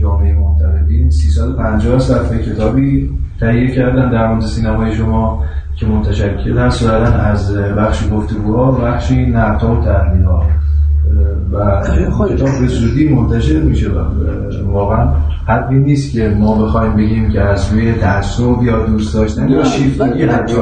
جامعه 0.00 0.34
منتقدین 0.34 1.10
350 1.10 1.98
صفحه 1.98 2.38
کتابی 2.38 3.10
تهیه 3.40 3.74
کردن 3.74 4.10
در 4.10 4.28
مورد 4.28 4.46
سینمای 4.46 4.94
شما. 4.94 5.44
که 5.82 5.88
منتشکل 5.88 6.58
هست 6.58 6.86
از 6.86 7.54
بخشی 7.56 8.10
گفتگوها 8.10 8.72
و 8.72 8.76
بخشی 8.76 9.26
نقدها 9.26 9.74
و 9.74 9.84
تحلیلها. 9.84 10.42
و 11.52 11.82
کتاب 12.28 12.48
به 12.60 12.66
زودی 12.66 13.08
منتشر 13.08 13.60
میشه 13.60 13.90
و 13.90 13.98
واقعا 14.72 15.08
حرفی 15.46 15.74
نیست 15.74 16.12
که 16.12 16.36
ما 16.38 16.64
بخوایم 16.64 16.96
بگیم 16.96 17.30
که 17.30 17.40
از 17.40 17.72
روی 17.72 17.92
تعصب 17.92 18.62
یا 18.62 18.86
دوست 18.86 19.14
داشتن 19.14 19.48
یا 19.48 19.64
شیفتگی 19.64 20.24
حتی 20.24 20.54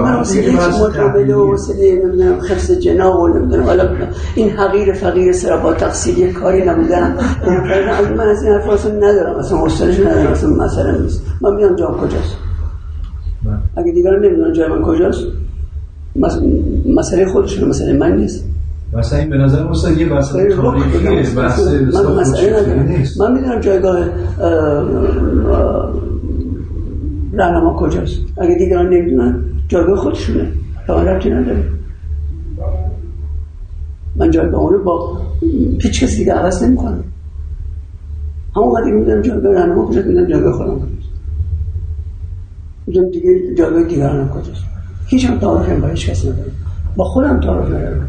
نمی‌دونم 1.97 2.41
جنا 2.81 3.21
و 3.21 3.29
نمی‌دونم 3.29 3.65
حالا 3.65 3.89
این 4.35 4.51
حقیر 4.51 4.93
فقیر 4.93 5.33
سرا 5.33 5.57
با 5.57 5.75
تقصیری 5.75 6.33
کاری 6.33 6.65
نبودن 6.65 7.17
من 8.19 8.29
از 8.29 8.43
این 8.43 8.53
حرف 8.53 8.87
ندارم 8.87 9.37
اصلا 9.39 9.67
حسنش 9.67 10.01
ندارم 10.01 10.33
اصلا 10.33 10.51
مسئله 10.51 10.99
نیست. 10.99 11.23
من 11.41 11.55
میام 11.55 11.77
جام 11.77 12.01
کجاست؟ 12.01 12.50
اگه 13.77 13.93
دیگران 13.93 14.25
نمی‌دونن 14.25 14.53
جای 14.53 14.69
من 14.69 14.83
کجاست 14.83 15.21
مسئله 16.95 17.27
خودشون 17.27 17.69
مسئله 17.69 17.99
من 17.99 18.17
نیست. 18.17 18.45
مثلا 18.93 19.19
این 19.19 19.31
به 19.31 19.37
نظر 19.37 19.69
مستقیم 19.69 19.99
یه 19.99 20.09
بحث 20.09 20.33
تاریخی 20.33 21.37
بحث 21.37 21.69
من 21.95 22.21
مسئله 22.21 22.83
نیست. 22.83 23.21
من 23.21 23.33
می‌دونم 23.33 23.61
جایگاه 23.61 24.07
رهنما 27.33 27.77
کجاست. 27.79 28.19
اگه 28.39 28.55
دیگران 28.55 28.89
نمی‌دونن 28.89 29.45
جایگاه 29.69 29.97
خودشونه. 29.97 30.53
تا 30.87 31.03
ربطی 31.03 31.31
نداره. 31.31 31.65
من 34.17 34.31
جایگاه 34.31 34.61
اونو 34.61 34.85
با 34.85 35.21
هیچ 35.83 36.05
کسی 36.05 36.17
دیگه 36.17 36.33
عوض 36.33 36.63
نمی‌کنم. 36.63 37.05
همون 38.57 38.73
وقتی 38.73 38.91
می‌دونم 38.91 39.23
جایگاه 39.23 39.53
رهنما 39.53 39.87
کجاست 39.87 40.07
می‌دونم 40.07 40.27
جایگاه 40.27 40.53
خودم. 40.53 40.81
می‌دونم 42.87 43.11
دیگه 43.11 43.55
جایگاه 43.59 43.83
دیگران 43.83 44.29
کجاست. 44.29 44.65
هیچ 45.07 45.25
هم 45.25 45.39
تعارف 45.39 45.81
با 45.81 45.89
هیچ 45.89 46.11
کس 46.11 46.25
ندارم 46.25 46.51
با 46.97 47.05
خودم 47.05 47.41
تعارف 47.41 47.69
ندارم. 47.69 48.09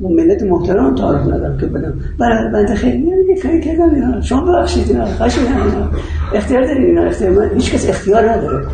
با 0.00 0.08
ملت 0.08 0.42
محترم 0.42 0.94
تعارف 0.94 1.22
ندارم 1.22 1.58
که 1.58 1.66
بدم. 1.66 1.94
برای 2.18 2.52
بنده 2.52 2.74
خیلی 2.74 2.98
دیگه 2.98 3.42
کاری 3.42 3.60
کردم 3.60 3.94
اینا 3.94 4.20
شما 4.20 4.44
ببخشید 4.44 4.88
اینا 4.90 5.04
خشم 5.04 5.40
اینا 5.40 5.90
اختیار 6.34 6.62
دارید 6.62 6.86
اینا 6.86 7.02
اختیار 7.02 7.30
من. 7.30 7.54
هیچ 7.54 7.74
کس 7.74 7.88
اختیار 7.88 8.30
نداره. 8.30 8.66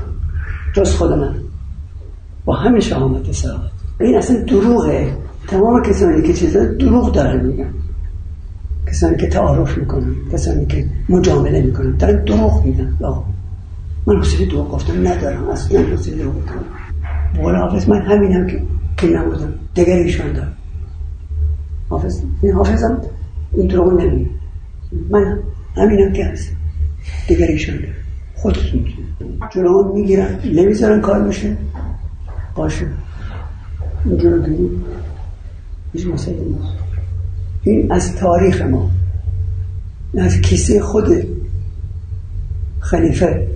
جز 0.75 0.95
خود 0.95 1.13
من. 1.13 1.35
با 2.45 2.55
همین 2.55 2.81
شهامت 2.81 3.33
صراحت 3.33 3.71
این 4.01 4.17
اصلا 4.17 4.45
دروغه. 4.45 5.17
تمام 5.49 5.83
کسانی 5.83 6.23
که 6.23 6.33
چیزا 6.33 6.65
دروغ 6.65 7.13
داره 7.13 7.43
میگن. 7.43 7.75
کسانی 8.91 9.17
که 9.17 9.27
تعارف 9.27 9.79
می‌کنن 9.79 10.15
کسانی 10.33 10.67
که 10.67 10.85
مجامله 11.09 11.63
می‌کنن 11.63 11.97
دارن 11.97 12.25
دروغ 12.25 12.67
میگن. 12.67 12.97
من 14.07 14.21
حسین 14.21 14.49
دروغ 14.49 14.71
گفتم 14.71 15.09
ندارم 15.09 15.49
اصلا 15.49 15.81
حسین 15.81 16.17
دروغ 16.17 16.35
کنم 16.35 16.65
بقول 17.35 17.57
حافظ 17.57 17.89
من 17.89 18.03
همینم 18.03 18.47
که 18.47 18.63
که 18.97 19.07
نبودم 19.07 19.55
دیگر 19.75 19.97
ایشان 19.97 20.33
دارم. 20.33 20.53
حافظ 21.89 22.23
این 22.43 22.53
حافظم 22.53 23.01
این 23.53 23.67
دروغ 23.67 24.01
نمیگه 24.01 24.31
من 25.11 25.39
همینم 25.77 26.13
که 26.13 26.25
هست 26.25 26.53
دیگر 27.29 27.47
ایشان 27.47 27.77
دارم. 27.77 27.95
خودتون 28.35 28.85
جلو 29.55 29.93
می‌گیرن 29.95 30.41
نمی‌ذارن 30.45 31.01
کار 31.01 31.21
بشه. 31.23 31.57
باشه. 32.55 32.87
اینجا 34.05 34.39
گیری 34.39 34.71
هیچ 35.93 36.07
مسئله 36.07 36.37
نیست. 36.37 36.75
این 37.63 37.93
از 37.93 38.17
تاریخ 38.17 38.63
ما. 38.63 38.91
از 40.19 40.41
کیسه 40.41 40.81
خود 40.81 41.07
خلیفه. 42.81 43.47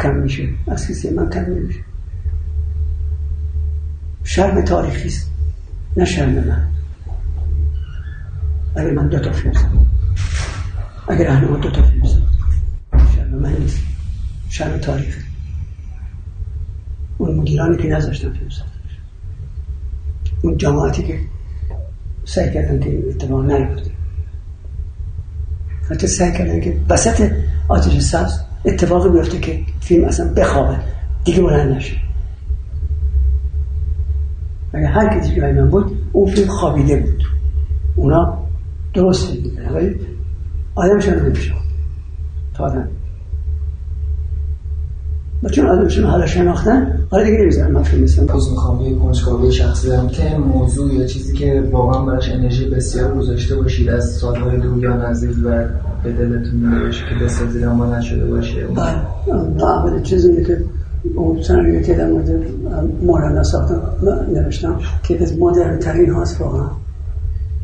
کم 0.00 0.16
میشه 0.16 0.48
از 0.66 0.86
کیسه 0.86 1.10
من 1.10 1.30
کم 1.30 1.40
نمیشه. 1.40 1.80
شرم 4.24 4.64
تاریخی 4.64 5.08
است 5.08 5.30
نه 5.96 6.04
شرم 6.04 6.30
من. 6.30 6.66
اگر 8.76 8.90
من 8.90 9.08
دو 9.08 9.18
تا 9.18 9.32
فیلم 9.32 9.52
زدم 9.52 9.86
اگر 11.08 11.28
اهنما 11.28 11.56
دو 11.56 11.70
تا 11.70 11.82
فیلم 11.82 12.04
زدم 12.04 12.28
شرم 13.16 13.28
من 13.28 13.52
نیست 13.52 13.78
شرم 14.48 14.78
تاریخی. 14.78 15.20
اون 17.18 17.36
مدیرانی 17.36 17.76
که 17.76 17.88
نذاشتن 17.88 18.32
فیلم 18.32 18.48
زدن 18.48 18.66
اون 20.42 20.56
جماعتی 20.56 21.02
که 21.02 21.20
سعی 22.24 22.54
کردن 22.54 22.80
که 22.80 23.02
اتفاق 23.08 23.44
نیفته 23.44 23.90
حتی 25.90 26.06
سعی 26.06 26.32
کردن 26.32 26.60
که 26.60 26.76
وسط 26.88 27.32
آتش 27.68 27.98
سبز 27.98 28.45
اتفاقی 28.66 29.08
بیفته 29.08 29.38
که 29.38 29.60
فیلم 29.80 30.04
اصلا 30.04 30.32
بخوابه. 30.36 30.76
دیگه 31.24 31.42
بلند 31.42 31.76
نشه. 31.76 31.96
اگر 34.72 34.86
هر 34.86 35.18
کسی 35.18 35.36
جای 35.36 35.52
من 35.52 35.70
بود 35.70 35.98
اون 36.12 36.30
فیلم 36.30 36.48
خوابیده 36.48 36.96
بود. 36.96 37.22
اونا 37.96 38.38
درست 38.94 39.32
می‌دونن 39.34 39.68
ولی 39.68 39.94
آدمشان 40.74 41.26
نمیشه 41.26 41.52
تا 42.54 42.64
آدم 42.64 42.88
و 45.42 45.48
چون 45.48 45.66
آدمشون 45.66 46.04
حالا 46.04 46.26
شناختن 46.26 46.98
حالا 47.10 47.24
دیگه 47.24 47.38
نمیزن 47.38 47.72
مفهوم 47.72 48.02
مثلا 48.02 48.26
پس 48.26 48.50
می‌خوام 48.50 48.80
یه 48.80 48.94
کنجکاوی 48.94 49.52
شخصی 49.52 49.88
دارم 49.88 50.08
که 50.08 50.36
موضوع 50.36 50.94
یا 50.94 51.06
چیزی 51.06 51.36
که 51.36 51.68
واقعا 51.72 52.04
براش 52.04 52.30
انرژی 52.30 52.70
بسیار 52.70 53.14
گذاشته 53.14 53.56
باشید 53.56 53.88
از 53.88 54.04
سالهای 54.04 54.60
دور 54.60 54.78
یا 54.78 54.96
نزدیک 54.96 55.36
و 55.44 55.64
به 56.04 56.12
دلتون 56.12 56.62
نمیشه 56.62 57.02
که 57.08 57.24
بسازید 57.24 57.64
اما 57.64 57.96
نشده 57.96 58.26
باشه. 58.26 58.66
بله. 58.66 59.64
اول 59.64 60.02
چیزی 60.02 60.44
که 60.44 60.58
اون 61.14 61.42
سناریو 61.42 61.82
که 61.82 61.94
در 61.94 62.10
مورد 62.10 62.30
مولانا 63.02 63.42
ساختم 63.42 63.82
نوشتم 64.34 64.78
که 65.02 65.22
از 65.22 65.38
مدرن 65.38 65.78
ترین 65.78 66.10
هاست 66.10 66.40
واقعا. 66.40 66.68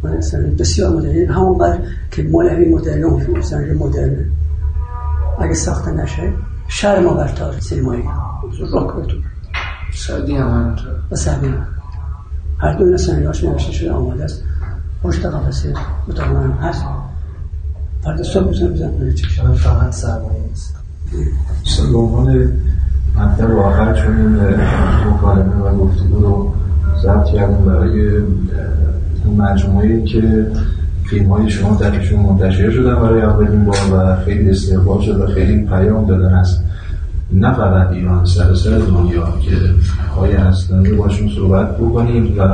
من 0.02 0.20
بسیار 0.58 0.96
مدرن. 0.96 1.26
همون 1.26 1.58
بر 1.58 1.78
که 2.10 2.22
مولوی 2.22 2.74
مدرن 2.74 3.04
اون 3.04 3.42
سناریو 3.42 3.78
مدرن 3.78 4.16
اگه 5.38 5.54
ساخته 5.54 5.90
نشه 5.90 6.32
شرم 6.74 7.06
آورتار 7.06 7.60
سینمایی. 7.60 8.02
راک 8.72 8.94
بتون 8.94 9.22
شادی 9.90 10.36
هم 10.36 10.76
و 11.10 11.16
سعبی 11.16 11.46
هم. 11.46 11.66
هر 12.58 12.72
دو 12.72 12.98
سناریوهاش 12.98 13.44
نوشته 13.44 13.72
شده 13.72 13.92
آماده 13.92 14.24
است. 14.24 14.44
پشت 15.02 15.26
قفسه 15.26 15.74
اتاق 16.08 16.28
من 16.28 16.52
هست. 16.52 16.84
فردا 18.04 18.22
صبح 18.22 18.48
می‌تونم 18.48 18.72
بزن 18.72 18.98
کنه 18.98 19.14
چشم 19.14 19.28
شما 19.28 19.54
فقط 19.54 19.92
سرمایه 19.92 20.40
نیست. 20.48 20.76
به 21.92 21.98
عنوان 21.98 22.52
مطلب 23.16 23.58
آخر 23.58 24.02
چون 24.02 24.18
این 24.18 24.36
مکالمه 25.06 25.56
و 25.56 25.76
گفتگو 25.76 26.20
رو 26.20 26.54
ضبط 27.02 27.26
کردیم 27.26 27.64
برای 27.64 28.22
مجموعه 29.36 30.04
که 30.04 30.46
فیلم 31.12 31.32
های 31.32 31.50
شما 31.50 31.76
درشون 31.76 32.20
منتشر 32.20 32.70
شدن 32.70 32.94
برای 32.94 33.22
اولین 33.22 33.64
بار 33.64 33.76
و 33.92 34.24
خیلی 34.24 34.50
استقبال 34.50 35.02
شد 35.02 35.20
و 35.20 35.26
خیلی 35.26 35.66
پیام 35.66 36.06
دادن 36.06 36.34
از 36.34 36.58
نه 37.32 37.52
فقط 37.52 37.90
ایران 37.90 38.24
سراسر 38.24 38.78
دنیا 38.78 39.28
که 39.42 39.56
های 40.16 40.32
اصلانی 40.32 40.92
باشون 40.92 41.28
صحبت 41.28 41.76
بکنیم 41.76 42.34
و 42.38 42.48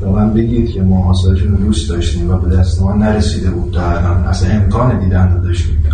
به 0.00 0.06
من 0.06 0.34
بگید 0.34 0.72
که 0.72 0.82
ما 0.82 1.02
حاصلشون 1.02 1.54
دوست 1.54 1.88
داشتیم 1.88 2.30
و 2.30 2.38
به 2.38 2.56
دست 2.56 2.82
ما 2.82 2.92
نرسیده 2.92 3.50
بود 3.50 3.72
تا 3.74 3.90
الان. 3.90 4.24
اصلا 4.24 4.50
امکان 4.50 5.00
دیدن 5.00 5.32
رو 5.32 5.42
داشتیم. 5.42 5.84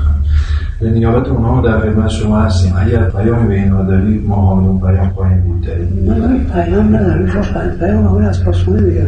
به 0.81 0.91
نیابت 0.91 1.29
اونها 1.29 1.61
در 1.61 1.81
خدمت 1.81 2.09
شما 2.09 2.41
هستیم 2.41 2.73
اگر 2.77 3.11
پیامی 3.11 3.49
به 3.49 3.55
اینها 3.55 3.83
دارید 3.83 4.27
ما 4.27 4.57
همون 4.57 4.81
پیام 4.81 5.11
خواهیم 5.11 5.41
بود 5.41 5.61
داریم. 5.61 5.89
من 6.07 6.45
پیام 6.45 6.97
ندارم. 6.97 7.23
می‌خوام 7.23 7.71
پیام 7.71 8.07
همون 8.07 8.25
از 8.25 8.45
پاسخونه 8.45 8.81
میگم 8.81 9.05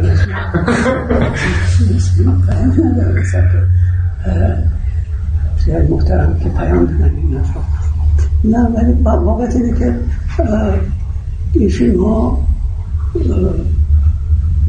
پیام 2.49 2.71
ندارم 2.71 3.23
زیاد 5.65 5.89
محترم 5.89 6.39
که 6.39 6.49
پیام 6.49 6.85
بدن 6.85 7.11
این 7.15 7.41
نه 8.43 8.59
ولی 8.59 8.93
واقعا 9.03 9.47
اینه 9.47 9.79
که 9.79 9.95
این 11.53 11.69
فیلم 11.69 12.03
ها 12.03 12.39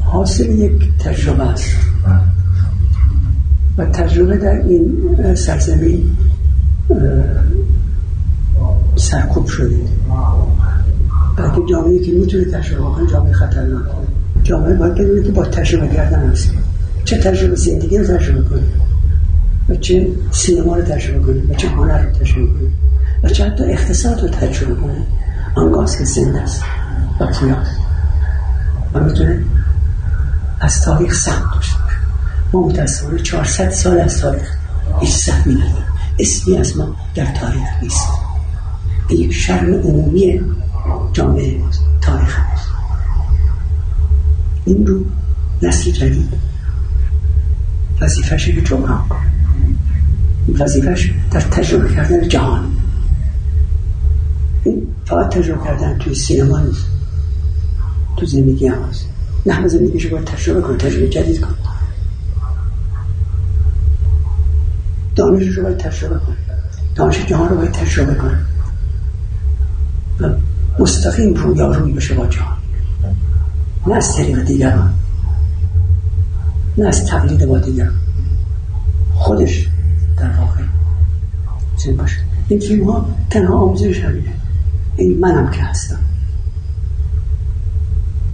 حاصل 0.00 0.50
یک 0.50 0.98
تجربه 0.98 1.42
است. 1.42 1.76
و 3.78 3.84
تجربه 3.84 4.36
در 4.36 4.62
این 4.66 4.90
سرزمین 5.34 6.02
سرکوب 8.97 9.47
شدید. 9.47 9.89
بلکه 11.37 11.61
جامعه 11.70 11.99
که 11.99 12.12
می‌تونه 12.12 12.45
تجربه 12.45 12.82
کنه 12.82 13.11
جامعه 13.11 13.32
خطرناک. 13.32 13.82
جامعه 14.43 14.74
باید 14.74 14.95
بدونه 14.95 15.22
که 15.22 15.32
با 15.32 15.45
تجربه 15.45 15.89
کردن 15.89 16.30
هست. 16.30 16.51
چه 17.05 17.18
تجربه 17.18 17.57
زندگی 17.57 17.99
رو 17.99 18.05
تجربه 18.05 18.49
کنه 18.49 18.62
و 19.68 19.74
چه 19.74 20.09
سینما 20.30 20.76
رو 20.76 20.82
تجربه 20.82 21.26
کنه 21.26 21.53
و 21.53 21.55
چه 21.55 21.68
هنر 21.68 22.03
رو 22.03 22.11
تجربه 22.11 22.47
کنه 22.47 22.68
و 23.22 23.28
چه 23.28 23.45
حتی 23.45 23.64
اقتصاد 23.64 24.20
رو 24.20 24.28
تجربه 24.28 24.74
کنه. 24.74 25.07
آنگاز 25.55 25.99
که 25.99 26.05
زنده 26.05 26.41
است 26.41 26.62
و 27.20 27.26
پویاست 27.26 27.80
و 28.95 29.01
می‌تونه 29.01 29.41
از 30.61 30.82
تاریخ 30.82 31.14
سهم 31.14 31.51
داشته 31.55 31.78
ما 32.53 32.66
متاسفانه 32.66 33.18
400 33.18 33.70
سال 33.70 34.01
از 34.01 34.20
تاریخ 34.20 34.57
هیچ 35.01 35.14
سهمی 35.14 35.55
نداریم. 35.55 35.93
اسمی 36.19 36.57
از 36.57 36.77
ما 36.77 36.97
در 37.15 37.35
تاریخ 37.35 37.69
نیست. 37.83 38.09
به 39.09 39.15
یک 39.15 39.33
شرم 39.33 39.75
عمومی 39.75 40.41
جامعه 41.12 41.61
تاریخ 42.01 42.39
هست 42.39 42.69
این 44.65 44.87
رو 44.87 45.05
نسل 45.62 45.91
جدید 45.91 46.29
وظیفش 48.01 48.49
رو 48.49 48.61
جمعه 48.61 48.99
وظیفش 50.59 51.11
در 51.31 51.41
تجربه 51.41 51.95
کردن 51.95 52.29
جهان. 52.29 52.77
این 54.65 54.87
فقط 55.05 55.35
تجربه 55.35 55.65
کردن 55.65 55.99
توی 55.99 56.15
سینما 56.15 56.61
نیست. 56.61 56.87
تو 58.17 58.27
زندگی 58.27 58.67
هم 58.67 58.83
هست. 58.83 59.09
نحو 59.47 59.69
زندگیشو 59.69 60.11
باید 60.11 60.25
تجربه 60.25 60.61
کن 60.61 60.79
تجربه 60.79 61.09
جدید 61.09 61.41
کن 61.41 61.55
دانش 65.15 65.47
رو 65.47 65.62
باید 65.62 65.77
تجربه 65.77 66.19
کن 66.19 66.37
دانش 66.95 67.27
جهان 67.27 67.49
رو 67.49 67.57
باید 67.57 67.73
تجربه 67.73 68.15
کن 68.15 68.39
و 70.21 70.29
مستقیم 70.79 71.35
روی 71.35 71.93
بشه 71.93 72.15
با 72.15 72.27
جهان. 72.27 72.57
نه 73.87 73.95
از 73.95 74.17
طریق 74.17 74.45
دیگران. 74.45 74.95
نه 76.79 76.89
از 76.89 77.07
تقلید 77.07 77.47
با 77.47 77.59
دیگران. 77.59 77.95
خودش 79.15 79.69
در 80.19 80.31
واقع 80.31 80.61
چیز 81.77 81.97
باشه. 81.97 82.17
این 82.49 82.61
فیلم 82.61 82.91
ها 82.91 83.07
تنها 83.31 83.59
آموزش 83.59 84.01
همینه. 84.01 84.33
این 84.97 85.21
منم 85.21 85.51
که 85.51 85.62
هستم. 85.62 85.99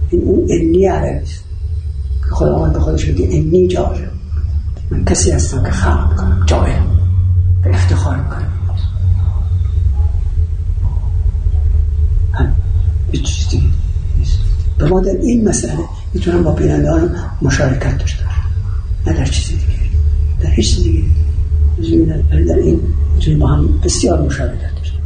این 0.09 0.21
اون 0.21 0.47
انی 0.49 0.85
عربیست 0.85 1.43
که 2.23 2.29
خداوند 2.35 2.73
به 2.73 2.79
خودش 2.79 3.05
بگه 3.05 3.27
انی 3.31 3.67
جاهل 3.67 4.05
من 4.91 5.05
کسی 5.05 5.31
هستم 5.31 5.63
که 5.63 5.71
خلق 5.71 6.09
می‌کنم 6.09 6.43
جاهل. 6.45 6.83
و 7.65 7.69
افتخار 7.69 8.17
می‌کنم. 8.17 8.51
هم 12.33 12.53
به 13.11 13.17
دیگه 13.17 13.63
نیست. 14.19 14.37
به 14.77 14.87
ما 14.87 14.99
در 14.99 15.11
این 15.11 15.49
مسئله 15.49 15.73
می‌تونم 16.13 16.43
با 16.43 16.51
بیننده 16.51 17.11
مشارکت 17.41 17.97
داشته 17.97 18.23
باشم. 18.23 18.41
نه 19.07 19.13
در 19.13 19.25
چیزی 19.25 19.53
دیگه. 19.53 19.79
در 20.41 20.49
هیچ 20.49 20.75
دیگه. 20.83 21.03
ولی 22.31 22.45
در 22.45 22.55
این 22.55 22.79
می‌تونیم 23.13 23.39
با 23.39 23.47
هم 23.47 23.79
بسیار 23.83 24.21
مشارکت 24.21 24.75
داشته 24.75 24.97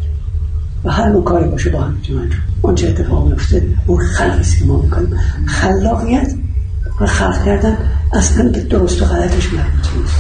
و 0.84 0.92
هر 0.92 1.10
نوع 1.10 1.24
کاری 1.24 1.50
باشه 1.50 1.70
با 1.70 1.82
هم 1.82 1.94
می‌تونیم 1.94 2.22
انجام 2.22 2.40
اون 2.62 2.76
چه 2.76 2.88
اتفاق 2.88 3.28
میفته 3.30 3.68
اون 3.88 4.00
خلقی 4.00 4.44
که 4.60 4.66
ما 4.66 4.82
می‌کنیم. 4.82 5.10
خلاقیت 5.46 6.34
و 7.02 7.06
خلق 7.06 7.46
کردن 7.46 7.78
اصلا 8.14 8.50
به 8.50 8.60
درست 8.60 9.02
و 9.02 9.06
غلطش 9.06 9.54
مربوط 9.54 9.88
نیست. 9.98 10.16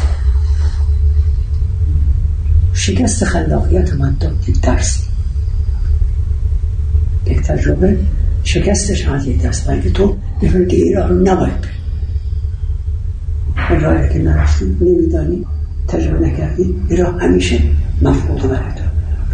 شکست 2.74 3.26
خلاقیت 3.26 3.94
من 3.94 4.16
داد 4.20 4.50
یک 4.50 4.62
درس. 4.62 5.04
یک 7.26 7.42
تجربه 7.42 7.98
شکستش 8.44 9.06
هم 9.08 9.22
یک 9.26 9.42
درس. 9.42 9.68
و 9.70 9.90
تو 9.94 10.18
این 10.42 10.96
راه 10.96 11.10
رو 11.10 11.16
نباید 11.16 11.62
بری. 11.62 11.76
راهی 13.80 14.14
که 14.14 14.20
نرفتی 14.20 14.66
نمیدانی 14.82 15.46
تجربه 15.88 16.28
نکردی 16.28 16.76
این 16.90 16.98
راه 16.98 17.22
همیشه 17.22 17.60
مفقود 18.02 18.42
برای 18.42 18.72
تو 18.72 18.84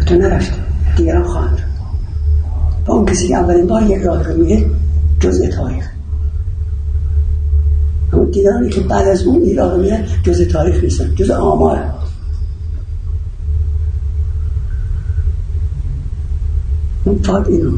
و 0.00 0.04
تو 0.04 0.14
نرفتی 0.14 0.60
دیگران 0.96 1.24
خواهند 1.24 1.58
و 2.86 2.92
اون 2.92 3.06
کسی 3.06 3.28
که 3.28 3.36
اولین 3.36 3.66
بار 3.66 3.82
یک 3.82 4.02
راه 4.02 4.22
رو 4.22 4.36
میره 4.36 4.66
جزء 5.20 5.48
تاریخ. 5.48 5.88
دیگرانی 8.32 8.68
که 8.68 8.80
بعد 8.80 9.08
از 9.08 9.22
اون 9.22 9.56
رو 9.58 9.76
میره 9.76 10.04
جزء 10.22 10.44
تاریخ 10.44 10.82
نیستن 10.84 11.14
جزء 11.14 11.34
آمار. 11.34 11.84
من 17.06 17.14
فقط 17.14 17.48
این 17.48 17.60
رو 17.60 17.72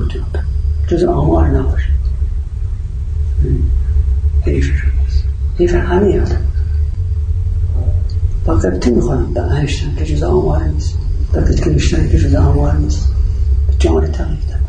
جزء 0.89 1.09
آمار 1.09 1.49
نباشد 1.49 1.95
حیفش 4.43 4.71
نیست 5.03 5.25
حیف 5.59 5.75
همه 5.75 6.21
آدم 6.21 6.41
فقط 8.47 8.79
تو 8.79 8.95
می‌خوانم. 8.95 9.35
به 9.35 9.41
انشتن 9.41 9.97
که 9.97 10.05
جزء 10.05 10.27
آمار 10.27 10.65
نیست. 10.65 10.95
فقط 11.33 11.61
که 11.61 11.71
نشتن 11.71 12.09
که 12.09 12.19
جزء 12.19 12.39
آمار 12.39 12.77
نیست. 12.77 13.09
به 13.67 13.75
جان 13.79 14.07
تغییر 14.07 14.39
دارم 14.49 14.65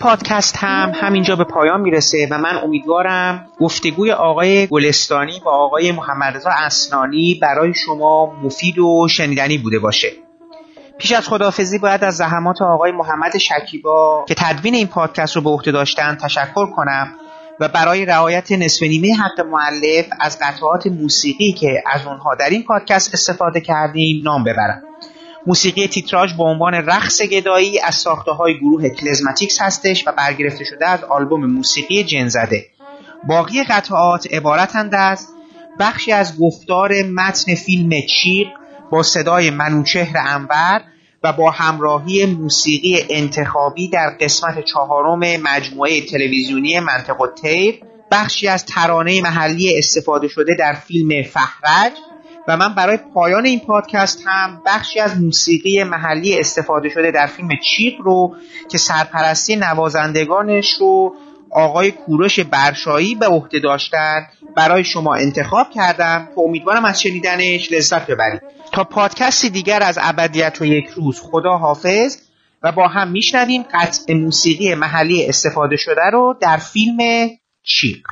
پادکست 0.00 0.56
هم 0.56 0.92
همینجا 0.94 1.36
به 1.36 1.44
پایان 1.44 1.80
می‌رسه 1.80 2.28
و 2.30 2.38
من 2.38 2.56
امیدوارم 2.64 3.46
گفتگوی 3.60 4.12
آقای 4.12 4.66
گلستانی 4.66 5.40
با 5.44 5.50
آقای 5.50 5.92
محمد 5.92 6.36
رضا 6.36 6.50
اسنانی 6.50 7.38
برای 7.42 7.74
شما 7.74 8.34
مفید 8.42 8.78
و 8.78 9.08
شنیدنی 9.10 9.58
بوده 9.58 9.78
باشه. 9.78 10.08
پیش 10.98 11.12
از 11.12 11.28
خداحافظی 11.28 11.78
باید 11.78 12.04
از 12.04 12.16
زحمات 12.16 12.62
آقای 12.62 12.92
محمد 12.92 13.38
شکیبا 13.38 14.24
که 14.28 14.34
تدوین 14.34 14.74
این 14.74 14.86
پادکست 14.86 15.36
رو 15.36 15.42
به 15.42 15.50
عهده 15.50 15.72
داشتن 15.72 16.14
تشکر 16.14 16.70
کنم 16.76 17.08
و 17.60 17.68
برای 17.68 18.04
رعایت 18.04 18.52
نصف 18.52 18.82
نیمه 18.82 19.16
حق 19.16 19.40
معلف 19.40 20.06
از 20.20 20.38
قطعات 20.42 20.86
موسیقی 20.86 21.52
که 21.52 21.82
از 21.86 22.06
اونها 22.06 22.34
در 22.34 22.50
این 22.50 22.62
پادکست 22.62 23.14
استفاده 23.14 23.60
کردیم 23.60 24.22
نام 24.24 24.44
ببرم. 24.44 24.82
موسیقی 25.46 25.88
تیتراژ 25.88 26.34
با 26.34 26.44
عنوان 26.44 26.74
رقص 26.74 27.22
گدایی 27.22 27.80
از 27.80 27.94
ساخته 27.94 28.30
های 28.30 28.58
گروه 28.58 28.88
کلزماتیکس 28.88 29.60
هستش 29.60 30.08
و 30.08 30.12
برگرفته 30.12 30.64
شده 30.64 30.88
از 30.88 31.04
آلبوم 31.04 31.46
موسیقی 31.46 32.04
جنزده. 32.04 32.66
باقی 33.28 33.64
قطعات 33.64 34.34
عبارتند 34.34 34.94
از 34.94 35.28
بخشی 35.80 36.12
از 36.12 36.38
گفتار 36.38 37.02
متن 37.02 37.54
فیلم 37.54 37.90
چیق 38.06 38.48
با 38.90 39.02
صدای 39.02 39.50
منوچهر 39.50 40.16
انور 40.28 40.82
و 41.22 41.32
با 41.32 41.50
همراهی 41.50 42.26
موسیقی 42.26 43.04
انتخابی 43.10 43.88
در 43.88 44.16
قسمت 44.20 44.64
چهارم 44.64 45.18
مجموعه 45.18 46.00
تلویزیونی 46.00 46.80
منطق 46.80 47.16
تیر 47.42 47.80
بخشی 48.10 48.48
از 48.48 48.64
ترانه 48.66 49.22
محلی 49.22 49.78
استفاده 49.78 50.28
شده 50.28 50.54
در 50.58 50.72
فیلم 50.72 51.22
فهرج 51.22 51.92
و 52.50 52.56
من 52.56 52.74
برای 52.74 52.96
پایان 53.14 53.46
این 53.46 53.60
پادکست 53.60 54.22
هم 54.26 54.62
بخشی 54.66 55.00
از 55.00 55.20
موسیقی 55.20 55.84
محلی 55.84 56.38
استفاده 56.38 56.88
شده 56.88 57.10
در 57.10 57.26
فیلم 57.26 57.48
چیق 57.64 57.94
رو 58.00 58.36
که 58.70 58.78
سرپرستی 58.78 59.56
نوازندگانش 59.56 60.72
رو 60.80 61.14
آقای 61.50 61.90
کوروش 61.90 62.40
برشایی 62.40 63.14
به 63.14 63.26
عهده 63.26 63.58
داشتن 63.58 64.26
برای 64.56 64.84
شما 64.84 65.14
انتخاب 65.14 65.70
کردم 65.70 66.28
که 66.34 66.40
امیدوارم 66.40 66.84
از 66.84 67.02
شنیدنش 67.02 67.72
لذت 67.72 68.06
ببرید. 68.06 68.40
تا 68.72 68.84
پادکستی 68.84 69.50
دیگر 69.50 69.82
از 69.82 69.98
ابدیت 70.02 70.58
و 70.60 70.64
یک 70.64 70.86
روز 70.88 71.20
خدا 71.20 71.56
حافظ 71.56 72.16
و 72.62 72.72
با 72.72 72.88
هم 72.88 73.10
میشنویم 73.10 73.62
قطع 73.62 74.14
موسیقی 74.14 74.74
محلی 74.74 75.26
استفاده 75.26 75.76
شده 75.76 76.10
رو 76.12 76.38
در 76.40 76.56
فیلم 76.56 77.28
چیق 77.62 78.06